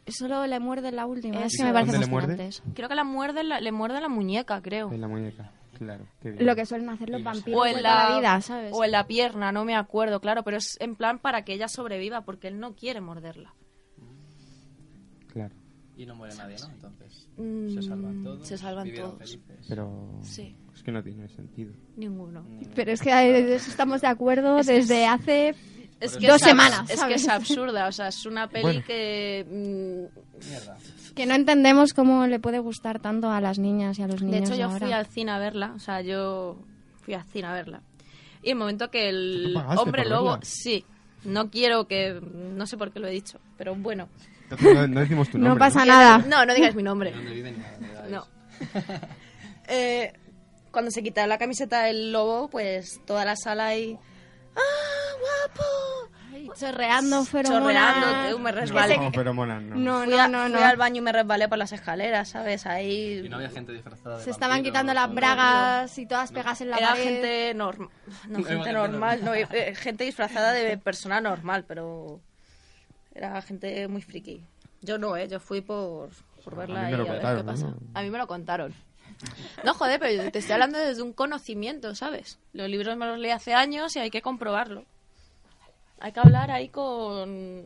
Solo 0.08 0.48
le 0.48 0.60
muerde 0.60 0.90
en 0.90 0.96
la 0.96 1.06
última. 1.06 1.46
Es 1.46 1.56
que 1.56 1.64
me 1.64 1.74
parece 1.74 2.06
muerde? 2.08 2.50
Creo 2.74 2.90
que 2.90 2.96
la 2.96 3.04
muerde, 3.04 3.44
le 3.44 3.72
muerde 3.72 4.02
la 4.02 4.10
muñeca, 4.10 4.62
creo. 4.62 4.92
En 4.92 5.02
la 5.02 5.08
muñeca, 5.08 5.52
claro. 5.78 6.06
Lo 6.24 6.56
que 6.56 6.66
suelen 6.66 6.90
hacer 6.90 7.10
los 7.10 7.24
vampiros 7.24 7.62
o 7.62 7.66
en 7.66 7.84
la, 7.84 8.18
vida, 8.18 8.42
¿sabes? 8.42 8.72
O 8.74 8.84
en 8.84 8.92
la 8.92 9.06
pierna, 9.06 9.52
no 9.52 9.66
me 9.66 9.76
acuerdo, 9.76 10.20
claro. 10.20 10.44
Pero 10.44 10.58
es 10.58 10.78
en 10.80 10.96
plan 10.96 11.20
para 11.20 11.44
que 11.44 11.54
ella 11.54 11.68
sobreviva, 11.68 12.22
porque 12.22 12.48
él 12.48 12.60
no 12.60 12.74
quiere 12.74 13.02
morderla. 13.02 13.54
Claro. 15.32 15.54
Y 15.96 16.06
no 16.06 16.16
muere 16.16 16.36
nadie, 16.36 16.56
¿no? 16.62 16.70
Entonces, 16.70 17.28
mm, 17.38 17.70
se 17.70 17.82
salvan 17.84 18.24
todos. 18.24 18.48
Se 18.48 18.58
salvan 18.58 18.94
todos. 18.94 19.40
Pero... 19.68 20.20
Sí. 20.24 20.56
Es 20.80 20.84
que 20.84 20.94
no 20.94 21.04
tiene 21.04 21.28
sentido. 21.28 21.74
Ninguno. 21.98 22.46
Pero 22.74 22.94
es 22.94 23.02
que 23.02 23.54
estamos 23.54 24.00
de 24.00 24.08
acuerdo 24.08 24.56
desde 24.64 25.06
hace 25.06 25.54
dos 26.26 26.40
semanas. 26.40 26.90
Es 26.90 27.04
que 27.04 27.16
es 27.16 27.28
absurda, 27.28 27.90
o 27.90 27.92
sea, 27.92 28.08
es 28.08 28.26
una 28.26 28.48
peli 28.48 28.82
que... 28.84 29.46
Mm, 29.52 31.14
que 31.16 31.26
no 31.26 31.36
entendemos 31.36 31.94
cómo 31.94 32.28
le 32.28 32.40
puede 32.40 32.60
gustar 32.60 33.02
tanto 33.02 33.30
a 33.30 33.42
las 33.42 33.60
niñas 33.60 34.00
y 34.00 34.04
a 34.04 34.08
los 34.08 34.22
niños 34.22 34.48
De 34.48 34.56
hecho, 34.56 34.56
yo 34.56 34.70
fui 34.70 34.94
al 34.94 35.06
cine 35.06 35.32
a 35.32 35.38
verla, 35.38 35.74
o 35.76 35.80
sea, 35.80 36.00
yo 36.00 36.58
fui 37.02 37.14
al 37.14 37.26
cine 37.26 37.48
a 37.48 37.52
verla. 37.52 37.82
Y 38.42 38.52
el 38.52 38.56
momento 38.56 38.90
que 38.90 39.10
el 39.10 39.62
hombre 39.76 40.06
lobo... 40.06 40.40
Sí, 40.44 40.86
no 41.26 41.50
quiero 41.50 41.88
que... 41.88 42.22
No 42.56 42.66
sé 42.68 42.78
por 42.78 42.94
qué 42.94 43.02
lo 43.02 43.08
he 43.08 43.12
dicho, 43.12 43.38
pero 43.58 43.76
bueno. 43.76 44.08
No, 44.50 45.02
decimos 45.02 45.28
tu 45.28 45.38
nombre. 45.38 45.56
No 45.56 45.60
pasa 45.60 45.84
nada. 45.84 46.20
No, 46.20 46.46
no 46.46 46.54
digas 46.54 46.74
mi 46.74 46.84
nombre. 46.84 47.14
No. 48.10 48.26
eh, 49.68 50.14
cuando 50.72 50.92
se 50.92 51.04
quita 51.04 51.26
la 51.28 51.38
camiseta 51.38 51.84
del 51.84 52.12
lobo, 52.12 52.50
pues 52.50 53.02
toda 53.06 53.26
la 53.26 53.36
sala 53.36 53.68
ahí... 53.68 53.98
¡Ah, 54.56 55.12
guapo! 55.20 56.10
chorreando 56.56 57.26
feromonas. 57.26 57.96
Chorreando, 57.96 58.40
me 58.40 58.52
resbalé. 58.52 59.12
Feromonas, 59.12 59.62
no. 59.62 59.76
No, 59.76 60.04
fui, 60.04 60.14
no, 60.16 60.50
no, 60.50 60.58
fui 60.58 60.64
al 60.64 60.78
baño 60.78 60.98
y 60.98 61.02
me 61.02 61.12
resbalé 61.12 61.48
por 61.48 61.58
las 61.58 61.72
escaleras, 61.72 62.30
¿sabes? 62.30 62.66
Ahí... 62.66 63.22
Y 63.26 63.30
no 63.30 63.38
había 63.38 63.50
gente 63.50 63.72
disfrazada 63.72 64.18
de 64.18 64.24
Se 64.24 64.32
estaban 64.32 64.64
quitando 64.64 64.94
las 64.94 65.14
bragas 65.14 65.98
y 65.98 66.06
todas 66.06 66.32
pegas 66.32 66.62
en 66.62 66.70
la 66.70 66.78
Era 66.78 66.90
pared. 66.90 67.04
gente 67.04 67.54
normal. 67.56 67.90
No, 68.28 68.44
gente 68.44 68.74
normal. 68.74 69.20
No, 69.24 69.34
eh, 69.34 69.76
gente 69.76 70.04
disfrazada 70.04 70.52
de 70.52 70.78
persona 70.78 71.22
normal, 71.22 71.66
pero... 71.68 72.20
Era 73.14 73.42
gente 73.42 73.88
muy 73.88 74.02
friki. 74.02 74.44
Yo 74.82 74.98
no, 74.98 75.18
¿eh? 75.18 75.28
Yo 75.28 75.40
fui 75.40 75.62
por, 75.62 76.10
por 76.44 76.56
verla 76.56 76.90
y 76.90 76.94
a 76.94 76.98
ver 76.98 77.38
qué 77.38 77.44
pasa. 77.44 77.74
A 77.94 78.02
mí 78.02 78.10
me 78.10 78.18
lo 78.18 78.28
contaron. 78.28 78.74
No, 79.64 79.74
joder, 79.74 80.00
pero 80.00 80.32
te 80.32 80.40
estoy 80.40 80.54
hablando 80.54 80.78
desde 80.78 81.02
un 81.02 81.14
conocimiento, 81.14 81.94
¿sabes? 81.96 82.40
Los 82.54 82.70
libros 82.70 82.98
me 82.98 83.06
los 83.06 83.20
leí 83.20 83.32
hace 83.32 83.54
años 83.54 83.96
y 83.96 84.00
hay 84.00 84.10
que 84.10 84.22
comprobarlo. 84.22 84.86
Hay 86.00 86.14
que 86.14 86.20
hablar 86.22 86.50
ahí 86.50 86.70
con, 86.70 87.66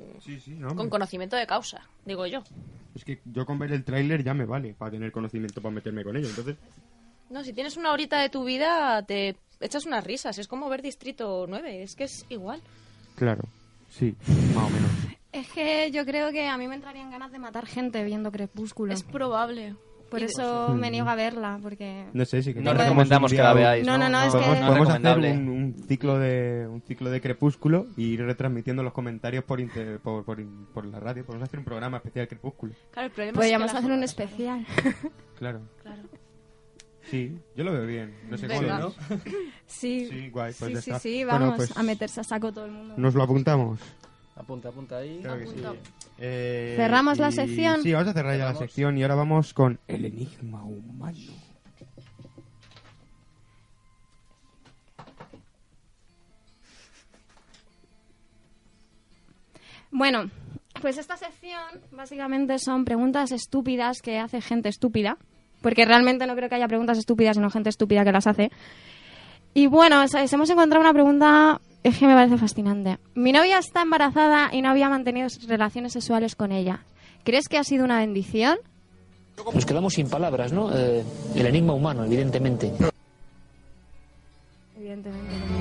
con 0.76 0.90
conocimiento 0.90 1.36
de 1.36 1.46
causa, 1.46 1.88
digo 2.06 2.26
yo. 2.26 2.44
Es 2.96 3.06
que 3.06 3.20
yo 3.26 3.46
con 3.46 3.60
ver 3.60 3.72
el 3.72 3.84
tráiler 3.84 4.24
ya 4.24 4.34
me 4.34 4.46
vale 4.46 4.74
para 4.74 4.92
tener 4.92 5.12
conocimiento 5.12 5.62
para 5.62 5.76
meterme 5.76 6.04
con 6.04 6.16
ello, 6.16 6.30
entonces... 6.30 6.56
No, 7.30 7.44
si 7.44 7.54
tienes 7.54 7.78
una 7.78 7.92
horita 7.92 8.20
de 8.20 8.30
tu 8.30 8.44
vida, 8.44 9.02
te 9.04 9.36
echas 9.60 9.86
unas 9.86 10.04
risas. 10.04 10.38
Es 10.38 10.48
como 10.48 10.70
ver 10.70 10.82
Distrito 10.82 11.46
9, 11.48 11.84
es 11.84 11.96
que 11.96 12.04
es 12.04 12.26
igual. 12.30 12.62
Claro, 13.16 13.44
sí, 13.90 14.16
más 14.54 14.68
o 14.68 14.70
menos. 14.70 14.92
Es 15.32 15.52
que 15.52 15.90
yo 15.92 16.06
creo 16.06 16.32
que 16.32 16.48
a 16.48 16.58
mí 16.58 16.68
me 16.68 16.76
entrarían 16.76 17.10
ganas 17.10 17.32
de 17.32 17.40
matar 17.40 17.66
gente 17.66 18.04
viendo 18.04 18.32
Crepúsculo. 18.32 18.94
Es 18.94 19.02
probable. 19.04 19.76
Por 20.14 20.22
eso 20.22 20.76
me 20.76 20.92
niego 20.92 21.10
a 21.10 21.16
verla, 21.16 21.58
porque... 21.60 22.06
No 22.14 22.24
sé, 22.24 22.44
si 22.44 22.54
No 22.54 22.72
recomendamos 22.72 23.32
que 23.32 23.40
la 23.40 23.52
veáis. 23.52 23.84
No, 23.84 23.98
no, 23.98 24.10
no, 24.10 24.22
es 24.22 24.32
podemos, 24.32 24.58
que... 24.60 24.66
podemos 24.66 24.90
hacer 24.90 25.18
un, 25.18 25.50
un, 25.50 25.74
ciclo 25.88 26.20
de 26.20 26.68
un 26.68 26.84
ciclo 26.84 27.10
de 27.10 27.20
Crepúsculo 27.20 27.88
y 27.98 28.14
ir 28.14 28.22
retransmitiendo 28.24 28.84
los 28.84 28.94
comentarios 28.94 29.44
por, 29.44 29.60
inter, 29.60 30.00
por, 30.02 30.24
por, 30.24 30.38
por, 30.72 30.86
la 30.86 31.00
radio. 31.00 31.26
Podemos 31.26 31.48
hacer 31.48 31.58
un 31.58 31.66
programa 31.66 31.98
especial 31.98 32.28
Crepúsculo. 32.28 32.74
Claro, 32.92 33.08
el 33.08 33.12
problema 33.12 33.36
Podríamos 33.38 33.66
es 33.66 33.72
que 33.72 33.78
hacer 33.80 33.92
un 33.92 34.04
especial. 34.04 34.66
Claro. 35.40 35.62
Claro. 35.82 36.04
Sí, 37.10 37.36
yo 37.56 37.64
lo 37.64 37.74
veo 37.74 37.88
bien. 37.88 38.16
No 38.30 38.38
sé 38.38 38.48
Venga. 38.48 38.68
cuándo, 38.68 38.96
¿no? 39.10 39.16
Sí, 39.66 40.08
Sí, 40.10 40.30
guay, 40.30 40.54
pues 40.58 40.70
sí, 40.70 40.74
ya 40.76 40.82
sí, 40.82 40.90
está. 40.92 41.00
sí, 41.00 41.24
Bueno, 41.24 41.40
vamos 41.40 41.58
pues 41.58 41.78
a 41.78 41.82
meterse 41.84 42.22
a 42.22 42.24
saco 42.24 42.54
todo 42.54 42.66
el 42.66 42.72
mundo. 42.72 42.94
Nos 42.98 43.16
lo 43.16 43.24
apuntamos. 43.24 43.80
Apunta, 44.36 44.70
apunta 44.70 44.98
ahí. 44.98 45.20
Creo 45.22 45.40
que 45.40 45.48
sí. 45.48 45.64
Eh, 46.20 46.74
¿Cerramos 46.78 47.18
la 47.18 47.32
sección? 47.32 47.82
Sí, 47.82 47.92
vamos 47.92 48.10
a 48.10 48.14
cerrar 48.14 48.38
ya 48.38 48.46
la 48.46 48.56
sección 48.56 48.98
y 48.98 49.04
ahora 49.04 49.16
vamos 49.16 49.54
con 49.54 49.80
el 49.88 50.06
enigma 50.06 50.64
humano. 50.64 51.18
Bueno, 59.92 60.30
pues 60.82 60.98
esta 60.98 61.18
sección 61.18 61.62
básicamente 61.92 62.58
son 62.58 62.84
preguntas 62.84 63.32
estúpidas 63.32 64.02
que 64.02 64.18
hace 64.18 64.42
gente 64.42 64.70
estúpida, 64.70 65.18
porque 65.62 65.86
realmente 65.86 66.26
no 66.26 66.36
creo 66.36 66.50
que 66.50 66.56
haya 66.56 66.68
preguntas 66.68 66.98
estúpidas, 66.98 67.36
sino 67.36 67.50
gente 67.52 67.70
estúpida 67.70 68.04
que 68.04 68.12
las 68.12 68.26
hace. 68.26 68.52
Y 69.54 69.68
bueno, 69.68 70.08
¿sabes? 70.08 70.34
hemos 70.34 70.50
encontrado 70.50 70.82
una 70.82 70.94
pregunta 70.94 71.62
es 71.84 71.98
que 71.98 72.08
me 72.08 72.14
parece 72.14 72.38
fascinante. 72.38 72.98
Mi 73.14 73.32
novia 73.32 73.60
está 73.60 73.82
embarazada 73.82 74.50
y 74.54 74.62
no 74.62 74.70
había 74.70 74.90
mantenido 74.90 75.28
relaciones 75.48 75.94
sexuales 75.94 76.36
con 76.36 76.52
ella. 76.52 76.80
¿Crees 77.24 77.48
que 77.48 77.58
ha 77.58 77.64
sido 77.64 77.84
una 77.86 78.00
bendición? 78.00 78.58
Nos 79.54 79.66
quedamos 79.66 79.94
sin 79.94 80.10
palabras, 80.10 80.54
¿no? 80.54 80.76
Eh, 80.76 81.04
el 81.36 81.46
enigma 81.46 81.74
humano, 81.74 82.06
evidentemente. 82.06 82.72
Evidentemente. 84.78 85.53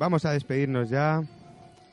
Vamos 0.00 0.24
a 0.24 0.32
despedirnos 0.32 0.88
ya. 0.88 1.22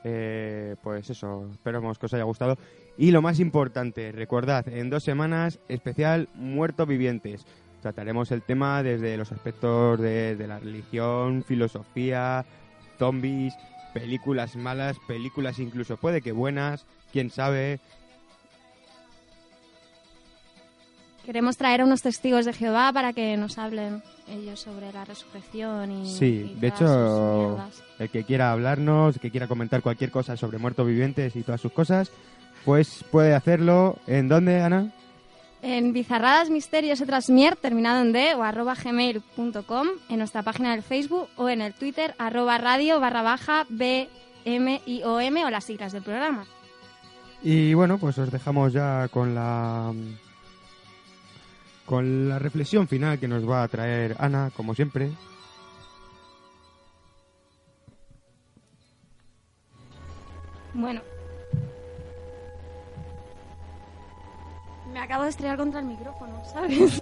Eh, 0.03 0.77
pues 0.81 1.09
eso, 1.09 1.49
esperamos 1.51 1.99
que 1.99 2.05
os 2.05 2.13
haya 2.13 2.23
gustado. 2.23 2.57
Y 2.97 3.11
lo 3.11 3.21
más 3.21 3.39
importante, 3.39 4.11
recordad, 4.13 4.67
en 4.69 4.89
dos 4.89 5.03
semanas, 5.03 5.59
especial 5.67 6.29
Muertos 6.33 6.87
Vivientes. 6.87 7.45
Trataremos 7.81 8.31
el 8.31 8.41
tema 8.41 8.81
desde 8.81 9.17
los 9.17 9.31
aspectos 9.31 9.99
de, 9.99 10.35
de 10.37 10.47
la 10.47 10.59
religión, 10.59 11.43
filosofía, 11.45 12.45
zombies, 12.97 13.53
películas 13.93 14.55
malas, 14.55 14.97
películas 15.05 15.59
incluso 15.59 15.97
puede 15.97 16.21
que 16.21 16.31
buenas, 16.31 16.85
quién 17.11 17.29
sabe. 17.29 17.79
Queremos 21.27 21.57
traer 21.57 21.81
a 21.81 21.83
unos 21.83 22.01
testigos 22.01 22.45
de 22.45 22.53
Jehová 22.53 22.93
para 22.93 23.11
que 23.11 23.35
nos 23.35 23.57
hablen 23.57 24.01
ellos 24.29 24.61
sobre 24.61 24.93
la 24.93 25.03
resurrección 25.03 25.91
y. 25.91 26.09
Sí, 26.09 26.53
y 26.55 26.57
de 26.57 26.67
hecho, 26.69 27.59
el 27.99 28.09
que 28.09 28.23
quiera 28.23 28.53
hablarnos, 28.53 29.15
el 29.15 29.21
que 29.21 29.29
quiera 29.29 29.49
comentar 29.49 29.81
cualquier 29.81 30.09
cosa 30.09 30.37
sobre 30.37 30.57
muertos 30.57 30.87
vivientes 30.87 31.35
y 31.35 31.43
todas 31.43 31.59
sus 31.59 31.73
cosas, 31.73 32.13
pues 32.63 33.03
puede 33.11 33.35
hacerlo. 33.35 33.97
¿En 34.07 34.29
dónde, 34.29 34.61
Ana? 34.61 34.93
En 35.61 35.91
bizarradas 35.91 36.49
misterios 36.49 37.01
otras 37.01 37.29
mier 37.29 37.57
terminado 37.57 38.03
en 38.03 38.13
d 38.13 38.33
o 38.35 38.43
arroba 38.43 38.73
gmail.com 38.81 39.87
en 40.07 40.17
nuestra 40.19 40.43
página 40.43 40.71
del 40.71 40.81
Facebook 40.81 41.27
o 41.35 41.49
en 41.49 41.59
el 41.59 41.73
Twitter 41.73 42.15
arroba 42.19 42.57
radio 42.57 43.01
barra 43.01 43.21
baja 43.21 43.65
b 43.67 44.07
m 44.45 44.81
i 44.85 45.03
o 45.03 45.19
m 45.19 45.43
o 45.43 45.49
las 45.49 45.65
siglas 45.65 45.91
del 45.91 46.03
programa. 46.03 46.45
Y 47.43 47.73
bueno, 47.73 47.97
pues 47.97 48.17
os 48.17 48.31
dejamos 48.31 48.71
ya 48.71 49.09
con 49.09 49.35
la 49.35 49.91
con 51.87 52.27
la 52.27 52.37
reflexión 52.37 52.87
final 52.87 53.17
que 53.17 53.29
nos 53.29 53.49
va 53.49 53.63
a 53.63 53.67
traer 53.69 54.17
Ana, 54.19 54.51
como 54.55 54.75
siempre. 54.75 55.09
Bueno. 60.73 61.01
Me 64.91 64.99
acabo 64.99 65.23
de 65.23 65.29
estrellar 65.29 65.57
contra 65.57 65.79
el 65.79 65.85
micrófono, 65.85 66.43
¿sabes? 66.45 67.01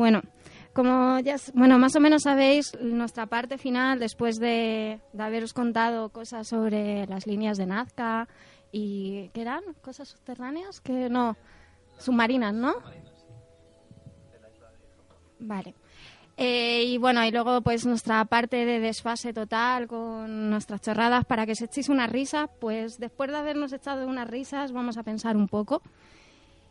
Bueno, 0.00 0.22
como 0.72 1.20
ya, 1.20 1.36
bueno, 1.52 1.78
más 1.78 1.94
o 1.94 2.00
menos 2.00 2.22
sabéis, 2.22 2.72
nuestra 2.80 3.26
parte 3.26 3.58
final, 3.58 3.98
después 3.98 4.38
de, 4.38 4.98
de 5.12 5.22
haberos 5.22 5.52
contado 5.52 6.08
cosas 6.08 6.48
sobre 6.48 7.06
las 7.06 7.26
líneas 7.26 7.58
de 7.58 7.66
Nazca 7.66 8.26
y 8.72 9.28
¿qué 9.34 9.42
eran? 9.42 9.62
¿Cosas 9.82 10.08
subterráneas? 10.08 10.80
Que 10.80 11.10
no, 11.10 11.36
submarinas, 11.98 12.54
¿no? 12.54 12.76
Vale. 15.38 15.74
Eh, 16.38 16.84
y 16.84 16.96
bueno, 16.96 17.22
y 17.26 17.30
luego 17.30 17.60
pues 17.60 17.84
nuestra 17.84 18.24
parte 18.24 18.64
de 18.64 18.80
desfase 18.80 19.34
total 19.34 19.86
con 19.86 20.48
nuestras 20.48 20.80
chorradas 20.80 21.26
para 21.26 21.44
que 21.44 21.54
se 21.54 21.66
echéis 21.66 21.90
una 21.90 22.06
risa, 22.06 22.46
pues 22.58 22.98
después 22.98 23.30
de 23.30 23.36
habernos 23.36 23.74
echado 23.74 24.06
unas 24.06 24.30
risas 24.30 24.72
vamos 24.72 24.96
a 24.96 25.02
pensar 25.02 25.36
un 25.36 25.46
poco. 25.46 25.82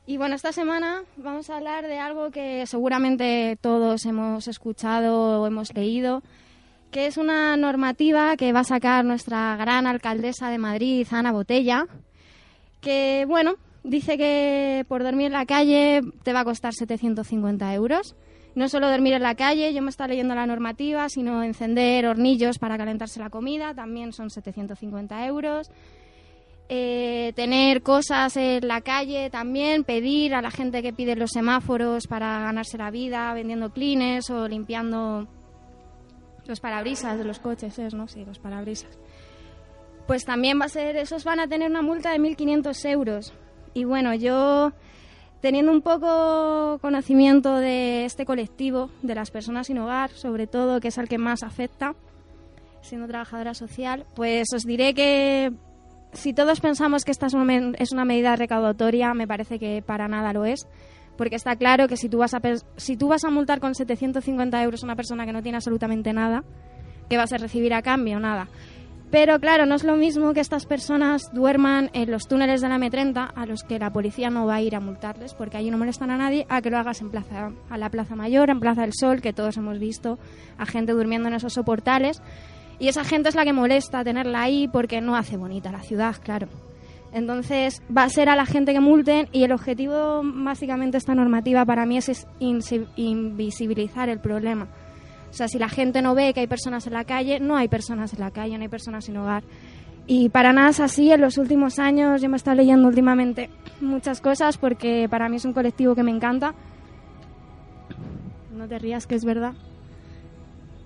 Y 0.10 0.18
bueno, 0.18 0.34
esta 0.34 0.52
semana 0.52 1.04
vamos 1.18 1.52
a 1.52 1.58
hablar 1.58 1.86
de 1.86 2.00
algo 2.00 2.32
que 2.32 2.66
seguramente 2.66 3.60
todos 3.62 4.08
hemos 4.08 4.48
escuchado 4.48 5.44
o 5.44 5.46
hemos 5.46 5.72
leído, 5.76 6.24
que 6.90 7.06
es 7.06 7.18
una 7.18 7.56
normativa 7.58 8.36
que 8.36 8.52
va 8.52 8.62
a 8.62 8.64
sacar 8.64 9.06
nuestra 9.06 9.56
gran 9.56 9.86
alcaldesa 9.86 10.50
de 10.50 10.58
Madrid, 10.58 11.06
Ana 11.12 11.32
Botella, 11.32 11.86
que 12.82 13.26
bueno, 13.28 13.58
dice 13.84 14.18
que 14.18 14.84
por 14.88 15.04
dormir 15.04 15.28
en 15.28 15.34
la 15.34 15.46
calle 15.46 16.02
te 16.24 16.34
va 16.34 16.40
a 16.40 16.44
costar 16.44 16.74
750 16.74 17.72
euros. 17.76 18.16
No 18.56 18.68
solo 18.68 18.90
dormir 18.90 19.14
en 19.14 19.22
la 19.22 19.36
calle, 19.36 19.72
yo 19.76 19.84
me 19.84 19.92
estaba 19.92 20.08
leyendo 20.08 20.34
la 20.34 20.48
normativa, 20.48 21.08
sino 21.10 21.44
encender 21.44 22.08
hornillos 22.08 22.58
para 22.58 22.80
calentarse 22.80 23.20
la 23.20 23.30
comida, 23.30 23.76
también 23.76 24.12
son 24.12 24.32
750 24.32 25.28
euros 25.28 25.70
eh, 26.72 27.34
tener 27.36 27.82
cosas 27.82 28.38
en 28.38 28.68
la 28.68 28.82
calle 28.82 29.32
también, 29.32 29.84
pedir 29.84 30.36
a 30.36 30.42
la 30.44 30.52
gente 30.52 30.84
que 30.84 30.94
pide 30.94 31.16
los 31.16 31.32
semáforos 31.32 32.06
para 32.06 32.40
ganarse 32.42 32.78
la 32.78 32.92
vida, 32.92 33.34
vendiendo 33.34 33.72
clines 33.72 34.30
o 34.30 34.48
limpiando 34.48 35.28
los 36.46 36.60
parabrisas 36.60 37.18
de 37.18 37.24
los 37.24 37.40
coches, 37.40 37.80
es, 37.80 37.96
¿no? 37.96 38.08
Sí, 38.08 38.24
los 38.24 38.38
parabrisas. 38.38 39.00
Pues 40.06 40.26
también 40.26 40.62
va 40.62 40.66
a 40.66 40.70
ser, 40.70 40.96
esos 40.96 41.24
van 41.24 41.40
a 41.40 41.48
tener 41.48 41.72
una 41.72 41.82
multa 41.82 42.12
de 42.12 42.20
1.500 42.20 42.90
euros. 42.90 43.34
Y 43.74 43.86
bueno, 43.86 44.14
yo 44.14 44.72
teniendo 45.42 45.72
un 45.72 45.82
poco 45.82 46.78
conocimiento 46.82 47.56
de 47.56 48.06
este 48.06 48.26
colectivo, 48.26 48.92
de 49.02 49.16
las 49.16 49.32
personas 49.32 49.68
sin 49.68 49.80
hogar, 49.80 50.12
sobre 50.12 50.46
todo, 50.46 50.80
que 50.80 50.90
es 50.90 51.00
al 51.00 51.10
que 51.10 51.18
más 51.18 51.42
afecta, 51.42 51.96
siendo 52.82 53.08
trabajadora 53.08 53.56
social, 53.56 54.06
pues 54.16 54.48
os 54.54 54.66
diré 54.66 54.94
que 54.94 55.52
si 56.14 56.34
todos 56.34 56.60
pensamos 56.60 57.06
que 57.06 57.12
esta 57.12 57.28
es 57.28 57.34
una, 57.34 58.06
medida 58.06 58.36
recaudatoria, 58.36 59.14
me 59.14 59.28
parece 59.28 59.60
que 59.60 59.82
para 59.86 60.08
nada 60.08 60.34
lo 60.34 60.46
es. 60.46 60.68
Porque 61.18 61.36
está 61.36 61.56
claro 61.58 61.88
que 61.88 61.98
si 61.98 62.08
tú 62.08 62.20
vas 62.20 62.34
a, 62.34 62.42
si 62.78 62.96
vas 62.96 63.26
a 63.26 63.30
multar 63.30 63.60
con 63.60 63.76
750 63.76 64.64
euros 64.64 64.84
a 64.84 64.86
una 64.86 64.96
persona 64.96 65.26
que 65.26 65.34
no 65.34 65.44
tiene 65.44 65.58
absolutamente 65.58 66.14
nada, 66.14 66.44
¿qué 67.10 67.18
vas 67.18 67.34
a 67.34 67.38
recibir 67.38 67.74
a 67.74 67.82
cambio? 67.82 68.20
Nada. 68.20 68.48
Pero 69.12 69.40
claro, 69.40 69.66
no 69.66 69.74
es 69.74 69.84
lo 69.84 69.96
mismo 69.96 70.34
que 70.34 70.40
estas 70.40 70.68
personas 70.68 71.34
duerman 71.34 71.90
en 71.94 72.12
los 72.12 72.28
túneles 72.28 72.62
de 72.62 72.70
la 72.70 72.78
M30 72.78 73.32
a 73.36 73.46
los 73.48 73.64
que 73.64 73.80
la 73.80 73.92
policía 73.92 74.30
no 74.30 74.46
va 74.46 74.56
a 74.56 74.62
ir 74.62 74.76
a 74.76 74.80
multarles 74.80 75.34
porque 75.34 75.58
allí 75.58 75.72
no 75.72 75.80
molestan 75.80 76.12
a 76.12 76.18
nadie, 76.18 76.46
a 76.48 76.62
que 76.62 76.70
lo 76.70 76.78
hagas 76.78 77.02
en 77.02 77.10
plaza, 77.10 77.52
a 77.70 77.78
la 77.78 77.90
Plaza 77.90 78.16
Mayor, 78.16 78.52
en 78.52 78.60
Plaza 78.60 78.82
del 78.82 78.94
Sol, 78.94 79.22
que 79.22 79.34
todos 79.34 79.58
hemos 79.58 79.80
visto 79.80 80.20
a 80.60 80.68
gente 80.68 80.92
durmiendo 80.92 81.28
en 81.28 81.34
esos 81.34 81.54
soportales. 81.54 82.22
Y 82.80 82.88
esa 82.88 83.04
gente 83.04 83.30
es 83.30 83.36
la 83.36 83.44
que 83.44 83.54
molesta 83.54 84.04
tenerla 84.04 84.42
ahí 84.42 84.68
porque 84.68 85.02
no 85.02 85.16
hace 85.16 85.38
bonita 85.38 85.72
la 85.72 85.82
ciudad, 85.82 86.16
claro. 86.24 86.48
Entonces 87.12 87.82
va 87.96 88.04
a 88.04 88.10
ser 88.10 88.30
a 88.30 88.36
la 88.36 88.46
gente 88.46 88.72
que 88.74 88.80
multen 88.80 89.28
y 89.32 89.44
el 89.44 89.52
objetivo 89.52 90.22
básicamente 90.24 90.94
de 90.94 91.00
esta 91.00 91.16
normativa 91.16 91.66
para 91.66 91.86
mí 91.86 91.98
es, 91.98 92.10
es 92.10 92.28
invisibilizar 92.40 94.10
el 94.10 94.20
problema. 94.20 94.68
O 95.30 95.34
sea, 95.34 95.48
si 95.48 95.60
la 95.60 95.70
gente 95.70 96.02
no 96.02 96.16
ve 96.16 96.34
que 96.34 96.42
hay 96.42 96.48
personas 96.48 96.88
en 96.88 96.94
la 96.94 97.04
calle, 97.04 97.40
no 97.40 97.56
hay 97.56 97.68
personas 97.68 98.14
en 98.14 98.20
la 98.20 98.32
calle, 98.32 98.58
no 98.58 98.64
hay 98.64 98.70
personas 98.70 99.06
sin 99.06 99.18
hogar. 99.18 99.44
Y 100.08 100.30
para 100.30 100.54
nada 100.54 100.70
es 100.70 100.80
así. 100.80 101.12
En 101.12 101.22
los 101.22 101.38
últimos 101.38 101.78
años 101.78 102.22
yo 102.22 102.30
me 102.30 102.36
he 102.36 102.38
estado 102.38 102.58
leyendo 102.58 102.88
últimamente 102.88 103.50
muchas 103.80 104.22
cosas 104.22 104.58
porque 104.58 105.08
para 105.10 105.30
mí 105.30 105.36
es 105.36 105.46
un 105.46 105.54
colectivo 105.54 105.94
que 105.94 106.04
me 106.04 106.12
encanta. 106.12 106.56
No 108.56 108.68
te 108.68 108.80
rías, 108.80 109.06
que 109.06 109.16
es 109.16 109.24
verdad. 109.24 109.54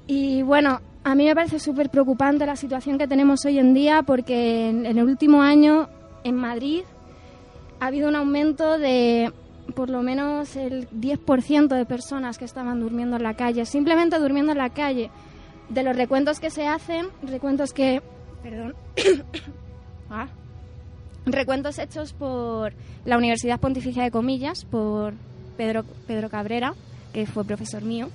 Y 0.08 0.42
bueno, 0.42 0.82
a 1.04 1.16
mí 1.16 1.26
me 1.26 1.36
parece 1.36 1.60
súper 1.60 1.90
preocupante 1.90 2.46
la 2.46 2.56
situación 2.56 2.98
que 2.98 3.08
tenemos 3.08 3.46
hoy 3.46 3.60
en 3.60 3.74
día 3.74 4.04
porque 4.04 4.70
en, 4.70 4.86
el 4.86 5.04
último 5.04 5.42
año 5.42 5.90
en 6.24 6.36
Madrid 6.36 6.84
ha 7.80 7.88
habido 7.88 8.10
un 8.10 8.16
aumento 8.16 8.78
de 8.78 9.32
por 9.76 9.90
lo 9.90 10.02
menos 10.02 10.56
el 10.56 10.90
10% 10.90 11.68
de 11.68 11.86
personas 11.86 12.38
que 12.38 12.46
estaban 12.46 12.80
durmiendo 12.80 13.18
en 13.18 13.24
la 13.24 13.34
calle, 13.34 13.66
simplemente 13.66 14.20
durmiendo 14.20 14.52
en 14.52 14.58
la 14.58 14.70
calle. 14.70 15.10
De 15.70 15.84
los 15.84 15.96
recuentos 15.96 16.40
que 16.40 16.50
se 16.50 16.68
hacen, 16.68 17.08
recuentos 17.24 17.74
que... 17.74 18.02
Perdón. 18.42 18.76
Ah. 20.16 20.28
Recuentos 21.26 21.80
hechos 21.80 22.14
por 22.14 22.74
la 23.04 23.18
Universidad 23.18 23.60
Pontificia 23.60 24.04
de 24.04 24.12
Comillas, 24.12 24.64
por 24.66 25.16
Pedro, 25.58 25.86
Pedro 26.06 26.30
Cabrera, 26.30 26.76
que 27.14 27.26
fue 27.26 27.46
profesor 27.46 27.82
mío. 27.82 28.10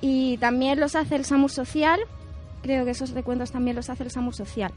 Y 0.00 0.38
también 0.38 0.80
los 0.80 0.96
hace 0.96 1.16
el 1.16 1.24
SAMUR 1.24 1.50
Social. 1.50 2.00
Creo 2.62 2.84
que 2.84 2.92
esos 2.92 3.10
recuentos 3.10 3.50
también 3.52 3.76
los 3.76 3.90
hace 3.90 4.04
el 4.04 4.10
SAMUR 4.10 4.34
Social. 4.34 4.72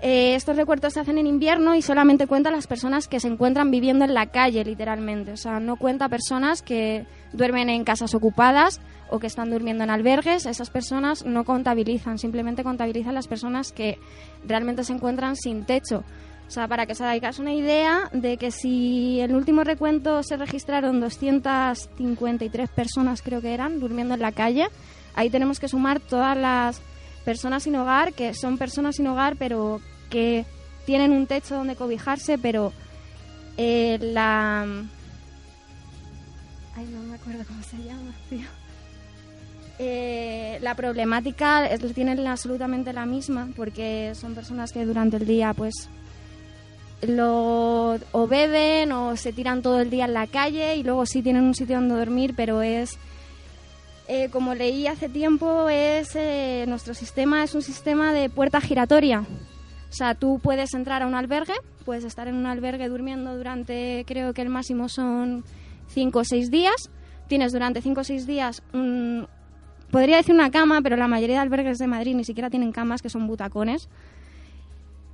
Eh, 0.00 0.36
estos 0.36 0.56
recuentos 0.56 0.92
se 0.92 1.00
hacen 1.00 1.18
en 1.18 1.26
invierno 1.26 1.74
y 1.74 1.82
solamente 1.82 2.28
cuentan 2.28 2.52
las 2.52 2.68
personas 2.68 3.08
que 3.08 3.18
se 3.18 3.26
encuentran 3.26 3.70
viviendo 3.70 4.04
en 4.04 4.14
la 4.14 4.26
calle, 4.26 4.64
literalmente. 4.64 5.32
O 5.32 5.36
sea, 5.36 5.58
no 5.58 5.76
cuenta 5.76 6.08
personas 6.08 6.62
que 6.62 7.04
duermen 7.32 7.68
en 7.68 7.82
casas 7.82 8.14
ocupadas 8.14 8.80
o 9.10 9.18
que 9.18 9.26
están 9.26 9.50
durmiendo 9.50 9.82
en 9.82 9.90
albergues. 9.90 10.46
Esas 10.46 10.70
personas 10.70 11.26
no 11.26 11.44
contabilizan, 11.44 12.18
simplemente 12.18 12.62
contabilizan 12.62 13.14
las 13.14 13.26
personas 13.26 13.72
que 13.72 13.98
realmente 14.46 14.84
se 14.84 14.92
encuentran 14.92 15.34
sin 15.34 15.64
techo. 15.64 16.04
O 16.48 16.50
sea, 16.50 16.66
para 16.66 16.86
que 16.86 16.92
os 16.92 17.00
hagáis 17.02 17.38
una 17.38 17.52
idea 17.52 18.08
de 18.12 18.38
que 18.38 18.50
si 18.50 19.20
el 19.20 19.34
último 19.34 19.64
recuento 19.64 20.22
se 20.22 20.38
registraron 20.38 20.98
253 20.98 22.70
personas, 22.70 23.20
creo 23.20 23.42
que 23.42 23.52
eran, 23.52 23.80
durmiendo 23.80 24.14
en 24.14 24.20
la 24.20 24.32
calle, 24.32 24.68
ahí 25.14 25.28
tenemos 25.28 25.60
que 25.60 25.68
sumar 25.68 26.00
todas 26.00 26.36
las 26.38 26.80
personas 27.26 27.64
sin 27.64 27.76
hogar, 27.76 28.14
que 28.14 28.32
son 28.32 28.56
personas 28.56 28.96
sin 28.96 29.06
hogar, 29.08 29.36
pero 29.36 29.82
que 30.08 30.46
tienen 30.86 31.12
un 31.12 31.26
techo 31.26 31.54
donde 31.54 31.76
cobijarse, 31.76 32.38
pero 32.38 32.72
eh, 33.58 33.98
la... 34.00 34.62
Ay, 36.74 36.86
no 36.86 37.02
me 37.02 37.14
acuerdo 37.16 37.44
cómo 37.46 37.62
se 37.62 37.76
llama, 37.76 38.14
tío. 38.30 38.46
Eh, 39.78 40.58
la 40.62 40.74
problemática 40.74 41.68
tienen 41.94 42.26
absolutamente 42.26 42.94
la 42.94 43.04
misma, 43.04 43.50
porque 43.54 44.12
son 44.14 44.34
personas 44.34 44.72
que 44.72 44.86
durante 44.86 45.18
el 45.18 45.26
día, 45.26 45.52
pues, 45.52 45.90
lo 47.02 47.98
o 48.12 48.26
beben 48.26 48.92
o 48.92 49.16
se 49.16 49.32
tiran 49.32 49.62
todo 49.62 49.80
el 49.80 49.90
día 49.90 50.06
en 50.06 50.14
la 50.14 50.26
calle 50.26 50.76
y 50.76 50.82
luego 50.82 51.06
sí 51.06 51.22
tienen 51.22 51.44
un 51.44 51.54
sitio 51.54 51.76
donde 51.76 51.94
dormir, 51.94 52.34
pero 52.36 52.62
es 52.62 52.98
eh, 54.08 54.30
como 54.30 54.54
leí 54.54 54.86
hace 54.86 55.08
tiempo, 55.08 55.68
es 55.68 56.16
eh, 56.16 56.64
nuestro 56.66 56.94
sistema 56.94 57.44
es 57.44 57.54
un 57.54 57.62
sistema 57.62 58.12
de 58.12 58.30
puerta 58.30 58.60
giratoria. 58.60 59.20
O 59.20 59.92
sea, 59.92 60.14
tú 60.14 60.40
puedes 60.42 60.74
entrar 60.74 61.02
a 61.02 61.06
un 61.06 61.14
albergue, 61.14 61.54
puedes 61.84 62.04
estar 62.04 62.26
en 62.26 62.34
un 62.34 62.46
albergue 62.46 62.88
durmiendo 62.88 63.36
durante, 63.36 64.04
creo 64.06 64.34
que 64.34 64.42
el 64.42 64.48
máximo 64.48 64.88
son 64.88 65.44
cinco 65.88 66.20
o 66.20 66.24
seis 66.24 66.50
días. 66.50 66.90
Tienes 67.28 67.52
durante 67.52 67.82
cinco 67.82 68.00
o 68.00 68.04
seis 68.04 68.26
días 68.26 68.62
un, 68.72 69.28
podría 69.90 70.16
decir 70.16 70.34
una 70.34 70.50
cama, 70.50 70.80
pero 70.82 70.96
la 70.96 71.08
mayoría 71.08 71.36
de 71.36 71.42
albergues 71.42 71.78
de 71.78 71.86
Madrid 71.86 72.14
ni 72.14 72.24
siquiera 72.24 72.50
tienen 72.50 72.72
camas, 72.72 73.02
que 73.02 73.10
son 73.10 73.26
butacones. 73.26 73.88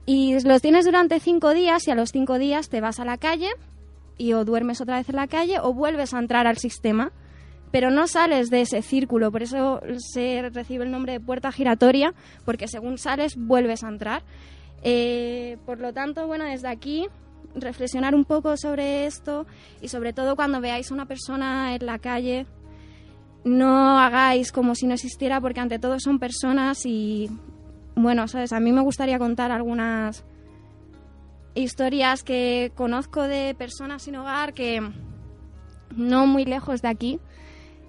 Y 0.06 0.38
los 0.40 0.60
tienes 0.60 0.84
durante 0.84 1.20
cinco 1.20 1.54
días 1.54 1.86
y 1.88 1.90
a 1.90 1.94
los 1.94 2.10
cinco 2.10 2.38
días 2.38 2.68
te 2.68 2.80
vas 2.80 3.00
a 3.00 3.04
la 3.04 3.18
calle 3.18 3.50
y 4.18 4.32
o 4.34 4.44
duermes 4.44 4.80
otra 4.80 4.98
vez 4.98 5.08
en 5.08 5.16
la 5.16 5.26
calle 5.26 5.58
o 5.60 5.72
vuelves 5.72 6.14
a 6.14 6.18
entrar 6.18 6.46
al 6.46 6.58
sistema 6.58 7.12
pero 7.74 7.90
no 7.90 8.06
sales 8.06 8.50
de 8.50 8.60
ese 8.60 8.82
círculo, 8.82 9.32
por 9.32 9.42
eso 9.42 9.80
se 9.98 10.48
recibe 10.50 10.84
el 10.84 10.92
nombre 10.92 11.14
de 11.14 11.18
puerta 11.18 11.50
giratoria, 11.50 12.14
porque 12.44 12.68
según 12.68 12.98
sales 12.98 13.34
vuelves 13.36 13.82
a 13.82 13.88
entrar. 13.88 14.22
Eh, 14.84 15.56
por 15.66 15.80
lo 15.80 15.92
tanto, 15.92 16.28
bueno, 16.28 16.44
desde 16.44 16.68
aquí 16.68 17.08
reflexionar 17.56 18.14
un 18.14 18.26
poco 18.26 18.56
sobre 18.56 19.06
esto 19.06 19.44
y 19.82 19.88
sobre 19.88 20.12
todo 20.12 20.36
cuando 20.36 20.60
veáis 20.60 20.92
una 20.92 21.06
persona 21.06 21.74
en 21.74 21.84
la 21.84 21.98
calle, 21.98 22.46
no 23.42 23.98
hagáis 23.98 24.52
como 24.52 24.76
si 24.76 24.86
no 24.86 24.94
existiera, 24.94 25.40
porque 25.40 25.58
ante 25.58 25.80
todo 25.80 25.98
son 25.98 26.20
personas 26.20 26.86
y, 26.86 27.28
bueno, 27.96 28.28
sabes, 28.28 28.52
a 28.52 28.60
mí 28.60 28.72
me 28.72 28.80
gustaría 28.80 29.18
contar 29.18 29.52
algunas 29.52 30.24
historias 31.54 32.24
que 32.24 32.72
conozco 32.74 33.22
de 33.22 33.54
personas 33.54 34.02
sin 34.02 34.16
hogar 34.16 34.54
que 34.54 34.80
no 35.96 36.26
muy 36.26 36.44
lejos 36.44 36.82
de 36.82 36.88
aquí 36.88 37.20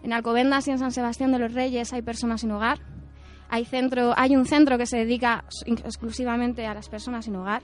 en 0.06 0.14
Alcobendas 0.14 0.68
y 0.68 0.72
en 0.72 0.78
San 0.78 0.92
Sebastián 0.92 1.32
de 1.32 1.40
los 1.40 1.52
Reyes 1.56 1.92
hay 1.92 2.04
personas 2.04 2.42
sin 2.42 2.52
hogar. 2.52 2.78
Hay, 3.50 3.66
centro, 3.66 4.14
hay 4.16 4.36
un 4.36 4.46
centro 4.46 4.78
que 4.78 4.86
se 4.86 4.98
dedica 4.98 5.46
exclusivamente 5.66 6.68
a 6.68 6.76
las 6.76 6.90
personas 6.90 7.26
sin 7.26 7.36
hogar. 7.36 7.64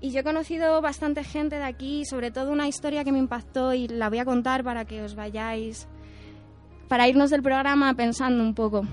Y 0.00 0.12
yo 0.12 0.20
he 0.20 0.22
conocido 0.22 0.80
bastante 0.80 1.24
gente 1.24 1.56
de 1.56 1.64
aquí, 1.64 2.04
sobre 2.04 2.30
todo 2.30 2.52
una 2.52 2.68
historia 2.68 3.02
que 3.02 3.10
me 3.10 3.18
impactó 3.18 3.74
y 3.74 3.88
la 3.88 4.08
voy 4.08 4.18
a 4.18 4.24
contar 4.24 4.62
para 4.62 4.84
que 4.84 5.02
os 5.02 5.16
vayáis, 5.16 5.88
para 6.86 7.08
irnos 7.08 7.30
del 7.30 7.42
programa 7.42 7.92
pensando 7.94 8.44
un 8.44 8.54
poco. 8.54 8.84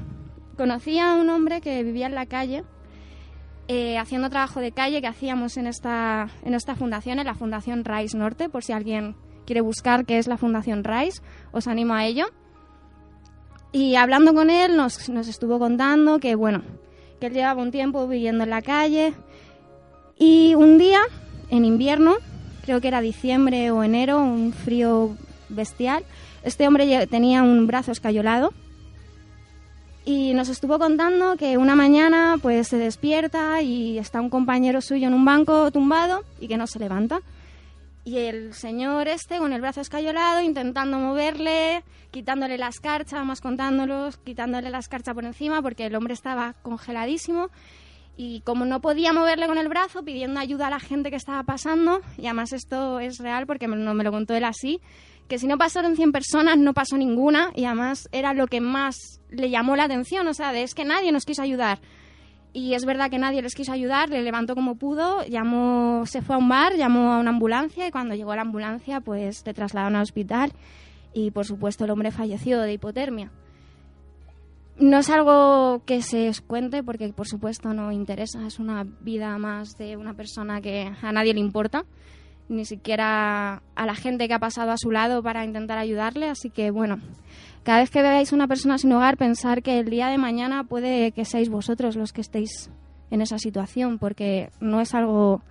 Conocí 0.58 1.00
a 1.00 1.16
un 1.16 1.30
hombre 1.30 1.60
que 1.60 1.84
vivía 1.84 2.06
en 2.06 2.16
la 2.16 2.26
calle, 2.28 2.64
eh, 3.68 3.98
haciendo 3.98 4.30
trabajo 4.30 4.62
de 4.62 4.72
calle 4.72 5.02
que 5.02 5.08
hacíamos 5.08 5.58
en 5.58 5.68
esta, 5.68 6.30
en 6.44 6.54
esta 6.54 6.76
fundación, 6.76 7.20
en 7.20 7.26
la 7.26 7.36
Fundación 7.36 7.84
RISE 7.84 8.18
Norte, 8.18 8.48
por 8.48 8.64
si 8.64 8.72
alguien 8.72 9.16
quiere 9.46 9.60
buscar 9.60 10.06
qué 10.06 10.18
es 10.18 10.28
la 10.28 10.38
Fundación 10.38 10.86
RISE, 10.86 11.22
os 11.52 11.68
animo 11.68 11.94
a 11.94 12.06
ello. 12.06 12.28
Y 13.74 13.96
hablando 13.96 14.34
con 14.34 14.50
él 14.50 14.78
nos, 14.78 15.10
nos 15.10 15.28
estuvo 15.28 15.60
contando 15.60 16.20
que, 16.20 16.36
bueno, 16.36 16.62
que 17.20 17.28
él 17.28 17.34
llevaba 17.34 17.62
un 17.62 17.72
tiempo 17.72 18.08
viviendo 18.08 18.46
en 18.46 18.50
la 18.50 18.62
calle 18.62 19.14
y 20.18 20.56
un 20.56 20.78
día, 20.78 21.02
en 21.50 21.66
invierno, 21.66 22.16
creo 22.64 22.80
que 22.80 22.88
era 22.88 23.02
diciembre 23.02 23.72
o 23.72 23.84
enero, 23.84 24.22
un 24.22 24.54
frío 24.54 25.18
bestial, 25.50 26.06
este 26.44 26.66
hombre 26.66 27.08
tenía 27.08 27.44
un 27.44 27.68
brazo 27.68 27.92
escayolado 27.92 28.54
y 30.06 30.36
nos 30.36 30.50
estuvo 30.50 30.78
contando 30.78 31.36
que 31.36 31.58
una 31.58 31.76
mañana 31.76 32.38
pues 32.40 32.68
se 32.68 32.78
despierta 32.78 33.62
y 33.64 33.98
está 33.98 34.22
un 34.22 34.30
compañero 34.30 34.80
suyo 34.80 35.08
en 35.08 35.16
un 35.16 35.26
banco 35.26 35.72
tumbado 35.72 36.24
y 36.40 36.48
que 36.48 36.58
no 36.58 36.68
se 36.68 36.78
levanta. 36.78 37.22
Y 38.04 38.20
el 38.20 38.54
señor 38.54 39.08
este 39.08 39.40
con 39.40 39.52
el 39.52 39.62
brazo 39.62 39.82
escayolado 39.82 40.42
intentando 40.42 41.00
moverle, 41.00 41.84
quitándole 42.12 42.60
la 42.60 42.68
escarcha, 42.68 43.24
más 43.24 43.42
contándolos, 43.42 44.18
quitándole 44.18 44.70
la 44.70 44.78
escarcha 44.78 45.16
por 45.16 45.26
encima 45.26 45.64
porque 45.64 45.88
el 45.88 45.96
hombre 45.96 46.14
estaba 46.14 46.54
congeladísimo 46.62 47.50
y 48.16 48.42
como 48.42 48.66
no 48.66 48.82
podía 48.82 49.12
moverle 49.12 49.48
con 49.48 49.58
el 49.58 49.68
brazo, 49.68 50.04
pidiendo 50.04 50.40
ayuda 50.40 50.68
a 50.68 50.70
la 50.70 50.80
gente 50.80 51.10
que 51.10 51.18
estaba 51.18 51.44
pasando, 51.44 52.00
y 52.18 52.28
además 52.28 52.54
esto 52.54 53.00
es 53.00 53.18
real 53.18 53.46
porque 53.46 53.68
me, 53.68 53.76
me 53.76 54.04
lo 54.04 54.12
contó 54.12 54.34
él 54.36 54.46
así, 54.46 54.80
que 55.28 55.40
si 55.40 55.48
no 55.48 55.58
pasaron 55.58 55.96
100 55.96 56.12
personas 56.12 56.58
no 56.58 56.74
pasó 56.74 56.98
ninguna 56.98 57.52
y 57.56 57.66
además 57.66 58.08
era 58.12 58.34
lo 58.34 58.48
que 58.48 58.62
más 58.62 59.20
le 59.30 59.50
llamó 59.50 59.76
la 59.76 59.86
atención, 59.86 60.28
o 60.28 60.34
sea, 60.34 60.52
de, 60.52 60.64
es 60.64 60.76
que 60.76 60.86
nadie 60.86 61.12
nos 61.12 61.26
quiso 61.26 61.42
ayudar. 61.42 61.80
Y 62.54 62.74
es 62.74 62.86
verdad 62.86 63.10
que 63.10 63.18
nadie 63.18 63.42
les 63.42 63.54
quiso 63.54 63.74
ayudar, 63.74 64.10
le 64.10 64.22
levantó 64.22 64.56
como 64.56 64.76
pudo, 64.76 65.26
llamó, 65.26 66.06
se 66.06 66.22
fue 66.22 66.36
a 66.36 66.38
un 66.38 66.48
bar, 66.48 66.76
llamó 66.78 67.12
a 67.12 67.20
una 67.20 67.32
ambulancia 67.32 67.88
y 67.88 67.92
cuando 67.92 68.16
llegó 68.16 68.34
la 68.34 68.44
ambulancia 68.44 69.02
pues 69.02 69.46
le 69.46 69.54
trasladaron 69.54 69.98
al 69.98 70.04
hospital 70.04 70.54
y 71.14 71.32
por 71.32 71.46
supuesto 71.46 71.84
el 71.84 71.92
hombre 71.92 72.12
falleció 72.12 72.62
de 72.62 72.74
hipotermia. 72.74 73.32
No 74.78 75.00
es 75.00 75.10
algo 75.10 75.84
que 75.86 76.02
se 76.02 76.32
cuente 76.48 76.84
porque 76.84 77.10
por 77.10 77.28
supuesto 77.28 77.74
no 77.74 77.92
interesa, 77.92 78.46
es 78.46 78.60
una 78.60 78.86
vida 79.02 79.38
más 79.38 79.78
de 79.78 79.98
una 79.98 80.14
persona 80.14 80.62
que 80.62 80.92
a 81.02 81.12
nadie 81.12 81.34
le 81.34 81.40
importa, 81.40 81.86
ni 82.48 82.66
siquiera 82.66 83.62
a 83.76 83.86
la 83.86 83.96
gente 83.96 84.28
que 84.28 84.34
ha 84.34 84.40
pasado 84.40 84.72
a 84.72 84.78
su 84.78 84.92
lado 84.92 85.24
para 85.24 85.44
intentar 85.46 85.78
ayudarle, 85.78 86.30
así 86.30 86.50
que 86.50 86.72
bueno, 86.72 87.00
cada 87.64 87.80
vez 87.80 87.90
que 87.90 88.02
veáis 88.02 88.32
una 88.32 88.48
persona 88.48 88.78
sin 88.78 88.92
hogar, 88.94 89.18
pensar 89.18 89.64
que 89.64 89.80
el 89.80 89.90
día 89.90 90.08
de 90.08 90.18
mañana 90.18 90.64
puede 90.64 91.12
que 91.12 91.26
seáis 91.26 91.50
vosotros 91.50 91.96
los 91.96 92.14
que 92.14 92.22
estéis 92.22 92.70
en 93.10 93.22
esa 93.22 93.40
situación, 93.40 93.98
porque 93.98 94.50
no 94.60 94.82
es 94.82 94.94
algo 94.94 95.42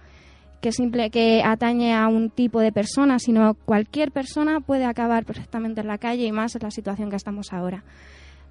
que 0.60 0.72
simple 0.72 1.10
que 1.10 1.42
atañe 1.44 1.94
a 1.94 2.08
un 2.08 2.30
tipo 2.30 2.60
de 2.60 2.72
persona, 2.72 3.18
sino 3.18 3.54
cualquier 3.54 4.12
persona 4.12 4.60
puede 4.60 4.84
acabar 4.84 5.24
perfectamente 5.24 5.80
en 5.80 5.88
la 5.88 5.98
calle 5.98 6.24
y 6.24 6.32
más 6.32 6.54
en 6.54 6.62
la 6.62 6.70
situación 6.70 7.10
que 7.10 7.16
estamos 7.16 7.52
ahora. 7.52 7.84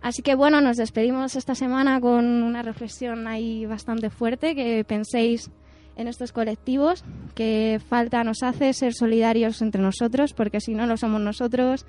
Así 0.02 0.22
que 0.22 0.36
bueno, 0.36 0.60
nos 0.60 0.78
despedimos 0.78 1.36
esta 1.36 1.56
semana 1.56 2.00
con 2.02 2.44
una 2.44 2.62
reflexión 2.62 3.26
ahí 3.26 3.66
bastante 3.66 4.10
fuerte, 4.10 4.54
que 4.54 4.84
penséis 4.84 5.50
en 5.96 6.08
estos 6.08 6.32
colectivos, 6.32 7.04
que 7.36 7.80
falta 7.88 8.24
nos 8.24 8.44
hace 8.44 8.74
ser 8.74 8.94
solidarios 8.94 9.62
entre 9.62 9.82
nosotros, 9.82 10.34
porque 10.34 10.60
si 10.60 10.74
no 10.74 10.86
lo 10.88 10.98
somos 10.98 11.22
nosotros, 11.22 11.86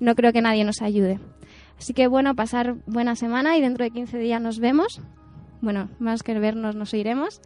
no 0.00 0.14
creo 0.14 0.32
que 0.32 0.42
nadie 0.42 0.64
nos 0.64 0.82
ayude. 0.82 1.20
Así 1.78 1.94
que 1.94 2.08
bueno, 2.08 2.34
pasar 2.34 2.76
buena 2.86 3.14
semana 3.14 3.56
y 3.56 3.60
dentro 3.60 3.84
de 3.84 3.90
15 3.90 4.18
días 4.18 4.40
nos 4.42 4.58
vemos. 4.58 5.00
Bueno, 5.60 5.88
más 5.98 6.22
que 6.22 6.38
vernos, 6.38 6.74
nos 6.74 6.92
oiremos 6.92 7.40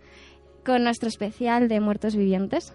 con 0.65 0.85
nuestro 0.85 1.09
especial 1.09 1.69
de 1.69 1.81
muertos 1.81 2.17
vivientes. 2.17 2.73